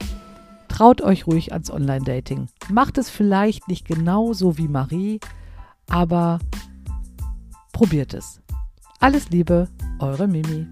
traut 0.68 1.00
euch 1.00 1.26
ruhig 1.26 1.52
ans 1.52 1.70
Online-Dating. 1.70 2.48
Macht 2.68 2.96
es 2.96 3.10
vielleicht 3.10 3.68
nicht 3.68 3.86
genauso 3.86 4.56
wie 4.56 4.68
Marie, 4.68 5.20
aber 5.88 6.38
probiert 7.72 8.14
es. 8.14 8.40
Alles 9.00 9.30
Liebe, 9.30 9.68
eure 9.98 10.28
Mimi. 10.28 10.66